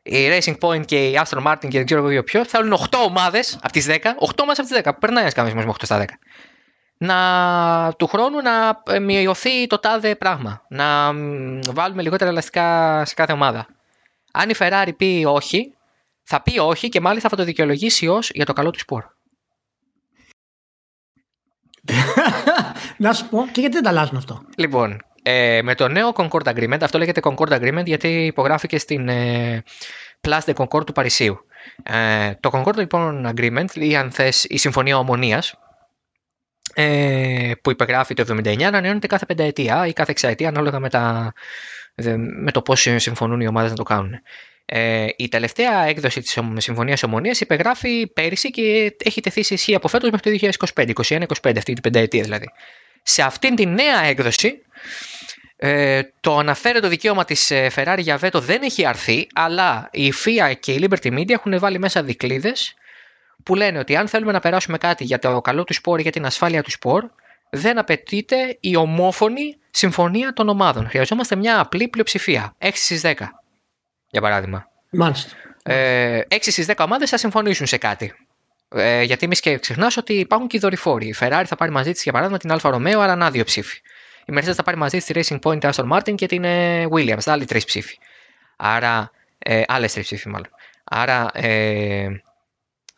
[0.03, 3.57] Η Racing Point και η Aston Martin και δεν ξέρω εγώ ποιο, θέλουν 8 ομάδες
[3.61, 3.95] από τις 10, 8
[4.41, 6.05] ομάδες από τις 10, περνάει ένας κανονισμός με 8 στα 10.
[6.97, 10.61] Να του χρόνου να ε, μειωθεί το τάδε πράγμα.
[10.69, 13.67] Να μ, βάλουμε λιγότερα ελαστικά σε κάθε ομάδα.
[14.31, 15.73] Αν η Ferrari πει όχι,
[16.23, 19.03] θα πει όχι και μάλιστα θα το δικαιολογήσει ως για το καλό του σπορ.
[22.97, 26.53] να σου πω και γιατί δεν τα αλλάζουν αυτό; Λοιπόν, ε, με το νέο Concord
[26.53, 29.63] Agreement, αυτό λέγεται Concord Agreement γιατί υπογράφηκε στην ε,
[30.27, 31.37] Place de Concord του Παρισίου.
[31.83, 35.53] Ε, το Concord λοιπόν Agreement, ή αν θες η Συμφωνία Ομονίας,
[36.73, 41.33] ε, που υπεγράφει το 79, ανανεώνεται κάθε πενταετία ή κάθε εξαετία ανάλογα με, τα,
[41.95, 44.13] δε- με το πώς συμφωνούν οι ομάδες να το κάνουν.
[44.65, 49.75] Ε, η τελευταία έκδοση της ομ- Συμφωνίας Ομονίας υπεγράφει πέρυσι και έχει τεθεί σε ισχύ
[49.75, 52.45] από φέτος μέχρι το 2025, 21-25, αυτή την πενταετία δηλαδή.
[53.03, 54.61] Σε αυτήν την νέα έκδοση
[55.59, 60.53] ε, το αναφαίρετο δικαίωμα της ε, Ferrari για βέτο δεν έχει αρθεί, αλλά η FIA
[60.59, 62.75] και η Liberty Media έχουν βάλει μέσα δικλείδες
[63.43, 66.11] που λένε ότι αν θέλουμε να περάσουμε κάτι για το καλό του σπορ ή για
[66.11, 67.03] την ασφάλεια του σπορ,
[67.49, 70.89] δεν απαιτείται η ομόφωνη συμφωνία των ομάδων.
[70.89, 72.55] Χρειαζόμαστε μια απλή πλειοψηφία.
[72.59, 73.13] 6 στις 10,
[74.09, 74.69] για παράδειγμα.
[74.89, 75.35] Μάλιστα.
[75.63, 78.13] Ε, 6 στις 10 ομάδες θα συμφωνήσουν σε κάτι.
[78.69, 81.07] Ε, γιατί μη και ξεχνάς ότι υπάρχουν και οι δορυφόροι.
[81.07, 83.81] Η Ferrari θα πάρει μαζί της, για παράδειγμα, την Alfa Romeo, αλλά να δύο ψήφοι.
[84.29, 87.23] Η Mercedes θα πάρει μαζί τη Racing Point, την Aston Martin και την ε, Williams,
[87.25, 87.97] άλλοι τρεις ψήφοι.
[88.55, 90.49] Άρα, ε, άλλες τρεις ψήφοι μάλλον.
[90.83, 92.07] Άρα, ε,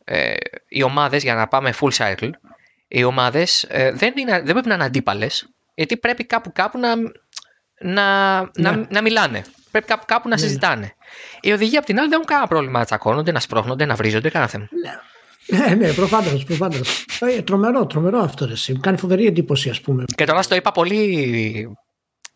[0.03, 0.36] ε,
[0.67, 2.30] οι ομάδες, για να πάμε full cycle,
[2.88, 6.95] οι ομάδες ε, δεν, δεν πρέπει να είναι αντίπαλες, γιατί πρέπει κάπου κάπου να,
[7.80, 8.86] να, να, Ναι.
[8.89, 9.41] να μιλάνε.
[9.71, 10.41] Πρέπει κάπου κάπου να Ναι.
[10.41, 10.93] συζητάνε.
[11.41, 14.30] Οι οδηγοί απ' την άλλη δεν έχουν κανένα πρόβλημα να τσακώνονται, να σπρώχνονται, να βρίζονται,
[14.30, 14.67] κανένα θέμα.
[14.84, 14.99] Ναι,
[15.78, 16.30] ναι, προφανώ.
[16.45, 17.06] Προφανώς.
[17.20, 18.45] Ε, τρομερό, τρομερό αυτό.
[18.45, 18.74] Ρε, εσύ.
[18.74, 20.04] Μου κάνει φοβερή εντύπωση, ας πούμε.
[20.16, 21.70] Και τώρα στο είπα πολύ.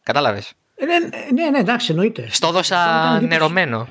[0.04, 0.54] Κατάλαβες.
[0.76, 0.98] Ε, ναι,
[1.44, 2.22] ναι, ναι, εντάξει, εννοείται.
[2.22, 3.28] Στο Αυτό μου έδωσα κάνει εντύπωση.
[3.40, 3.88] νερωμένο.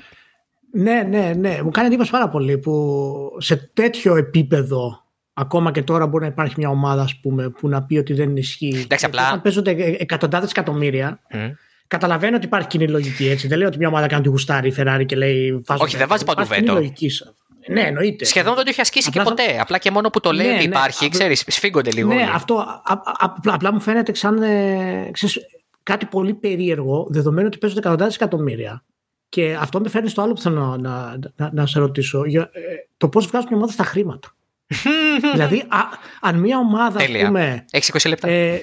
[0.73, 1.61] Ναι, ναι, ναι.
[1.63, 3.03] Μου κάνει εντύπωση πάρα πολύ που
[3.39, 5.05] σε τέτοιο επίπεδο,
[5.35, 8.37] ακόμα και τώρα μπορεί να υπάρχει μια ομάδα ας πούμε, που να πει ότι δεν
[8.37, 8.67] ισχύει.
[8.67, 11.39] Εντάξει, Γιατί απλά- Όταν παίζονται εκατοντάδες εκατομμύρια, Μμ.
[11.87, 13.49] καταλαβαίνω ότι υπάρχει κοινή λογική έτσι.
[13.49, 15.63] Δεν λέω ότι μια ομάδα κάνει τη γουστάρι η Ferrari και λέει.
[15.67, 17.35] βάζω Όχι, δεν βάζει παντού Υπάρχει κοινή βέτο.
[17.69, 17.73] Λογική σε αυτό.
[17.73, 18.25] Ναι, εννοείται.
[18.25, 19.59] Σχεδόν δεν το έχει ασκήσει και Απλά ποτέ.
[19.61, 22.09] Απλά και μόνο που το λέει Ναι, ότι ναι, υπάρχει, απλά- ξέρεις, σφίγγονται λίγο.
[22.09, 22.31] Ναι, όλοι.
[22.35, 25.39] αυτό α, α, απλά, απλά μου φαίνεται σαν ε, ξέρεις,
[25.83, 28.85] κάτι πολύ περίεργο, δεδομένου ότι παίζονται εκατοντάδε εκατομμύρια.
[29.29, 32.25] Και αυτό με φέρνει στο άλλο που θέλω να, να, να, να σε ρωτήσω.
[32.25, 32.61] Για, ε,
[32.97, 34.35] το πώς βγάζουν μια ομάδα στα χρήματα.
[35.33, 35.79] δηλαδή, α,
[36.21, 37.27] αν μια ομάδα, ας Τέλεια.
[37.27, 37.65] πούμε.
[37.71, 38.29] Έχεις 20 λεπτά.
[38.29, 38.55] Ε,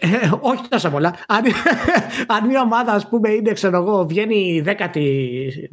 [0.00, 1.14] ε, όχι τόσο πολλά.
[1.26, 1.44] Αν,
[2.36, 5.04] αν μια ομάδα, ας πούμε, είναι, ξέρω εγώ, βγαίνει η 15η,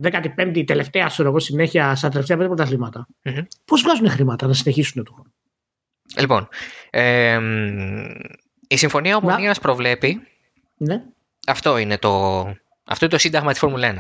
[0.02, 3.08] 15η τελευταία, ξέρω εγώ, συνέχεια στα τελευταία πέντε πρωταθλήματα.
[3.24, 3.38] Μμμ.
[3.66, 5.32] Πώς βγάζουν χρήματα να συνεχίσουν το χρόνο;
[6.20, 6.48] Λοιπόν,
[6.90, 8.06] ε, μ,
[8.68, 10.22] η Συμφωνία Ομονία προβλέπει.
[10.78, 11.02] Ναι.
[11.48, 12.40] Αυτό είναι το,
[12.84, 13.98] αυτό είναι το σύνταγμα της Φόρμουλα 1.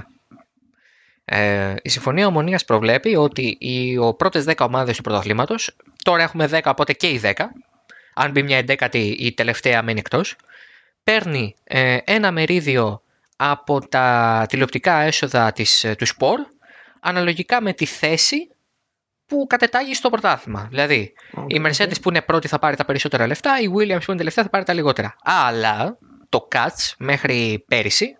[1.25, 6.61] Ε, η Συμφωνία Ομονίας προβλέπει ότι οι πρώτες 10 ομάδες του πρωταθλήματος, τώρα έχουμε 10,
[6.63, 7.31] οπότε και οι 10,
[8.13, 10.35] αν μπει μια εντέκατη, η τελευταία μένει εκτός,
[11.03, 13.01] παίρνει ε, ένα μερίδιο
[13.35, 16.39] από τα τηλεοπτικά έσοδα της, ε, του σπορ,
[16.99, 18.47] αναλογικά με τη θέση
[19.25, 20.67] που κατετάγει στο πρωτάθλημα.
[20.69, 21.13] Δηλαδή,
[21.47, 24.43] η Mercedes που είναι πρώτη θα πάρει τα περισσότερα λεφτά, η Williams που είναι τελευταία
[24.43, 25.15] θα πάρει τα λιγότερα.
[25.23, 25.97] Αλλά
[26.29, 28.15] το catch μέχρι πέρυσι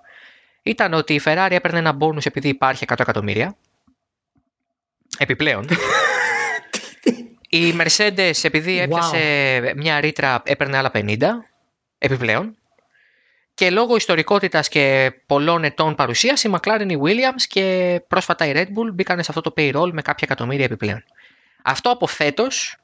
[0.64, 3.56] ήταν ότι η Ferrari έπαιρνε ένα bonus επειδή υπάρχει 100 εκατομμύρια.
[5.18, 5.68] Επιπλέον.
[7.50, 8.84] η Mercedes επειδή Wow.
[8.84, 11.18] έπιασε μια ρήτρα έπαιρνε άλλα 50.
[11.98, 12.58] Επιπλέον.
[13.54, 18.66] Και λόγω ιστορικότητας και πολλών ετών παρουσίας η McLaren, η Williams και πρόσφατα η Red
[18.68, 21.04] Bull μπήκαν σε αυτό το payroll με κάποια εκατομμύρια επιπλέον.
[21.64, 22.78] Αυτό από φέτος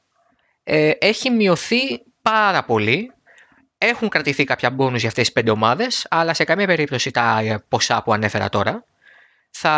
[0.64, 3.12] ε, έχει μειωθεί πάρα πολύ.
[3.82, 7.64] Έχουν κρατηθεί κάποια bonus για αυτές τις πέντε ομάδες, αλλά σε καμία περίπτωση τα ε,
[7.68, 8.84] ποσά που ανέφερα τώρα.
[9.50, 9.70] Θα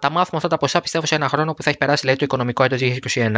[0.00, 2.24] τα μάθουμε αυτά τα ποσά πιστεύω σε ένα χρόνο που θα έχει περάσει λέει, το
[2.24, 2.80] οικονομικό έτος
[3.14, 3.32] 2021.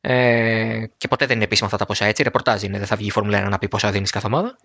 [0.00, 2.22] Ε, και ποτέ δεν είναι επίσημα αυτά τα ποσά έτσι.
[2.22, 4.56] Ρεπορτάζ είναι, δεν θα βγει η Φόρμουλα 1 να πει πόσα δίνεις κάθε ομάδα.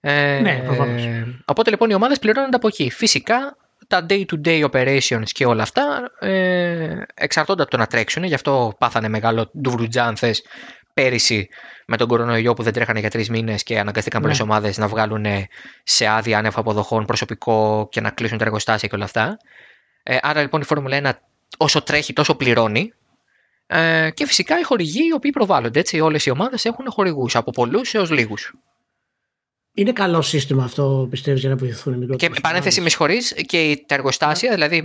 [0.00, 1.02] Ε, Ναι, προφανώς.
[1.44, 2.90] οπότε λοιπόν οι ομάδες πληρώνονται από εκεί.
[2.90, 8.24] Φυσικά τα day-to-day operations και όλα αυτά ε, εξαρτώνται από το να τρέξουν.
[8.24, 10.42] Γι' αυτό πάθανε μεγάλο ντουβρουτζά, αν θες,
[11.02, 11.48] πέρυσι
[11.86, 14.26] με τον κορονοϊό που δεν τρέχανε για τρεις μήνες και αναγκαστήκαν Ναι.
[14.26, 15.24] πολλές ομάδες να βγάλουν
[15.82, 19.38] σε άδεια άνευ αποδοχών προσωπικό και να κλείσουν τα εργοστάσια και όλα αυτά.
[20.02, 21.10] Ε, άρα λοιπόν η Φόρμουλα 1
[21.56, 22.92] όσο τρέχει τόσο πληρώνει.
[23.66, 25.78] Ε, και φυσικά οι χορηγοί οι οποίοι προβάλλονται.
[25.80, 28.52] Έτσι, όλες οι ομάδες έχουν χορηγούς από πολλούς έως λίγους.
[29.74, 32.40] Είναι καλό σύστημα αυτό, πιστεύεις, για να βοηθούν οι Και μικρότερε.
[32.40, 34.76] παρένθεση, με συγχωρείς, και τα εργοστάσια, δηλαδή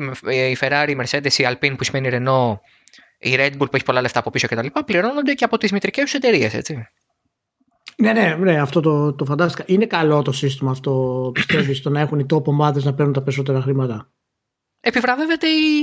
[0.51, 2.57] η Ferrari, η Mercedes, η Alpine που σημαίνει Renault,
[3.23, 4.67] η Red Bull που έχει πολλά λεφτά από πίσω κτλ.
[4.85, 6.87] πληρώνονται και από τις μητρικές τους εταιρείες, έτσι.
[7.97, 9.63] Ναι, ναι, ναι, αυτό το, το φαντάστηκα.
[9.67, 13.21] Είναι καλό το σύστημα αυτό, πιστεύεις, το να έχουν οι top ομάδες να παίρνουν τα
[13.21, 14.11] περισσότερα χρήματα;
[14.79, 15.77] Επιβραβεύεται η,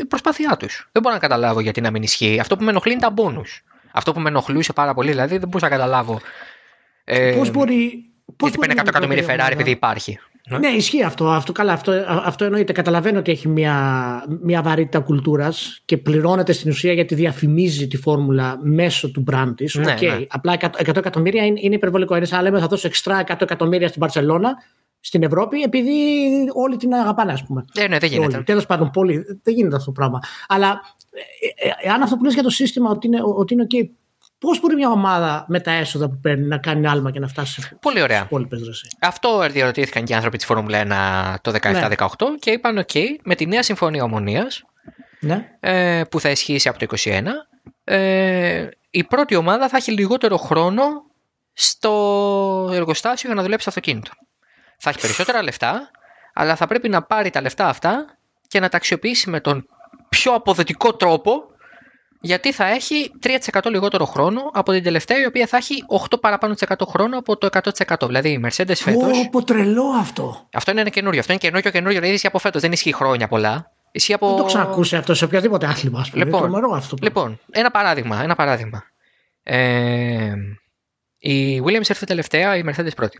[0.00, 0.88] η προσπάθειά τους.
[0.92, 2.40] Δεν μπορώ να καταλάβω γιατί να μην ισχύει.
[2.40, 3.60] Αυτό που με ενοχλεί είναι τα bonus.
[3.92, 6.20] Αυτό που με ενοχλούσε πάρα πολύ, δηλαδή δεν μπορούσα να καταλάβω.
[7.04, 8.04] Ε, Πώς μπορεί.
[8.36, 10.18] Πώς γιατί μπορεί παίρνει 100 μια εκατομμύρια μικρότερη Ferrari ομάδα- επειδή υπάρχει.
[10.58, 11.28] Ναι, ισχύει αυτό.
[11.28, 12.72] Αυτό, καλά, αυτό, αυτό εννοείται.
[12.72, 13.74] Καταλαβαίνω ότι έχει μια,
[14.42, 19.74] μια βαρύτητα κουλτούρας και πληρώνεται στην ουσία γιατί διαφημίζει τη φόρμουλα μέσω του brand της.
[19.74, 20.00] Ναι, Οκ.
[20.00, 20.26] ναι.
[20.28, 22.16] Απλά 100, 100 εκατομμύρια είναι, είναι υπερβολικό.
[22.16, 24.54] Είναι σαν να λέμε θα δώσω έξτρα 100 εκατομμύρια στην Μπαρσελόνα,
[25.00, 25.92] στην Ευρώπη, επειδή
[26.52, 27.64] όλοι την αγαπάνε, ας πούμε.
[27.74, 28.42] Ε, ναι, δεν γίνεται.
[28.42, 30.18] Τέλος πάντων, πολύ, δεν γίνεται αυτό το πράγμα.
[30.48, 30.80] Αλλά
[31.60, 33.88] ε, ε, εάν αυτό που λες για το σύστημα ότι είναι, ότι είναι OK,
[34.40, 37.60] πώς μπορεί μια ομάδα με τα έσοδα που παίρνει να κάνει άλμα και να φτάσει
[37.60, 38.22] σε Πολύ ωραία.
[38.22, 38.88] υπόλοιπες δροσί.
[39.00, 42.06] Αυτό διερωτήθηκαν και οι άνθρωποι της Φόρμουλα 1 το 17-18
[42.40, 44.64] και είπαν: OK, με τη νέα συμφωνία ομονίας
[45.20, 45.48] Ναι.
[45.60, 47.22] ε, που θα ισχύσει από το 21,
[47.84, 50.82] ε, η πρώτη ομάδα θα έχει λιγότερο χρόνο
[51.52, 54.10] στο εργοστάσιο για να δουλέψει το αυτοκίνητο.
[54.78, 55.90] Θα έχει περισσότερα λεφτά,
[56.34, 58.16] αλλά θα πρέπει να πάρει τα λεφτά αυτά
[58.48, 59.66] και να τα αξιοποιήσει με τον
[60.08, 61.42] πιο αποδοτικό τρόπο,
[62.20, 66.54] γιατί θα έχει 3% λιγότερο χρόνο από την τελευταία, η οποία θα έχει 8 παραπάνω
[66.54, 67.48] της 100 χρόνο από το
[67.98, 68.06] 100%.
[68.06, 69.02] Δηλαδή η Mercedes φέτος...
[69.02, 70.48] Πω, πω, τρελό αυτό.
[70.52, 71.20] Αυτό είναι ένα καινούριο.
[71.20, 71.96] Αυτό είναι καινούριο καινούριο.
[71.96, 72.62] Δηλαδή ισχύει από φέτος.
[72.62, 73.72] Δεν ισχύει χρόνια πολλά.
[73.92, 74.28] Ισχύει από.
[74.28, 76.00] Δεν το ξανακούσει αυτό σε οποιαδήποτε άθλημα.
[76.00, 76.24] Ας πούμε.
[76.24, 76.96] Λοιπόν, είναι τρομερό αυτό.
[77.02, 78.22] Λοιπόν, ένα παράδειγμα.
[78.22, 78.84] Ένα παράδειγμα.
[79.42, 80.34] Ε,
[81.18, 83.18] η Williams έρθει τελευταία, η Mercedes πρώτη.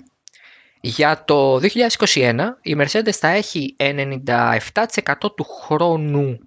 [0.81, 1.57] Για το
[2.05, 4.55] 2021 η Mercedes θα έχει 97%
[5.21, 6.39] του χρόνου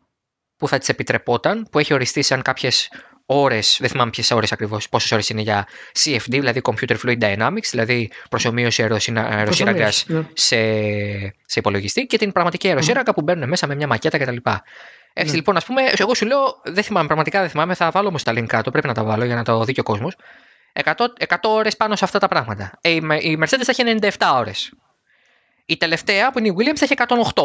[0.64, 2.92] που θα της επιτρεπόταν, που έχει οριστεί σαν κάποιες
[3.26, 5.68] ώρες, δεν θυμάμαι ποιες ώρες ακριβώς, πόσες ώρες είναι για
[6.04, 8.84] CFD, δηλαδή Computer Fluid Dynamics, δηλαδή προσωμείωση
[9.16, 10.22] αεροσύραγγα ναι.
[10.34, 10.56] σε,
[11.46, 13.16] σε υπολογιστή και την πραγματική αεροσύραγγα mm.
[13.16, 14.36] που μπαίνουν μέσα με μια μακέτα κτλ.
[15.14, 15.36] Έτσι ναι.
[15.36, 18.32] λοιπόν, ας πούμε, εγώ σου λέω, δεν θυμάμαι, πραγματικά δεν θυμάμαι, θα βάλω όμως τα
[18.36, 20.16] link κάτω, πρέπει να τα βάλω για να το δει και ο κόσμος.
[20.84, 20.92] 100,
[21.28, 22.72] 100 ώρες πάνω σε αυτά τα πράγματα.
[22.82, 24.72] Ε, η Mercedes θα έχει 97 ώρες.
[25.66, 26.94] Η τελευταία που είναι η Williams θα έχει
[27.34, 27.44] 108.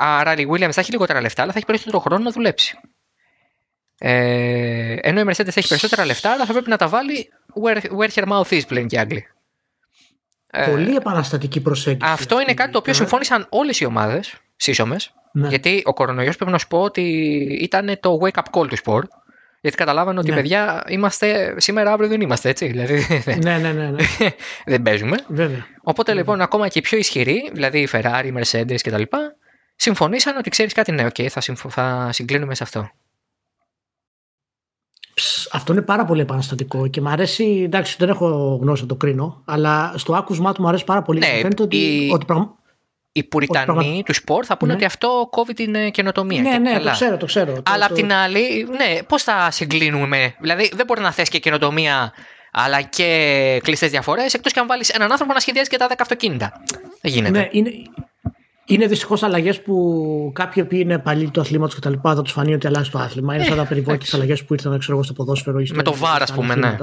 [0.00, 2.78] Άρα η Williams θα έχει λιγότερα λεφτά, αλλά θα έχει περισσότερο χρόνο να δουλέψει.
[3.98, 7.28] Ε, ενώ η Mercedes θα έχει περισσότερα λεφτά, αλλά θα πρέπει να τα βάλει
[7.64, 9.26] where, where her mouth is, πλέον και Άγγλοι.
[10.50, 12.12] Ε, Πολύ επαναστατική προσέγγιση.
[12.12, 15.12] Αυτό είναι κάτι το οποίο συμφώνησαν όλες οι ομάδες σύσσωμες.
[15.32, 15.48] Ναι.
[15.48, 17.02] Γιατί ο κορονοϊός πρέπει να σου πω ότι
[17.60, 19.08] ήταν το wake up call του sport.
[19.60, 20.36] Γιατί καταλάβανε ότι ναι.
[20.36, 22.66] παιδιά είμαστε σήμερα, αύριο δεν είμαστε έτσι.
[22.66, 23.90] Δηλαδή, ναι, ναι, ναι.
[23.90, 24.04] ναι.
[24.72, 25.16] δεν παίζουμε.
[25.28, 25.66] Βέβαια.
[25.82, 29.02] Οπότε λοιπόν, ακόμα και οι πιο ισχυροί, δηλαδή η Ferrari, η Mercedes κτλ.,
[29.78, 31.70] συμφωνήσαν ότι ξέρεις κάτι, ναι, okay, θα, συμφω...
[31.70, 32.90] θα συγκλίνουμε σε αυτό.
[35.52, 37.62] αυτό είναι πάρα πολύ επαναστατικό και μου αρέσει.
[37.64, 41.18] Εντάξει, δεν έχω γνώση να το κρίνω, αλλά στο άκουσμά του μου αρέσει πάρα πολύ.
[41.18, 42.10] Ναι, φαίνεται ότι, η...
[42.12, 42.26] ότι
[43.12, 44.76] οι πουριτανοί του σπορ θα πούνε ναι.
[44.76, 46.42] ότι αυτό κόβει την ε, καινοτομία.
[46.42, 47.62] Ναι, ναι, το ξέρω, το ξέρω.
[47.62, 51.38] Αλλά το, απ' την άλλη, ναι, πώς θα συγκλίνουμε; Δηλαδή, δεν μπορεί να θες και
[51.38, 52.12] καινοτομία
[52.52, 55.92] αλλά και κλειστές διαφορές, εκτός και αν βάλεις έναν άνθρωπο να σχεδιάζει και τα 10
[55.98, 56.62] αυτοκίνητα.
[57.00, 57.38] Δεν γίνεται.
[57.38, 57.70] Ναι, είναι,
[58.68, 62.32] είναι δυστυχώς αλλαγές που κάποιοι που είναι παλιοί του αθλήματος και τα λοιπά θα τους
[62.32, 63.34] φανεί ότι αλλάζει το άθλημα.
[63.34, 65.62] Είναι σαν τα περιβόητε αλλαγές που ήρθαν ξέρω, στο ποδόσφαιρο.
[65.74, 66.76] Με το βάρα, ας πούμε, ναι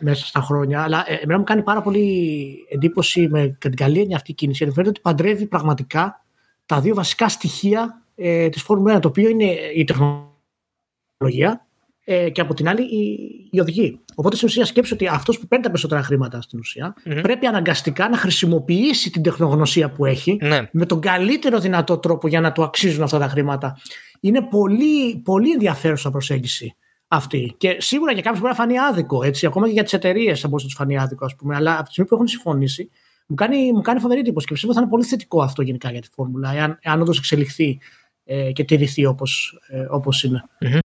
[0.00, 0.82] μέσα στα χρόνια.
[0.82, 4.58] Αλλά ε, εμένα μου κάνει πάρα πολύ εντύπωση με την καλή έννοια αυτή η κίνηση.
[4.58, 6.24] Γιατί φαίνεται ότι παντρεύει πραγματικά
[6.66, 11.66] τα δύο βασικά στοιχεία ε, της Φόρμουλα 1, το οποίο είναι η τεχνολογία
[12.10, 13.18] ε, και από την άλλη η,
[13.50, 14.00] η οδηγή.
[14.14, 18.08] Οπότε στην ουσία σκέψει ότι αυτός που παίρνει τα περισσότερα χρήματα στην ουσια πρέπει αναγκαστικά
[18.08, 20.68] να χρησιμοποιήσει την τεχνογνωσία που έχει ναι.
[20.72, 23.78] με τον καλύτερο δυνατό τρόπο για να του αξίζουν αυτά τα χρήματα.
[24.20, 26.76] Είναι πολύ, πολύ ενδιαφέρουσα προσέγγιση
[27.08, 27.54] αυτή.
[27.56, 30.48] Και σίγουρα για κάποιους μπορεί να φανεί άδικο, έτσι, ακόμα και για τις εταιρείες θα
[30.48, 31.54] μπορούσε να τους φανεί άδικο, ας πούμε.
[31.56, 32.90] Αλλά από τη στιγμή που έχουν συμφωνήσει,
[33.26, 36.00] μου κάνει, μου κάνει φοβερή εντύπωση και πιστεύω θα είναι πολύ θετικό αυτό γενικά για
[36.00, 37.78] τη φόρμουλα, εάν, εάν όντως εξελιχθεί
[38.24, 40.44] ε, και τηρηθεί όπως ε, όπως είναι.
[40.60, 40.78] Mm-hmm.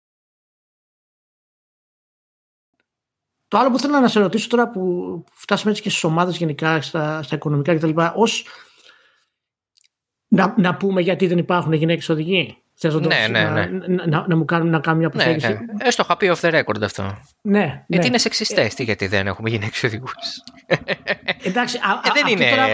[3.53, 6.81] Το άλλο που θέλω να σε ρωτήσω τώρα που φτάσαμε έτσι και στις ομάδες γενικά,
[6.81, 7.89] στα, στα οικονομικά κτλ.
[8.15, 8.45] Ως,
[10.27, 12.57] να, να πούμε γιατί δεν υπάρχουν γυναίκες οδηγοί.
[12.73, 13.65] Θες ναι, ναι, ναι.
[13.87, 15.47] Να, να, να, μου κάνουν, να κάνουν μια ναι, προσέγγιση.
[15.47, 15.87] Ναι, ναι.
[15.87, 17.17] Έστω είχα πει off the record αυτό.
[17.41, 17.83] Ναι.
[17.87, 18.05] Γιατί ναι.
[18.05, 20.13] είναι σεξιστές, τι γιατί δεν έχουμε γυναίκες οδηγούς.
[21.43, 22.49] Εντάξει, α, ε, δεν είναι...
[22.49, 22.67] Τώρα,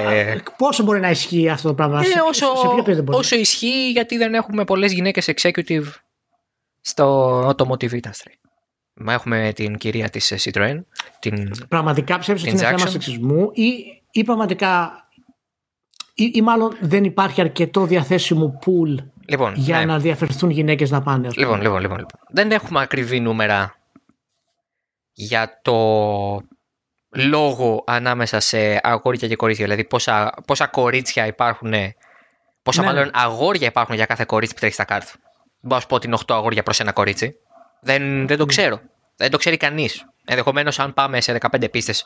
[0.58, 4.34] πόσο μπορεί να ισχύει αυτό το πράγμα, ε, σε, όσο, σε όσο ισχύει, γιατί δεν
[4.34, 5.86] έχουμε πολλές γυναίκες executive
[6.82, 8.34] στο automotive industry.
[9.00, 10.84] Μα έχουμε την κυρία της Citroën.
[11.20, 13.72] Την, πραγματικά ψεύδει ότι είναι θέμα σεξισμού ή,
[14.12, 14.92] ή πραγματικά
[16.14, 19.86] ή, ή μάλλον δεν υπάρχει αρκετό διαθέσιμο pool Λοιπόν, για ναι.
[19.86, 21.30] να διαφερθούν γυναίκες να πάνε.
[21.36, 22.20] Λοιπόν, λοιπόν, λοιπόν, λοιπόν.
[22.30, 23.76] Δεν έχουμε ακριβή νούμερα
[25.14, 25.76] για το
[27.10, 29.66] λόγο ανάμεσα σε αγόρια και κορίτσια.
[29.66, 31.74] Δηλαδή, πόσα, πόσα κορίτσια υπάρχουν,
[32.64, 33.10] πόσα ναι, μάλλον ναι.
[33.14, 35.12] αγόρια υπάρχουν για κάθε κορίτσι που τρέχει στα κάρτα.
[35.62, 37.36] Μπορώ να σου πω ότι είναι 8 αγόρια προς ένα κορίτσι.
[37.82, 38.46] Δεν, δεν το ναι.
[38.46, 38.82] ξέρω.
[39.16, 40.06] Δεν το ξέρει κανείς.
[40.26, 42.06] Ενδεχομένως, αν πάμε σε 15 πίστες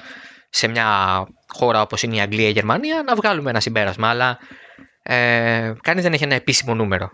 [0.50, 0.88] σε μια
[1.48, 4.10] χώρα όπως είναι η Αγγλία ή η Γερμανία, να βγάλουμε ένα συμπέρασμα.
[4.10, 4.40] Αλλά
[5.04, 7.12] ε, Κανείς δεν έχει ένα επίσημο νούμερο.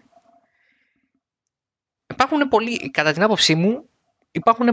[2.08, 3.90] Υπάρχουν πολλοί, κατά την άποψή μου,
[4.32, 4.68] υπάρχουν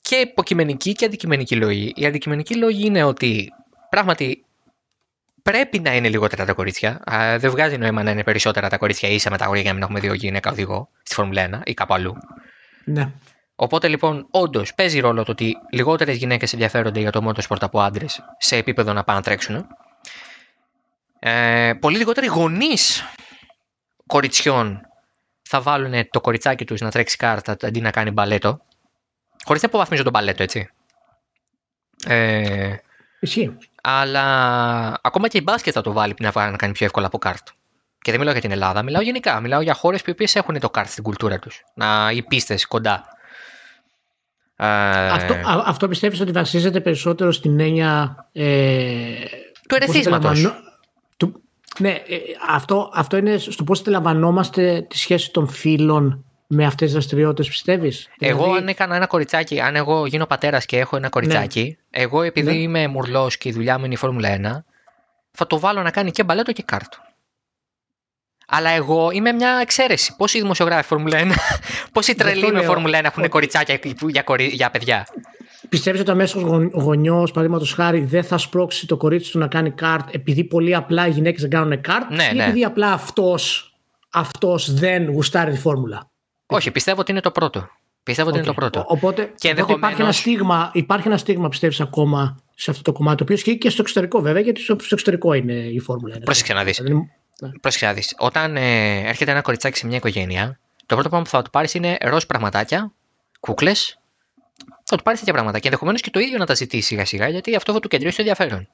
[0.00, 1.92] και υποκειμενικοί και αντικειμενικοί λόγοι.
[1.96, 3.52] Οι αντικειμενικοί λόγοι είναι ότι
[3.90, 4.44] πράγματι
[5.42, 7.02] πρέπει να είναι λιγότερα τα κορίτσια.
[7.38, 9.86] δεν βγάζει νόημα να είναι περισσότερα τα κορίτσια ίσα με τα αγόρια για να μην
[9.86, 12.16] έχουμε δύο γυναίκα οδηγό στη Φόρμουλα 1 ή κάπου αλλού.
[12.86, 13.12] Ναι.
[13.54, 18.20] Οπότε λοιπόν, όντως παίζει ρόλο το ότι λιγότερες γυναίκες ενδιαφέρονται για το motorsport από άντρες
[18.38, 19.66] σε επίπεδο να πάνε να τρέξουν.
[21.18, 23.04] Ε, πολύ λιγότεροι γονείς
[24.06, 24.80] κοριτσιών
[25.42, 28.60] θα βάλουν το κοριτσάκι τους να τρέξει κάρτα αντί να κάνει μπαλέτο.
[29.44, 30.70] Χωρίς να αποβαθμίζω τον μπαλέτο, έτσι.
[32.06, 32.76] Ε,
[33.20, 33.56] Ισχύει.
[33.82, 34.24] Αλλά
[35.02, 37.52] ακόμα και η μπάσκετ θα το βάλει να, να κάνει πιο εύκολα από κάρτα.
[38.06, 39.40] Και δεν μιλάω για την Ελλάδα, μιλάω γενικά.
[39.40, 41.64] Μιλάω για χώρες που έχουν το κάρτ στην κουλτούρα τους.
[41.74, 43.04] Να οι πίστες κοντά.
[44.56, 44.66] Ε,
[45.08, 48.44] αυτό, αυτό πιστεύεις ότι βασίζεται περισσότερο στην έννοια ε,
[49.68, 50.62] του ερεθίσματος.
[51.78, 52.16] Ναι, ε,
[52.50, 58.08] αυτό, αυτό είναι στο πώς αντιλαμβανόμαστε τη σχέση των φίλων με αυτές τις δραστηριότητες, πιστεύεις;
[58.18, 58.60] Εγώ, δηλαδή...
[58.60, 62.02] αν έκανα ένα κοριτσάκι, αν εγώ γίνω πατέρας και έχω ένα κοριτσάκι, ναι.
[62.02, 62.56] εγώ επειδή ναι.
[62.56, 64.64] είμαι μουρλός και η δουλειά μου είναι η Φόρμουλα 1,
[65.30, 66.98] θα το βάλω να κάνει και μπαλέτο και κάρτο.
[68.46, 70.14] Αλλά εγώ είμαι μια εξαίρεση.
[70.16, 71.30] Πόσοι δημοσιογράφοι Φόρμουλα 1,
[71.92, 73.78] πόσοι τρελοί με Φόρμουλα 1 έχουν κοριτσάκια
[74.08, 75.06] για, για παιδιά.
[75.68, 79.70] Πιστεύεις ότι ο μέσο γονιός, παραδείγματος χάρη, δεν θα σπρώξει το κορίτσι του να κάνει
[79.70, 82.42] καρτ επειδή πολύ απλά οι γυναίκες δεν κάνουν καρτ, ναι, ή ναι.
[82.42, 83.38] επειδή απλά αυτό
[84.10, 86.10] αυτός δεν γουστάρει τη φόρμουλα;
[86.46, 87.68] Όχι, πιστεύω ότι είναι το πρώτο.
[88.02, 88.84] Πιστεύω ότι είναι το πρώτο.
[88.86, 93.16] Οπότε, και οπότε υπάρχει, ένα στίγμα, υπάρχει ένα στίγμα, πιστεύεις, ακόμα σε αυτό το κομμάτι,
[93.16, 96.18] το οποίος ισχύει και στο εξωτερικό βέβαια, γιατί στο εξωτερικό είναι η Φόρμουλα.
[96.18, 96.82] Πρόσεξε να δεις.
[97.40, 97.50] Ναι.
[97.60, 98.14] Πρόσεξε να δεις.
[98.18, 101.74] Όταν ε, έρχεται ένα κοριτσάκι σε μια οικογένεια, το πρώτο πράγμα που θα του πάρεις
[101.74, 102.92] είναι ροζ πραγματάκια,
[103.40, 103.98] κούκλες.
[104.84, 105.58] Θα του πάρεις τέτοια πράγματα.
[105.58, 108.16] Και ενδεχομένως και το ίδιο να τα ζητήσει σιγά σιγά, γιατί αυτό θα του κεντρήσει
[108.16, 108.68] το ενδιαφέρον.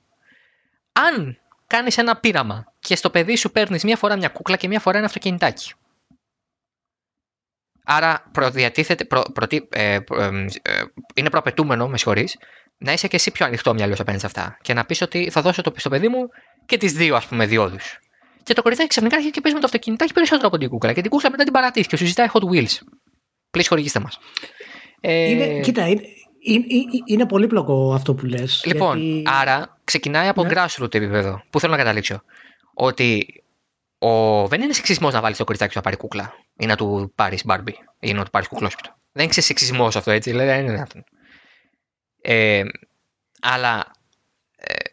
[0.93, 4.81] Αν κάνεις ένα πείραμα και στο παιδί σου παίρνεις μία φορά μια κούκλα και μία
[4.81, 5.73] φορά ένα αυτοκινητάκι.
[7.85, 10.83] Άρα προδιατίθεται, προ, ε, ε, ε,
[11.15, 12.37] είναι προαπαιτούμενο, με συγχωρείς,
[12.79, 14.59] να είσαι και εσύ πιο ανοιχτό μυαλός απέναντι σε αυτά.
[14.63, 16.29] Και να πεις ότι θα δώσω το, στο παιδί μου
[16.67, 17.99] και τις δύο, ας πούμε, διόδους.
[18.43, 20.93] Και το κοριτσάκι ξαφνικά έρχεται και παίζει με το αυτοκινητάκι περισσότερο από την κούκλα.
[20.93, 22.79] Και την κούκλα μετά την παρατήσει και σου ζητάει Hot Wheels.
[23.51, 24.19] Πλήρω χορηγήστε μας.
[25.01, 25.31] Ε...
[25.31, 26.03] Είναι, κοίτα, είναι,
[26.41, 26.67] είναι,
[27.07, 28.63] είναι πολύπλοκο αυτό που λες.
[28.67, 29.23] Λοιπόν, γιατί...
[29.27, 30.51] άρα ξεκινάει από ναι.
[30.55, 31.43] grassroots επίπεδο.
[31.51, 32.23] Πού θέλω να καταλήξω.
[32.75, 33.27] Ότι
[33.99, 34.47] ο...
[34.47, 37.45] δεν είναι σεξισμός να βάλεις το κοριτσάκι σου να πάρει κούκλα ή να του πάρεις
[37.45, 38.95] μπάρμπι ή να του πάρεις κουκλόσπιτο.
[39.13, 41.05] Δεν είναι σεξισμός αυτό έτσι, δηλαδή δεν είναι δυνατόν.
[42.21, 42.63] Ε,
[43.41, 44.02] αλλά ε,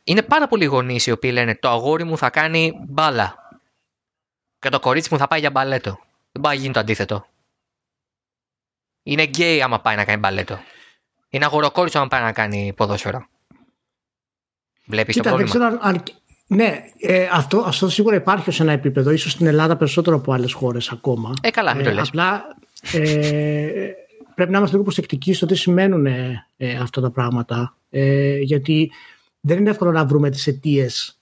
[0.03, 3.35] είναι πάρα πολλοί γονείς οι οποίοι λένε το αγόρι μου θα κάνει μπάλα
[4.59, 5.99] και το κορίτσι μου θα πάει για μπαλέτο.
[6.31, 7.25] Δεν πάει να γίνει το αντίθετο.
[9.03, 10.59] Είναι γκέι άμα πάει να κάνει μπαλέτο.
[11.29, 13.27] Είναι αγοροκόριτσο άμα πάει να κάνει ποδόσφαιρο.
[14.85, 15.51] Βλέπεις το πρόβλημα.
[15.51, 16.03] Δεν ξέρω αν,
[16.47, 20.53] ναι, ε, αυτό, αυτό σίγουρα υπάρχει σε ένα επίπεδο, ίσως στην Ελλάδα περισσότερο από άλλες
[20.53, 21.33] χώρες ακόμα.
[21.41, 22.07] Ε, καλά, μην το ε, λες.
[22.07, 22.57] Απλά
[22.91, 23.91] ε,
[24.35, 27.75] πρέπει να είμαστε λίγο προσεκτικοί στο τι σημαίνουν ε, ε, αυτά τα πράγματα.
[27.89, 28.91] Ε, γιατί
[29.39, 31.19] δεν είναι εύκολο να βρούμε τις αιτίες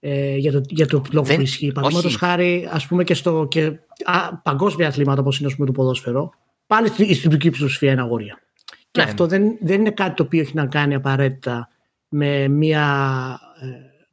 [0.00, 1.36] ε, για, το, για το λόγο δεν...
[1.36, 1.72] που ισχύει.
[1.72, 3.64] Παραδείγματος χάρη, ας πούμε και στο και,
[4.04, 6.30] α, παγκόσμια αθλήματα όπως είναι πούμε, το ποδόσφαιρο,
[6.66, 8.40] πάλι η συντριπτική πλειοψηφία είναι αγόρια.
[8.90, 9.06] Και ναι.
[9.06, 11.68] αυτό δεν, δεν είναι κάτι το οποίο έχει να κάνει απαραίτητα
[12.08, 13.38] με μια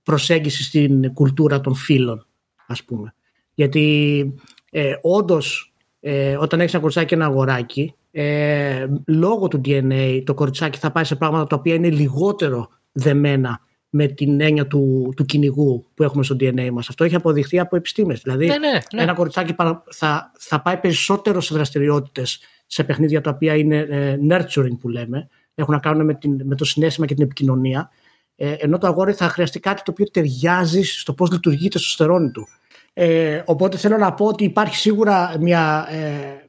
[0.04, 2.26] προσέγγιση στην κουλτούρα των φίλων,
[2.68, 3.14] ας πούμε.
[3.54, 4.34] Γιατί
[4.72, 10.34] ε, όντως, ε, όταν έχεις ένα κοριτσάκι και ένα αγοράκι, ε, λόγω του DNA το
[10.34, 13.60] κοριτσάκι θα πάει σε πράγματα τα οποία είναι λιγότερο δεμένα
[13.90, 16.90] με την έννοια του, του κυνηγού που έχουμε στο DNA μας.
[16.90, 18.22] Αυτό έχει αποδειχθεί από επιστήμες.
[18.22, 19.02] Δηλαδή, ναι, ναι, ναι.
[19.02, 19.56] ένα κοριτσάκι
[19.90, 25.28] θα, θα πάει περισσότερο σε δραστηριότητες, σε παιχνίδια τα οποία είναι ε, nurturing που λέμε,
[25.56, 27.92] έχουν να κάνουν με, την, με το συνέστημα και την επικοινωνία
[28.40, 32.32] ε, ενώ το αγόρι θα χρειαστεί κάτι το οποίο ταιριάζει στο πώς λειτουργεί το σωστερόνι
[32.32, 32.48] του.
[32.94, 36.48] Ε, οπότε θέλω να πω ότι υπάρχει σίγουρα μια, ε,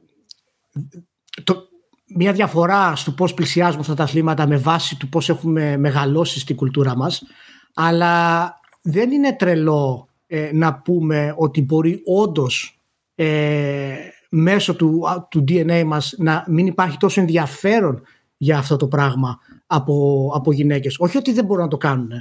[1.43, 1.68] το,
[2.15, 6.55] μια διαφορά στο πώς πλησιάζουμε αυτά τα αθλήματα με βάση του πώς έχουμε μεγαλώσει στην
[6.55, 7.23] κουλτούρα μας
[7.73, 12.79] αλλά δεν είναι τρελό ε, να πούμε ότι μπορεί όντως
[13.15, 13.95] ε,
[14.29, 18.01] μέσω του, του DNA μας να μην υπάρχει τόσο ενδιαφέρον
[18.37, 20.95] για αυτό το πράγμα από, από γυναίκες.
[20.99, 22.11] Όχι ότι δεν μπορούν να το κανουν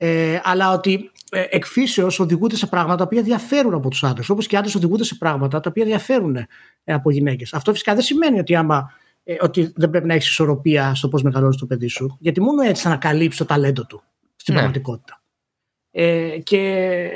[0.00, 1.00] ε, αλλά ότι ε,
[1.30, 4.28] εκφύσεως οδηγούνται σε πράγματα τα οποία διαφέρουν από τους άντρες.
[4.28, 6.46] Όπως και οι άντρες οδηγούνται σε πράγματα τα οποία διαφέρουν ε,
[6.84, 7.54] από γυναίκες.
[7.54, 8.92] Αυτό φυσικά δεν σημαίνει ότι, άμα,
[9.24, 12.16] ε, ότι δεν πρέπει να έχεις ισορροπία στο πώς μεγαλώνεις το παιδί σου.
[12.20, 14.02] Γιατί μόνο έτσι θα ανακαλύψει το ταλέντο του
[14.36, 14.60] στην ναι.
[14.60, 15.22] πραγματικότητα.
[15.90, 17.10] Ε, και...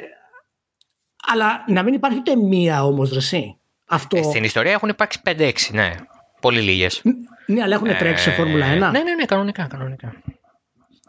[1.26, 3.56] Αλλά να μην υπάρχει ούτε μία όμως δρεσί.
[3.86, 4.16] Αυτό...
[4.16, 5.94] Ε, στην ιστορία έχουν υπάρξει 5-6, ναι.
[6.40, 7.02] Πολύ λίγες.
[7.46, 8.68] Ναι, αλλά έχουν ε, τρέξει σε Φόρμουλα 1.
[8.68, 9.66] Ναι, ναι, ναι, κανονικά.
[9.66, 10.14] κανονικά.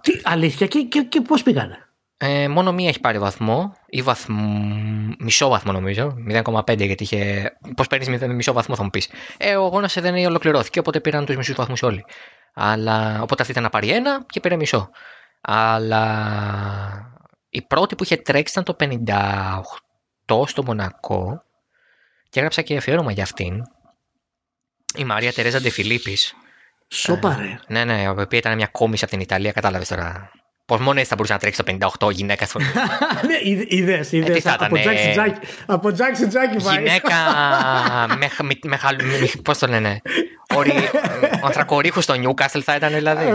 [0.01, 1.82] Τι, αλήθεια, και, και, και πώς πήγανε;
[2.25, 4.33] Ε, μόνο μία έχει πάρει βαθμό, ή βαθμ...
[5.19, 7.51] μισό βαθμό νομίζω, 0,5 γιατί είχε.
[7.75, 9.09] Πώς παίρνεις μισό βαθμό, θα μου πεις.
[9.37, 12.05] Ε, ο αγώνα δεν ολοκληρώθηκε, οπότε πήραν τους μισούς βαθμούς όλοι.
[12.53, 14.89] Αλλά, οπότε αυτή ήταν να πάρει ένα και πήρε μισό.
[15.41, 16.03] Αλλά
[17.49, 19.03] η πρώτη που είχε τρέξει ήταν το
[20.27, 21.43] 58 στο Μονακό
[22.29, 23.61] και έγραψα και αφιέρωμα για αυτήν
[24.95, 26.17] η Μαρία Τερέζα Ντεφιλίπη.
[26.87, 27.45] Σοπαρέ.
[27.45, 30.31] Ε, ναι, ναι, η οποία ήταν μια κόμιση από την Ιταλία, κατάλαβες τώρα.
[30.65, 31.77] Πώς μόνο έτσι θα μπορούσε να τρέξει το
[32.07, 32.59] 58 γυναίκας στο.
[32.59, 33.37] ναι,
[33.69, 34.41] είδε, είδε.
[35.65, 37.15] Από Τζάκι Τζάκι Γυναίκα
[38.19, 38.77] με, με, με,
[39.43, 40.01] Πώς το λένε;
[41.43, 43.25] Ο ανθρακωρύχος στο Νιούκαστελ θα ήταν δηλαδή.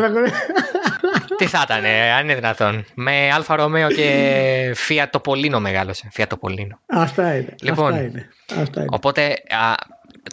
[1.36, 1.84] Τι θα ήταν,
[2.18, 2.84] αν είναι δυνατόν.
[2.94, 6.08] Με Alfa Romeo και Fiat Topolino μεγάλωσε.
[6.16, 6.78] Fiat Topolino.
[6.86, 7.54] Αυτά είναι.
[7.60, 8.28] Λοιπόν, αυτά είναι.
[8.60, 8.88] Αυτά είναι.
[8.90, 9.36] Οπότε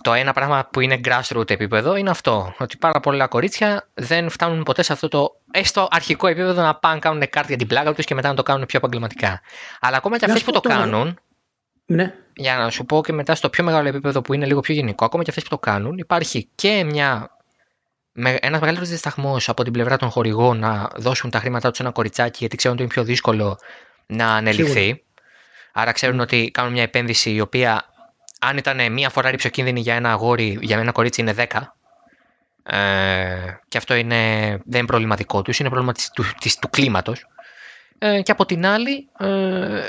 [0.02, 2.54] το ένα πράγμα που είναι grassroots επίπεδο είναι αυτό.
[2.58, 7.00] Ότι πάρα πολλά κορίτσια δεν φτάνουν ποτέ σε αυτό το έστω αρχικό επίπεδο να πάνε
[7.00, 9.42] κάνουν καρτ για την πλάκα τους και μετά να το κάνουν πιο επαγγελματικά.
[9.80, 11.20] Αλλά ακόμα και αυτές που το κάνουν.
[11.86, 12.14] Ναι.
[12.34, 15.06] Για να σου πω και μετά στο πιο μεγάλο επίπεδο που είναι λίγο πιο γενικό,
[15.06, 17.30] ακόμα και αυτές που το κάνουν, υπάρχει και μια
[18.16, 21.92] ένας μεγαλύτερος δισταγμός από την πλευρά των χορηγών να δώσουν τα χρήματά τους σε ένα
[21.92, 23.58] κοριτσάκι γιατί ξέρουν ότι είναι πιο δύσκολο
[24.06, 25.04] να ανελιχθεί.
[25.74, 27.86] Άρα ξέρουν ότι κάνουν μια επένδυση η οποία
[28.40, 31.46] αν ήταν μία φορά ρηψοκίνδυνη για ένα αγόρι, για ένα κορίτσι είναι 10.
[32.64, 34.18] Ε, και αυτό είναι,
[34.66, 37.28] δεν είναι προβληματικό τους, είναι πρόβλημα του, της, του κλίματος.
[37.98, 39.82] Ε, και από την άλλη, ε,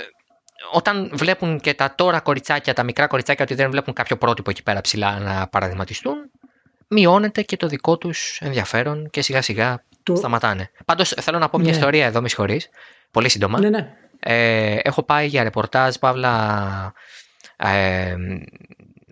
[0.73, 4.63] όταν βλέπουν και τα τώρα κοριτσάκια, τα μικρά κοριτσάκια, ότι δεν βλέπουν κάποιο πρότυπο εκεί
[4.63, 6.31] πέρα ψηλά να παραδειγματιστούν,
[6.89, 10.17] μειώνεται και το δικό τους ενδιαφέρον και σιγά σιγά το...
[10.17, 10.71] σταματάνε.
[10.85, 11.77] Πάντως θέλω να πω μια ναι.
[11.77, 12.61] ιστορία εδώ, με συγχωρεί.
[13.11, 13.61] Πολύ σύντομα.
[13.61, 13.93] Ναι, ναι.
[14.21, 16.93] Ε, έχω πάει για ρεπορτάζ, παύλα.
[17.57, 18.17] Ε,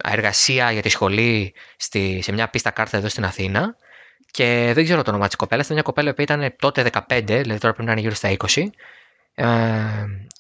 [0.04, 3.76] εργασία για τη σχολή στη, σε μια πίστα κάρτα εδώ στην Αθήνα
[4.30, 5.64] και δεν ξέρω το όνομα της κοπέλας.
[5.64, 8.62] Ήταν μια κοπέλα που ήταν τότε 15, δηλαδή τώρα πρέπει να είναι γύρω στα 20.
[9.34, 9.46] Ε,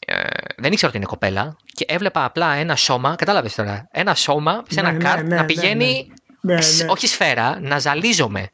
[0.06, 0.22] ε,
[0.56, 4.80] δεν ήξερα ότι είναι κοπέλα και έβλεπα απλά ένα σώμα, κατάλαβες τώρα, ένα σώμα σε
[4.80, 6.58] ένα ναι, καρτ ναι, να ναι, πηγαίνει, ναι,
[6.88, 8.48] όχι σφαίρα, να ζαλίζομαι.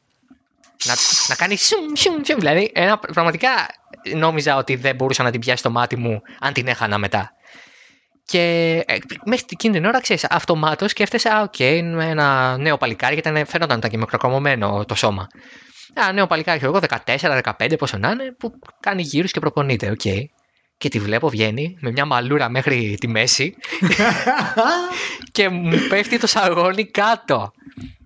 [0.84, 0.94] Να,
[1.28, 2.38] να κάνει σουμ, σουμ, σουμ.
[2.38, 3.50] Δηλαδή, ένα, πραγματικά
[4.14, 7.32] νόμιζα ότι δεν μπορούσα να την πιάσει το μάτι μου αν την έχανα μετά.
[8.30, 8.38] Και
[8.86, 13.44] ε, μέχρι εκείνη την ώρα, ξέρεις, αυτομάτως σκέφτεσαι, Α, OK, okay, ένα νέο παλικάρι, γιατί
[13.50, 15.26] φαίνονταν και μικροκομωμένο το σώμα.
[15.94, 20.00] Ένα νέο παλικάρι, εγώ 14-15, πόσο να είναι, που κάνει γύρους και προπονείται, OK.
[20.04, 20.24] Okay.
[20.76, 23.54] Και τη βλέπω βγαίνει με μια μαλούρα μέχρι τη μέση
[25.32, 27.52] και μου πέφτει το σαγόνι κάτω.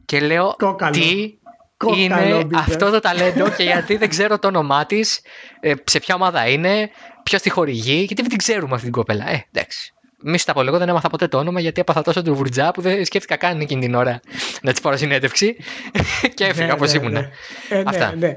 [0.05, 0.57] Και λέω,
[0.87, 5.21] τι είναι αυτό το ταλέντο και γιατί δεν ξέρω το όνομά της,
[5.61, 6.91] ε, σε ποια ομάδα είναι,
[7.23, 9.29] ποιος τη χορηγεί, γιατί δεν την ξέρουμε αυτή την κοπέλα.
[9.29, 9.94] Ε, εντάξει.
[10.27, 12.71] Μη σου τα πω λίγο, δεν έμαθα ποτέ το όνομα γιατί έπαθα τόσο του βουρτζά
[12.71, 14.21] που δεν σκέφτηκα καν εκείνη την ώρα
[14.63, 15.57] να της πάρω συνέντευξη
[16.35, 17.13] και έφυγα ναι, όπως ναι, ήμουν.
[17.13, 17.31] Ναι.
[17.69, 18.15] Ε, Αυτά.
[18.17, 18.35] Ναι, ναι.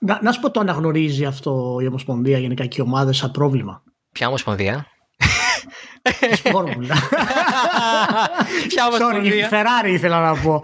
[0.00, 3.82] Να, να σου πω το αναγνωρίζει αυτό η Ομοσπονδία γενικά και οι ομάδες σαν πρόβλημα;
[4.12, 4.86] Ποια Ομοσπονδία;
[6.52, 6.94] Φόρμουλα.
[8.68, 10.62] Ποια Sorry, η Ferrari ήθελα να πω.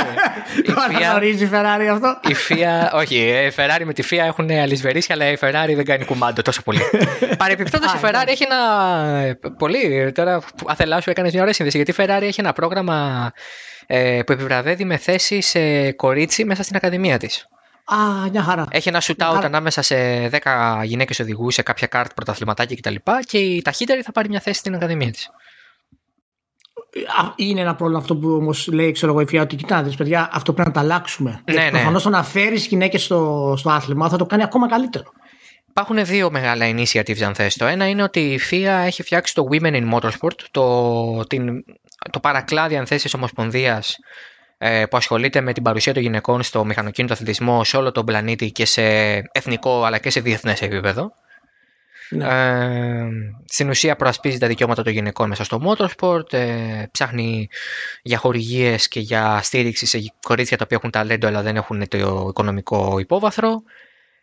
[0.66, 5.12] Το αναγνωρίζει η Ferrari αυτό; Η FIA, όχι, η Ferrari με τη FIA έχουν αλυσβερίσει,
[5.12, 6.80] αλλά η Ferrari δεν κάνει κουμάντο τόσο πολύ.
[7.38, 9.36] Παρεπιπτόντως η Ferrari έχει ένα.
[9.58, 10.12] Πολύ.
[10.12, 13.32] Τώρα, αθελά σου έκανες μια ωραία σύνδεση, γιατί η Ferrari έχει ένα πρόγραμμα
[13.86, 17.48] ε, που επιβραβεύει με θέση σε κορίτσι μέσα στην Ακαδημία της.
[17.86, 18.66] Α, μια χαρά.
[18.70, 19.96] Έχει ένα shootout ανάμεσα σε
[20.26, 22.94] 10 γυναίκες οδηγούς σε κάποια κάρτ πρωταθληματάκια κτλ.
[22.94, 25.30] Και, και η ταχύτερη θα πάρει μια θέση στην Ακαδημία της.
[27.36, 30.52] Είναι ένα πρόβλημα αυτό που όμως λέει ξέρω εγώ, η ΦΙΑ ότι κοιτάξτε, παιδιά, αυτό
[30.52, 31.42] πρέπει να το αλλάξουμε.
[31.44, 31.70] Ναι, ναι.
[31.70, 35.12] Προφανώς το να φέρεις γυναίκες στο, στο άθλημα θα το κάνει ακόμα καλύτερο.
[35.68, 37.56] Υπάρχουν δύο μεγάλα initiatives αν θες.
[37.56, 41.64] Το ένα είναι ότι η FIA έχει φτιάξει το Women in Motorsport, το, την,
[42.10, 43.98] το παρακλάδι αν θες της Ομοσπονδίας ε,
[44.58, 48.64] που ασχολείται με την παρουσία των γυναικών στο μηχανοκίνητο αθλητισμό σε όλο τον πλανήτη και
[48.64, 48.82] σε
[49.32, 51.12] εθνικό αλλά και σε διεθνές επίπεδο.
[52.08, 52.24] Ναι.
[52.24, 53.08] Ε,
[53.44, 57.48] στην ουσία προασπίζει τα δικαιώματα των γυναικών μέσα στο motorsport, ε, ψάχνει
[58.02, 62.26] για χορηγίες και για στήριξη σε κορίτσια τα οποία έχουν ταλέντο αλλά δεν έχουν το
[62.28, 63.62] οικονομικό υπόβαθρο.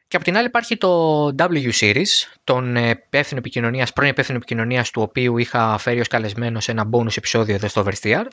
[0.08, 5.02] Και από την άλλη υπάρχει το W Series, τον υπεύθυνο επικοινωνίας, πρώην υπεύθυνο επικοινωνίας του
[5.02, 8.26] οποίου είχα φέρει ως καλεσμένο σε ένα bonus επεισόδιο εδώ στο Verstiar,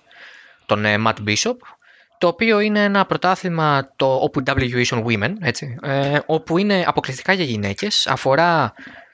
[0.66, 1.56] τον Matt Bishop,
[2.20, 6.84] το οποίο είναι ένα πρωτάθλημα το όπου W is on Women, έτσι, ε, όπου είναι
[6.86, 8.72] αποκλειστικά για γυναίκες, αφορά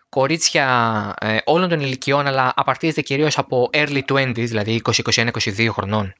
[0.08, 5.68] κορίτσια ε, όλων των ηλικιών, αλλά απαρτίζεται κυρίως από early 20s, δηλαδή 20, 21, 22
[5.70, 6.14] χρονών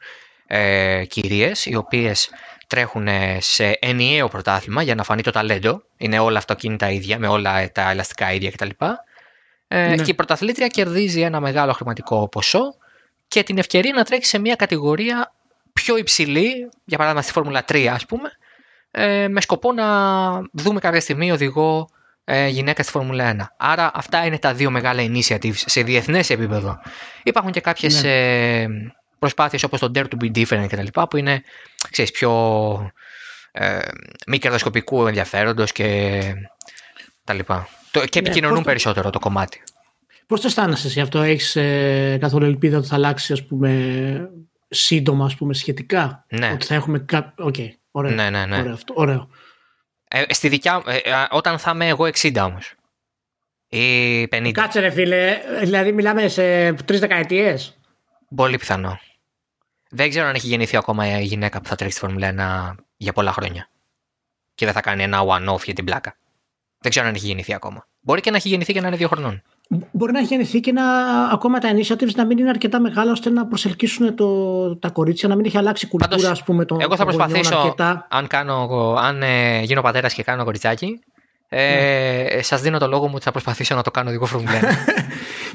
[0.47, 2.31] ε, κυρίες, οι οποίες
[2.67, 3.09] τρέχουν
[3.39, 5.83] σε ενιαίο πρωτάθλημα για να φανεί το ταλέντο.
[5.97, 8.71] Είναι όλα αυτοκίνητα ίδια, με όλα τα ελαστικά ίδια κτλ.
[9.69, 10.03] Ε, ναι.
[10.03, 12.75] Και η πρωταθλήτρια κερδίζει ένα μεγάλο χρηματικό ποσό
[13.29, 15.35] και την ευκαιρία να τρέξει σε μια κατηγορία
[15.83, 18.31] πιο υψηλή, για παράδειγμα στη Φόρμουλα 3 ας πούμε,
[18.91, 19.87] ε, με σκοπό να
[20.53, 21.89] δούμε κάποια στιγμή οδηγό
[22.25, 23.41] ε, γυναίκα στη Φόρμουλα 1.
[23.57, 26.79] Άρα αυτά είναι τα δύο μεγάλα initiatives σε διεθνές επίπεδο.
[27.23, 28.61] Υπάρχουν και κάποιες ναι.
[28.63, 28.69] ε,
[29.19, 31.01] προσπάθειες όπως το Dare to be different κτλ.
[31.11, 31.43] που είναι
[31.91, 32.33] ξέρεις, πιο
[33.53, 33.79] ε,
[34.27, 36.21] μη κερδοσκοπικού ενδιαφέροντος και
[37.25, 37.69] τα λοιπά.
[37.91, 39.63] Και ναι, επικοινωνούν περισσότερο το κομμάτι.
[40.27, 44.31] Πώς το αισθάνεσαι εσύ αυτό, έχεις ε, καθόλου ελπίδα ότι θα αλλάξει ας πούμε
[44.69, 46.25] σύντομα, ας πούμε, σχετικά.
[46.29, 46.51] Ναι.
[46.53, 47.45] Ότι θα έχουμε κάποιο...
[47.45, 48.15] OK, okay, ωραίο.
[48.15, 48.59] Ναι, ναι, ναι.
[48.59, 49.29] Ωραίο αυτό, ωραίο.
[50.09, 52.75] Ε, στη δικιά, ε, όταν θα είμαι εγώ 60 όμως.
[53.69, 54.51] Ή 50.
[54.53, 57.79] Κάτσε ρε φίλε, δηλαδή μιλάμε σε τρεις δεκαετίες.
[58.35, 59.01] Πολύ πιθανό.
[59.91, 63.13] Δεν ξέρω αν έχει γεννηθεί ακόμα η γυναίκα που θα τρέξει τη Φόρμουλα 1 για
[63.13, 63.69] πολλά χρόνια.
[64.55, 66.17] Και δεν θα κάνει ένα one-off για την πλάκα.
[66.79, 67.87] Δεν ξέρω αν έχει γεννηθεί ακόμα.
[68.01, 69.43] Μπορεί και να έχει γεννηθεί και να είναι δύο χρονών
[69.93, 70.83] μπορεί να έχει γεννηθεί και να
[71.33, 75.35] ακόμα τα initiatives να μην είναι αρκετά μεγάλα ώστε να προσελκύσουν το, τα κορίτσια, να
[75.37, 78.07] μην έχει αλλάξει κουλτούρα, Πάντως, ας πούμε, το Εγώ θα προσπαθήσω, αρκετά.
[78.11, 81.01] αν, κάνω, αν ε, γίνω πατέρας και κάνω κοριτσάκι,
[81.49, 82.43] ε, ναι.
[82.43, 84.65] Σας δίνω το λόγο μου ότι θα προσπαθήσω να το κάνω δικό Φόρμουλα 1.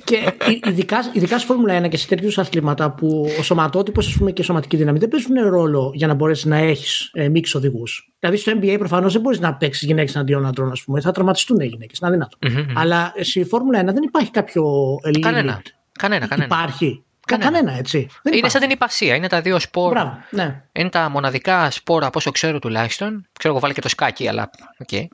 [0.04, 4.44] και ειδικά, ειδικά στη Φόρμουλα 1 και σε τέτοιους αθλήματα που ο σωματότυπος και η
[4.44, 8.14] σωματική δύναμη δεν παίζουν ρόλο για να μπορέσεις να έχεις ε, μίξ οδηγούς.
[8.20, 11.02] Δηλαδή στο NBA προφανώς δεν μπορείς να παίξεις γυναίκες αντίον αντρών, ας πούμε.
[11.02, 12.00] Θα τραυματιστούν οι γυναίκες.
[12.00, 12.38] Είναι αδυνατο
[12.76, 14.64] Αλλά στη Φόρμουλα 1 δεν υπάρχει κάποιο
[15.08, 15.20] limit.
[15.20, 15.62] Κανένα.
[16.00, 16.56] Κανένα, κανένα.
[16.56, 17.04] Υπάρχει.
[17.26, 18.08] Κανένα, κανένα έτσι.
[18.24, 19.16] Δεν είναι σαν την υπασία.
[19.16, 19.92] Είναι τα δύο σπορ.
[19.92, 20.64] Μπράβο, ναι.
[20.72, 23.28] Είναι τα μοναδικά σπόρα, από όσο ξέρω τουλάχιστον.
[23.38, 24.50] Ξέρω εγώ βάλει και το σκάκι, αλλά.
[24.88, 25.06] Okay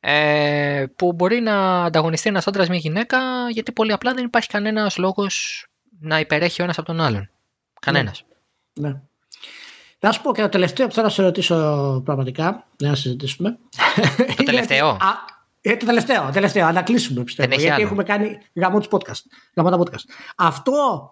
[0.00, 3.18] ε, που μπορεί να ανταγωνιστεί ένας άντρας μια γυναίκα,
[3.50, 5.66] γιατί πολύ απλά δεν υπάρχει κανένας λόγος
[6.00, 7.30] να υπερέχει ο ένας από τον άλλον.
[7.80, 8.24] Κανένας.
[8.80, 8.88] Ναι.
[8.88, 9.00] ναι.
[10.00, 13.58] Να σου πω και το τελευταίο που θέλω να σε ρωτήσω πραγματικά, να συζητήσουμε.
[14.36, 14.88] Το τελευταίο.
[14.88, 14.98] Α,
[15.60, 17.48] ε, το τελευταίο, το τελευταίο, να κλείσουμε πιστεύω.
[17.48, 17.90] Δεν έχει γιατί άλλο.
[17.90, 19.22] έχουμε κάνει γαμό του podcast.
[19.54, 20.04] Γαμό τα podcast.
[20.36, 21.10] Αυτό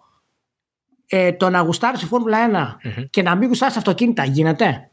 [1.06, 3.04] ε, το να γουστάρεις η Φόρμουλα 1 Μμμ.
[3.10, 4.87] και να μην γουστάρεις αυτοκίνητα γίνεται;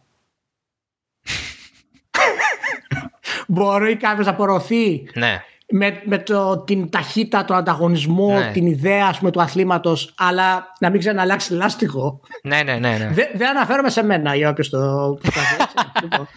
[3.48, 5.42] Μπορεί κάποιος να απορροθεί Ναι.
[5.72, 8.52] με, με το, την ταχύτητα, τον ανταγωνισμό, Ναι.
[8.52, 12.20] την ιδέα ας πούμε, του αθλήματος, αλλά να μην ξέρει να αλλάξει λάστιχο.
[12.44, 12.98] Ναι, ναι, ναι.
[12.98, 13.10] ναι.
[13.14, 14.78] Δεν, δεν αναφέρομαι σε μένα για όποιος το
[15.22, 15.56] προσπαθεί.
[15.62, 15.74] έτσι.
[16.04, 16.28] Λοιπόν,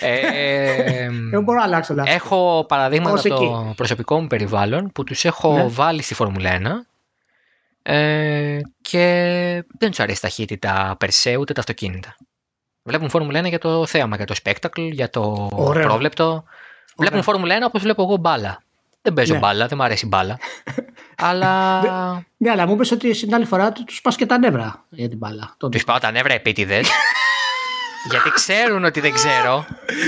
[0.00, 2.16] Ε, Εγώ μπορώ να αλλάξω λάστιχο.
[2.16, 3.74] έχω παραδείγματα Ως από το εκεί.
[3.76, 5.66] προσωπικό μου περιβάλλον που τους έχω Ναι.
[5.68, 6.62] βάλει στη Φόρμουλα 1
[7.82, 9.04] ε, και
[9.78, 12.16] δεν τους αρέσει η ταχύτητα περσέ ούτε τα αυτοκίνητα.
[12.82, 15.86] Βλέπουν Φόρμουλα 1 για το θέαμα, για το spectacle, για το Ωραίο.
[15.86, 16.44] πρόβλεπτο.
[16.96, 18.62] Βλέπουν Φόρμουλα 1 όπως βλέπω εγώ μπάλα.
[19.02, 19.38] Δεν παίζω Ναι.
[19.38, 20.38] μπάλα, δεν μου αρέσει μπάλα.
[21.28, 21.80] Αλλά
[22.36, 25.18] Ναι, αλλά μου είπες ότι στην άλλη φορά του πας και τα νεύρα για την
[25.18, 25.54] μπάλα.
[25.56, 25.76] Τότε.
[25.76, 26.88] τους πάω τα νεύρα επίτηδες.
[28.10, 29.64] γιατί ξέρουν ότι δεν ξέρω.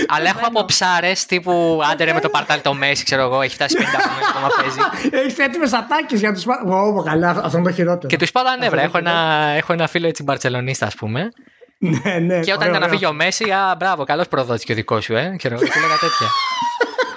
[0.08, 3.76] αλλά έχω από ψάρες τύπου άντερε με το παρτάλι το Μέση, ξέρω εγώ, έχει φτάσει
[3.78, 4.78] 50 χρόνια ακόμα παίζει.
[5.24, 6.44] Έχεις έτοιμες ατάκες για τους.
[6.46, 8.08] Ω, καλά, αυτό είναι το χειρότερο.
[8.08, 8.82] Και τους πάω τα νεύρα.
[8.82, 11.28] Αυτό Έχω είναι ένα, έχω ένα φίλο έτσι μπαρσελονίστα, ας πούμε.
[11.84, 12.40] Ναι, ναι.
[12.40, 12.88] Και όταν ωραίο, ήταν να ωραίο.
[12.88, 15.34] φύγει ο Μέση, α, μπράβο, καλός προδότης και ο δικός σου, ε.
[15.38, 16.26] Ξέρω, και λέγα τέτοια.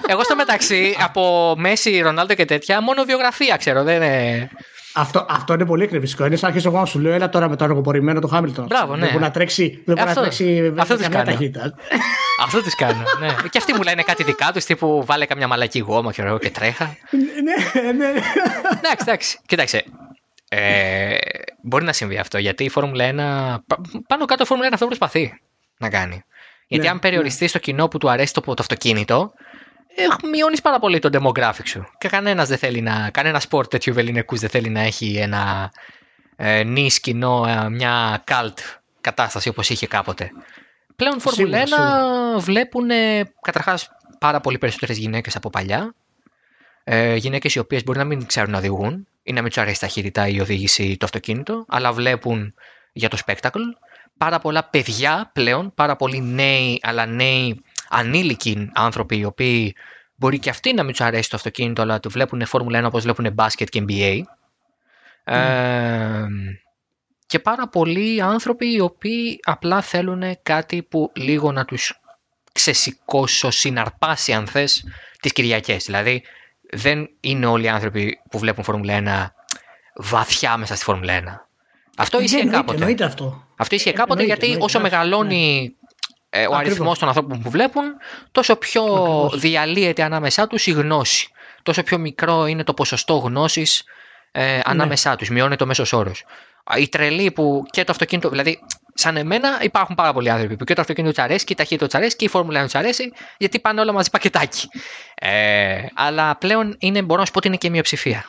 [0.08, 3.82] Εγώ στο μεταξύ, από Μέση, Ρονάλντο και τέτοια, μόνο βιογραφία ξέρω.
[3.82, 4.48] Δεν είναι...
[4.98, 6.24] Αυτό, αυτό είναι πολύ εκνευριστικό.
[6.26, 8.64] Είναι σαν να αρχίσω εγώ να σου λέω, έλα τώρα με το αργοπορημένο του Χάμιλτον.
[8.66, 9.00] Μπράβο, ναι.
[9.00, 11.30] Δεν μπορεί να τρέξει, δεν μπορεί Αυτό- να τρέξει αυτό τους καμία κάνω.
[11.30, 11.74] ταχύτητα.
[12.44, 13.02] Αυτό τους κάνω.
[13.20, 13.26] Ναι.
[13.50, 16.50] Και αυτοί μου λένε κάτι δικά τους, τύπου βάλε καμιά μαλακή γόμα ξέρω, εγώ, και
[16.50, 16.96] τρέχα.
[17.10, 18.08] ναι, ναι.
[18.78, 19.38] εντάξει, εντάξει.
[19.46, 19.84] Κοίταξε.
[20.58, 21.16] Ε,
[21.62, 23.14] μπορεί να συμβεί αυτό γιατί η Φόρμουλα 1.
[23.66, 25.40] πα- Πάνω κάτω η Φόρμουλα 1 αυτό προσπαθεί
[25.78, 26.22] να κάνει.
[26.66, 29.32] Γιατί Ναι, αν περιοριστεί στο κοινό που του αρέσει το, το αυτοκίνητο,
[29.96, 31.84] ε, μειώνεις πάρα πολύ τον demographic σου.
[31.98, 33.10] Και κανένας δεν θέλει να.
[33.10, 35.72] Κανένα σπορ τέτοιου βεληνικού δεν θέλει να έχει ένα
[36.36, 38.58] ε, νης κοινό, ε, μια cult
[39.00, 40.30] κατάσταση όπως είχε κάποτε.
[40.96, 42.88] Πλέον Φόρμουλα 1 Σίγουρα, βλέπουν
[43.40, 43.88] καταρχάς
[44.18, 45.94] πάρα πολύ περισσότερες γυναίκες από παλιά.
[46.84, 49.80] Ε, γυναίκες οι οποίες μπορεί να μην ξέρουν να οδηγούν ή να μην τους αρέσει
[49.80, 52.54] ταχύτητα η οδήγηση το αυτοκίνητο, αλλά βλέπουν
[52.92, 53.60] για το spectacle.
[54.18, 59.74] Πάρα πολλά παιδιά πλέον, πάρα πολλοί νέοι, αλλά νέοι ανήλικοι άνθρωποι, οι οποίοι
[60.14, 63.02] μπορεί και αυτοί να μην τους αρέσει το αυτοκίνητο, αλλά το βλέπουν Φόρμουλα 1 όπως
[63.02, 64.20] βλέπουν μπάσκετ και NBA.
[65.24, 66.26] Ε,
[67.26, 72.00] και πάρα πολλοί άνθρωποι οι οποίοι απλά θέλουν κάτι που λίγο να τους
[72.52, 74.84] ξεσηκώσω, συναρπάσει αν θες
[75.20, 75.84] τις Κυριακές.
[75.84, 76.22] Δηλαδή
[76.76, 79.32] δεν είναι όλοι οι άνθρωποι που βλέπουν Φόρμουλα
[79.96, 81.22] 1 βαθιά μέσα στη Φόρμουλα 1.
[81.96, 82.78] Αυτό Ναι, ίσχυε εννοείται, κάποτε.
[82.78, 83.44] εννοείται αυτό.
[83.56, 85.76] Αυτό ίσχυε Ε, κάποτε εννοείται, γιατί εννοείται, όσο εντάξει, μεγαλώνει
[86.30, 86.58] ε, ο Ακριβώς.
[86.66, 87.82] αριθμός των ανθρώπων που βλέπουν,
[88.32, 89.38] τόσο πιο Ακριβώς.
[89.40, 91.28] διαλύεται ανάμεσά τους η γνώση.
[91.62, 93.84] Τόσο πιο μικρό είναι το ποσοστό γνώσης
[94.32, 95.28] ε, ανάμεσά τους.
[95.28, 96.24] Μειώνεται ο μέσος όρος.
[96.64, 98.58] Α, Οι τρελοί που και το αυτοκίνητο, δηλαδή
[98.96, 101.86] σαν εμένα υπάρχουν πάρα πολλοί άνθρωποι που και το αυτοκίνητο του αρέσει και η ταχύτητα
[101.86, 104.68] του αρέσει και η φόρμουλα του αρέσει γιατί πάνε όλα μαζί πακετάκι.
[105.14, 108.24] Ε, αλλά πλέον είναι, μπορώ να σου πω ότι είναι και μειοψηφία.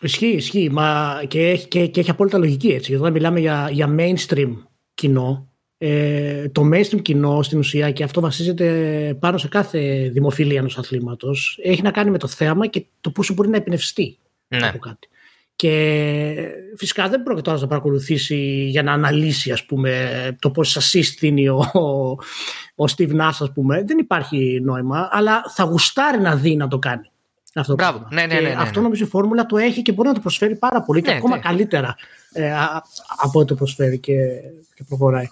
[0.00, 0.68] Ισχύει, ισχύει.
[0.70, 2.90] Μα και, έχει, και, και έχει απόλυτα λογική έτσι.
[2.90, 4.52] Γιατί όταν μιλάμε για, για mainstream
[4.94, 5.48] κοινό,
[5.78, 11.58] ε, το mainstream κοινό στην ουσία και αυτό βασίζεται πάνω σε κάθε δημοφιλία ενός αθλήματος,
[11.62, 14.18] έχει να κάνει με το θέαμα και το πόσο μπορεί να εμπνευστεί
[14.48, 14.68] Ναι.
[14.68, 15.08] από κάτι.
[15.62, 16.36] Και
[16.76, 18.36] φυσικά δεν πρόκειται τώρα να παρακολουθήσει
[18.68, 21.58] για να αναλύσει ας πούμε, το πόσε assist δίνει ο,
[22.74, 23.82] ο Steve Nash, ας πούμε.
[23.82, 27.10] Δεν υπάρχει νόημα, αλλά θα γουστάρει να δει να το κάνει.
[27.54, 27.98] Αυτό το Μπράβο.
[27.98, 28.14] πράγμα.
[28.20, 28.84] Ναι, ναι, Και ναι, ναι, Αυτό ναι.
[28.84, 31.36] νομίζω η φόρμουλα το έχει και μπορεί να το προσφέρει πάρα πολύ και Ναι, ακόμα
[31.36, 31.42] ναι.
[31.42, 31.96] καλύτερα
[32.32, 32.82] ε, α-
[33.16, 34.14] από ό,τι το προσφέρει και,
[34.74, 35.26] και προχωράει.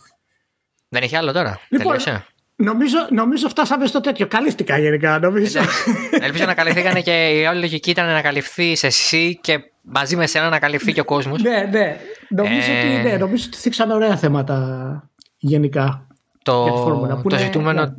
[0.89, 1.61] Δεν έχει άλλο τώρα.
[1.69, 2.27] Λοιπόν, Τελείωσε.
[2.63, 4.27] Νομίζω, νομίζω φτάσαμε στο τέτοιο.
[4.27, 5.59] Καλύφθηκα γενικά, νομίζω.
[5.59, 6.09] Εντάξει.
[6.21, 10.49] Ελπίζω να καλυφθήκανε και η όλη λογική ήταν να καλυφθεί εσύ και μαζί με σένα
[10.49, 11.43] να καλυφθεί και ο κόσμος.
[11.43, 11.97] ναι, ναι.
[12.29, 12.79] Νομίζω, Ε.
[12.95, 16.07] ότι, ναι, νομίζω ότι θίξαμε ωραία θέματα γενικά.
[16.43, 17.93] Το, για τη φόρμουλα, που το είναι- ζητούμενο, ναι.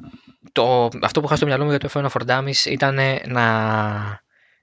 [0.52, 3.46] το, αυτό που είχα στο μυαλό μου για το F1 Φορντάμι ήταν να.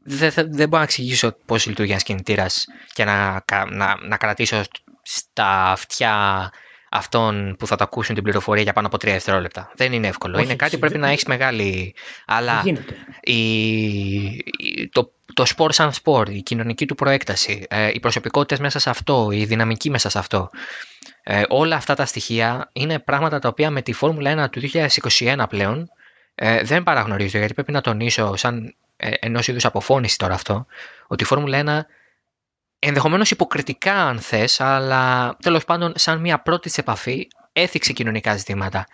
[0.05, 4.17] Δεν, θα- δεν μπορώ να εξηγήσω πώς λειτουργεί ένας κινητήρας και να, κα- να, να
[4.17, 4.61] κρατήσω
[5.03, 6.15] στα αυτιά
[6.91, 9.71] αυτών που θα το ακούσουν την πληροφορία για πάνω από τρία δευτερόλεπτα.
[9.75, 10.37] Δεν είναι εύκολο.
[10.37, 11.95] Όχι, είναι κάτι που δεν- πρέπει να έχεις μεγάλη.
[12.27, 12.95] Αλλά Δεν γίνεται.
[13.21, 13.43] η,
[14.57, 18.91] η- το, το σπορ σαν σπορ, η κοινωνική του προέκταση, ε, οι προσωπικότητες μέσα σε
[18.91, 20.51] αυτό, η δυναμική μέσα σε αυτό.
[21.23, 25.45] Ε, όλα αυτά τα στοιχεία είναι πράγματα τα οποία με τη Φόρμουλα 1 του 2021
[25.49, 25.91] πλέον
[26.35, 30.67] ε, δεν παραγνωρίζω γιατί πρέπει να τονίσω σαν ε, ενός είδους αποφώνηση τώρα αυτό
[31.07, 31.87] ότι η Φόρμουλα 1
[32.79, 38.87] ενδεχομένως υποκριτικά αν θες αλλά τέλος πάντων σαν μια πρώτη της επαφή έθιξε κοινωνικά ζητήματα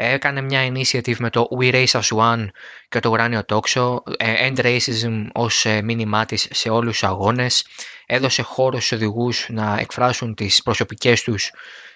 [0.00, 2.46] Έκανε μια initiative με το We Race as One
[2.88, 7.66] και το ουράνιο τόξο, End Racism ως μήνυμά της σε όλους τους αγώνες.
[8.06, 11.50] Έδωσε χώρο στους οδηγούς να εκφράσουν τις προσωπικές τους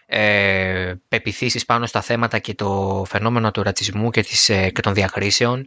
[0.06, 5.66] ε, πεπιθήσεις πάνω στα θέματα και το φαινόμενο του ρατσισμού και, της, και των διακρίσεων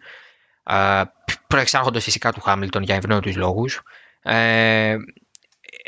[1.47, 3.81] προεξάρχοντος φυσικά του Χάμιλτον για ευνόητους λόγους.
[4.21, 4.95] Ε,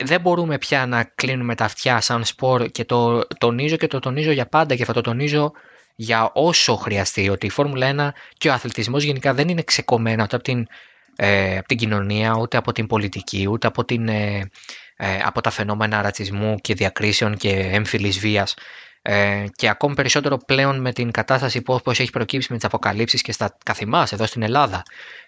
[0.04, 4.32] δεν μπορούμε πια να κλείνουμε τα αυτιά σαν σπορ και το τονίζω και το τονίζω
[4.32, 5.52] για πάντα και θα το τονίζω
[5.96, 10.36] για όσο χρειαστεί ότι η Φόρμουλα 1 και ο αθλητισμός γενικά δεν είναι ξεκομμένα ούτε
[10.36, 10.68] από την,
[11.16, 14.50] ε, από την κοινωνία, ούτε από την πολιτική, ούτε από, την, ε,
[14.96, 18.54] ε από τα φαινόμενα ρατσισμού και διακρίσεων και έμφυλης βίας
[19.02, 23.22] ε, και ακόμη περισσότερο πλέον με την κατάσταση που όπως έχει προκύψει με τις αποκαλύψεις
[23.22, 24.84] και στα καθημάς εδώ στην Ελλάδα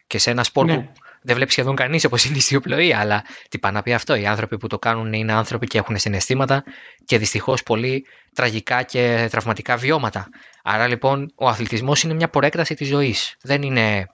[0.07, 0.75] και σε ένα σπορ ναι.
[0.75, 0.91] που
[1.21, 4.25] δεν βλέπει σχεδόν κανείς όπως είναι η ιστιοπλοεία αλλά τι πάει να πει αυτό, οι
[4.25, 6.63] άνθρωποι που το κάνουν είναι άνθρωποι και έχουν συναισθήματα
[7.05, 10.27] και δυστυχώς πολύ τραγικά και τραυματικά βιώματα.
[10.63, 14.07] Άρα λοιπόν ο αθλητισμός είναι μια προέκταση της ζωής, δεν είναι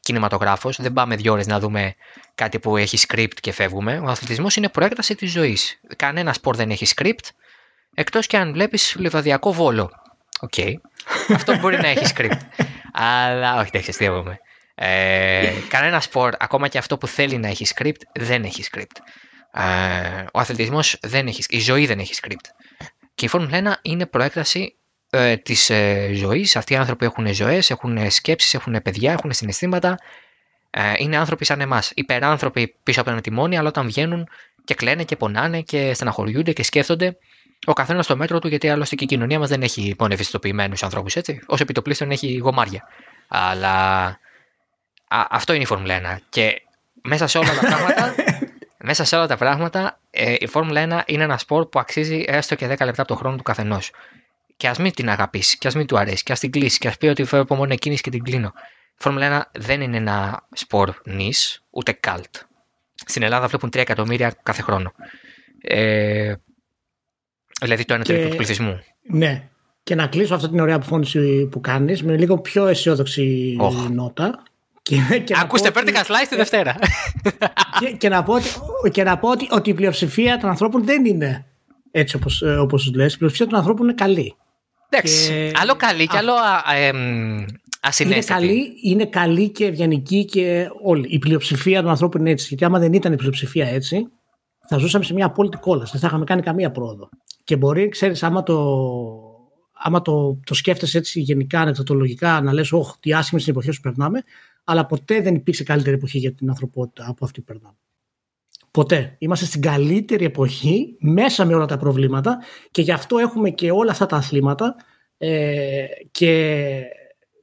[0.00, 1.94] κινηματογράφος, δεν πάμε δύο ώρες να δούμε
[2.34, 3.98] κάτι που έχει script και φεύγουμε.
[3.98, 5.80] Ο αθλητισμός είναι προέκταση της ζωής.
[5.96, 7.28] Κανένα σπορ δεν έχει script,
[7.94, 9.90] Εκτός και αν βλέπεις Λεβαδειακό Βόλο.
[10.40, 10.52] OK.
[10.56, 10.72] Okay.
[11.34, 12.40] Αυτό μπορεί να έχει script.
[12.92, 14.38] Αλλά όχι, δεν αστείευομαι.
[14.82, 18.96] Ε, κανένα σπορ, ακόμα και αυτό που θέλει να έχει script, δεν έχει script.
[19.52, 22.48] Ε, ο αθλητισμός δεν έχει, η ζωή δεν έχει script.
[23.14, 24.76] Και η Φόρμουλα 1 είναι προέκταση
[25.10, 26.56] ε, της ε, ζωής.
[26.56, 29.98] Αυτοί οι άνθρωποι έχουν ζωές, έχουν σκέψεις, έχουν παιδιά, έχουν συναισθήματα.
[30.70, 31.92] Ε, είναι άνθρωποι σαν εμάς.
[31.94, 34.28] Υπεράνθρωποι πίσω από ένα τιμόνι, αλλά όταν βγαίνουν
[34.64, 37.16] και κλαίνε και πονάνε και στεναχωριούνται και σκέφτονται
[37.66, 40.74] ο καθένας στο μέτρο του, γιατί άλλωστε και η κοινωνία μας δεν έχει μόνο ευαισθητοποιημένου
[40.80, 41.40] ανθρώπους, έτσι.
[41.46, 42.84] Ω επιτοπλίστων έχει γομάρια.
[43.28, 44.18] Αλλά
[45.10, 46.18] α, αυτό είναι η Φόρμουλα 1.
[46.28, 46.62] Και
[47.02, 48.14] μέσα σε όλα τα πράγματα,
[48.88, 52.54] μέσα σε όλα τα πράγματα ε, η Φόρμουλα 1 είναι ένα σπορ που αξίζει έστω
[52.54, 53.90] και 10 λεπτά από το χρόνο του καθενός.
[54.56, 56.88] Και ας μην την αγαπήσεις, και ας μην του αρέσει, και ας την κλείσεις, και
[56.88, 58.52] ας πει ότι φεύγω από μόνο εκείνης και την κλείνω.
[58.90, 62.34] Η Φόρμουλα 1 δεν είναι ένα σπορ νης, ούτε καλτ.
[62.94, 64.92] Στην Ελλάδα βλέπουν 3 εκατομμύρια κάθε χρόνο.
[65.60, 66.34] Ε,
[67.60, 68.80] Δηλαδή το 1 τρίτο του πληθυσμού.
[69.02, 69.48] Ναι.
[69.82, 73.90] Και να κλείσω αυτή την ωραία αποφώνηση που κάνεις με λίγο πιο αισιόδοξη oh.
[73.90, 74.42] νότα.
[74.90, 76.74] Και, και Ακούστε, παίρνετε Live τη Δευτέρα.
[77.80, 78.48] Και, και, να πω, ότι,
[78.90, 81.46] και να πω ότι, ότι η πλειοψηφία των ανθρώπων δεν είναι
[81.90, 83.14] έτσι όπως, ε, όπως λες.
[83.14, 84.36] Η πλειοψηφία των ανθρώπων είναι καλή.
[84.88, 85.52] Εντάξει.
[85.54, 86.32] Άλλο καλή και άλλο
[87.98, 91.08] Είναι καλή, είναι καλή και ευγενική και όλη.
[91.08, 92.46] Η πλειοψηφία των ανθρώπων είναι έτσι.
[92.48, 94.06] Γιατί άμα δεν ήταν η πλειοψηφία έτσι,
[94.68, 95.90] θα ζούσαμε σε μια απόλυτη κόλαση.
[95.92, 97.08] Δεν θα είχαμε κάνει καμία πρόοδο.
[97.44, 98.76] Και μπορεί, ξέρεις, άμα το,
[99.72, 103.80] άμα το, το σκέφτεσαι έτσι γενικά, ανεκδοτολογικά, να λες, Όχι, τι άσχημε στην εποχή που
[103.82, 104.22] περνάμε,
[104.70, 107.76] αλλά ποτέ δεν υπήρξε καλύτερη εποχή για την ανθρωπότητα από αυτή που περνάμε.
[108.70, 109.16] Ποτέ.
[109.18, 112.38] Είμαστε στην καλύτερη εποχή, μέσα με όλα τα προβλήματα
[112.70, 114.76] και γι' αυτό έχουμε και όλα αυτά τα αθλήματα
[115.18, 116.82] ε, και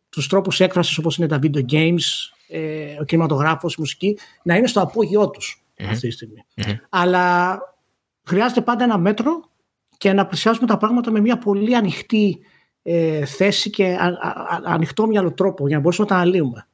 [0.09, 2.03] τους τρόπους έκφρασης όπως είναι τα video games,
[2.47, 6.45] ε, ο κινηματογράφος, η μουσική, να είναι στο απόγειό τους αυτή τη στιγμη
[6.89, 7.59] Αλλά
[8.23, 9.49] χρειάζεται πάντα ένα μέτρο
[9.97, 12.39] και να πλησιάσουμε τα πράγματα με μια πολύ ανοιχτή
[12.81, 16.67] ε, θέση και α, α, ανοιχτό μυαλό τρόπο για να μπορούμε να τα αναλύουμε.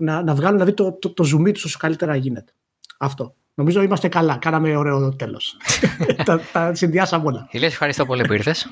[0.00, 2.52] Να, να βγάλουμε δηλαδή το, το, το zoom τους όσο καλύτερα γίνεται.
[2.98, 3.34] Αυτό.
[3.54, 4.36] Νομίζω είμαστε καλά.
[4.36, 5.56] Κάναμε ωραίο τέλος.
[6.24, 7.48] τα, τα συνδυάσαμε όλα.
[7.50, 8.70] Ηλίας, ευχαριστώ πολύ που ήρθες.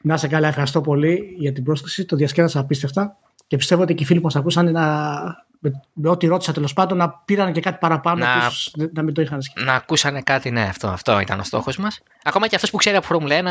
[0.00, 2.04] να είσαι καλά, ευχαριστώ πολύ για την πρόσκληση.
[2.04, 3.16] Το διασκέδασα απίστευτα
[3.46, 5.10] και πιστεύω ότι και οι φίλοι που μας ακούσαν να,
[5.58, 9.14] με, με ό,τι ρώτησα τέλος πάντων να πήραν και κάτι παραπάνω να, τους, να μην
[9.14, 9.68] το είχαν σκεφτεί.
[9.68, 12.02] Να ακούσανε κάτι, ναι, αυτό, αυτό ήταν ο στόχος μας.
[12.22, 13.44] Ακόμα και αυτός που ξέρει από Φόρμουλα 1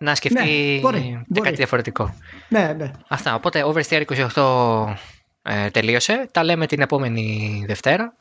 [0.00, 2.14] να σκεφτεί ναι, μπορεί, και κάτι διαφορετικό.
[2.48, 2.90] Ναι, ναι.
[3.08, 3.34] Αυτά.
[3.34, 4.04] Οπότε, Oversteer
[4.34, 4.84] 28
[5.42, 6.28] ε, τελείωσε.
[6.32, 8.14] Τα λέμε την επόμενη Δευτέρα.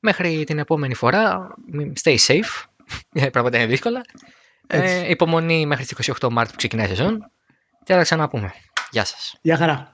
[0.00, 1.54] Μέχρι την επόμενη φορά,
[2.02, 2.64] stay safe.
[3.32, 4.00] Πράγματα είναι δύσκολα.
[4.66, 7.30] Ε, υπομονή μέχρι τις 28 Μάρτιου που ξεκινάει η σεζόν.
[7.84, 8.52] Και θα τα ξαναπούμε.
[8.90, 9.38] Γεια σας.
[9.40, 9.91] Γεια χαρά.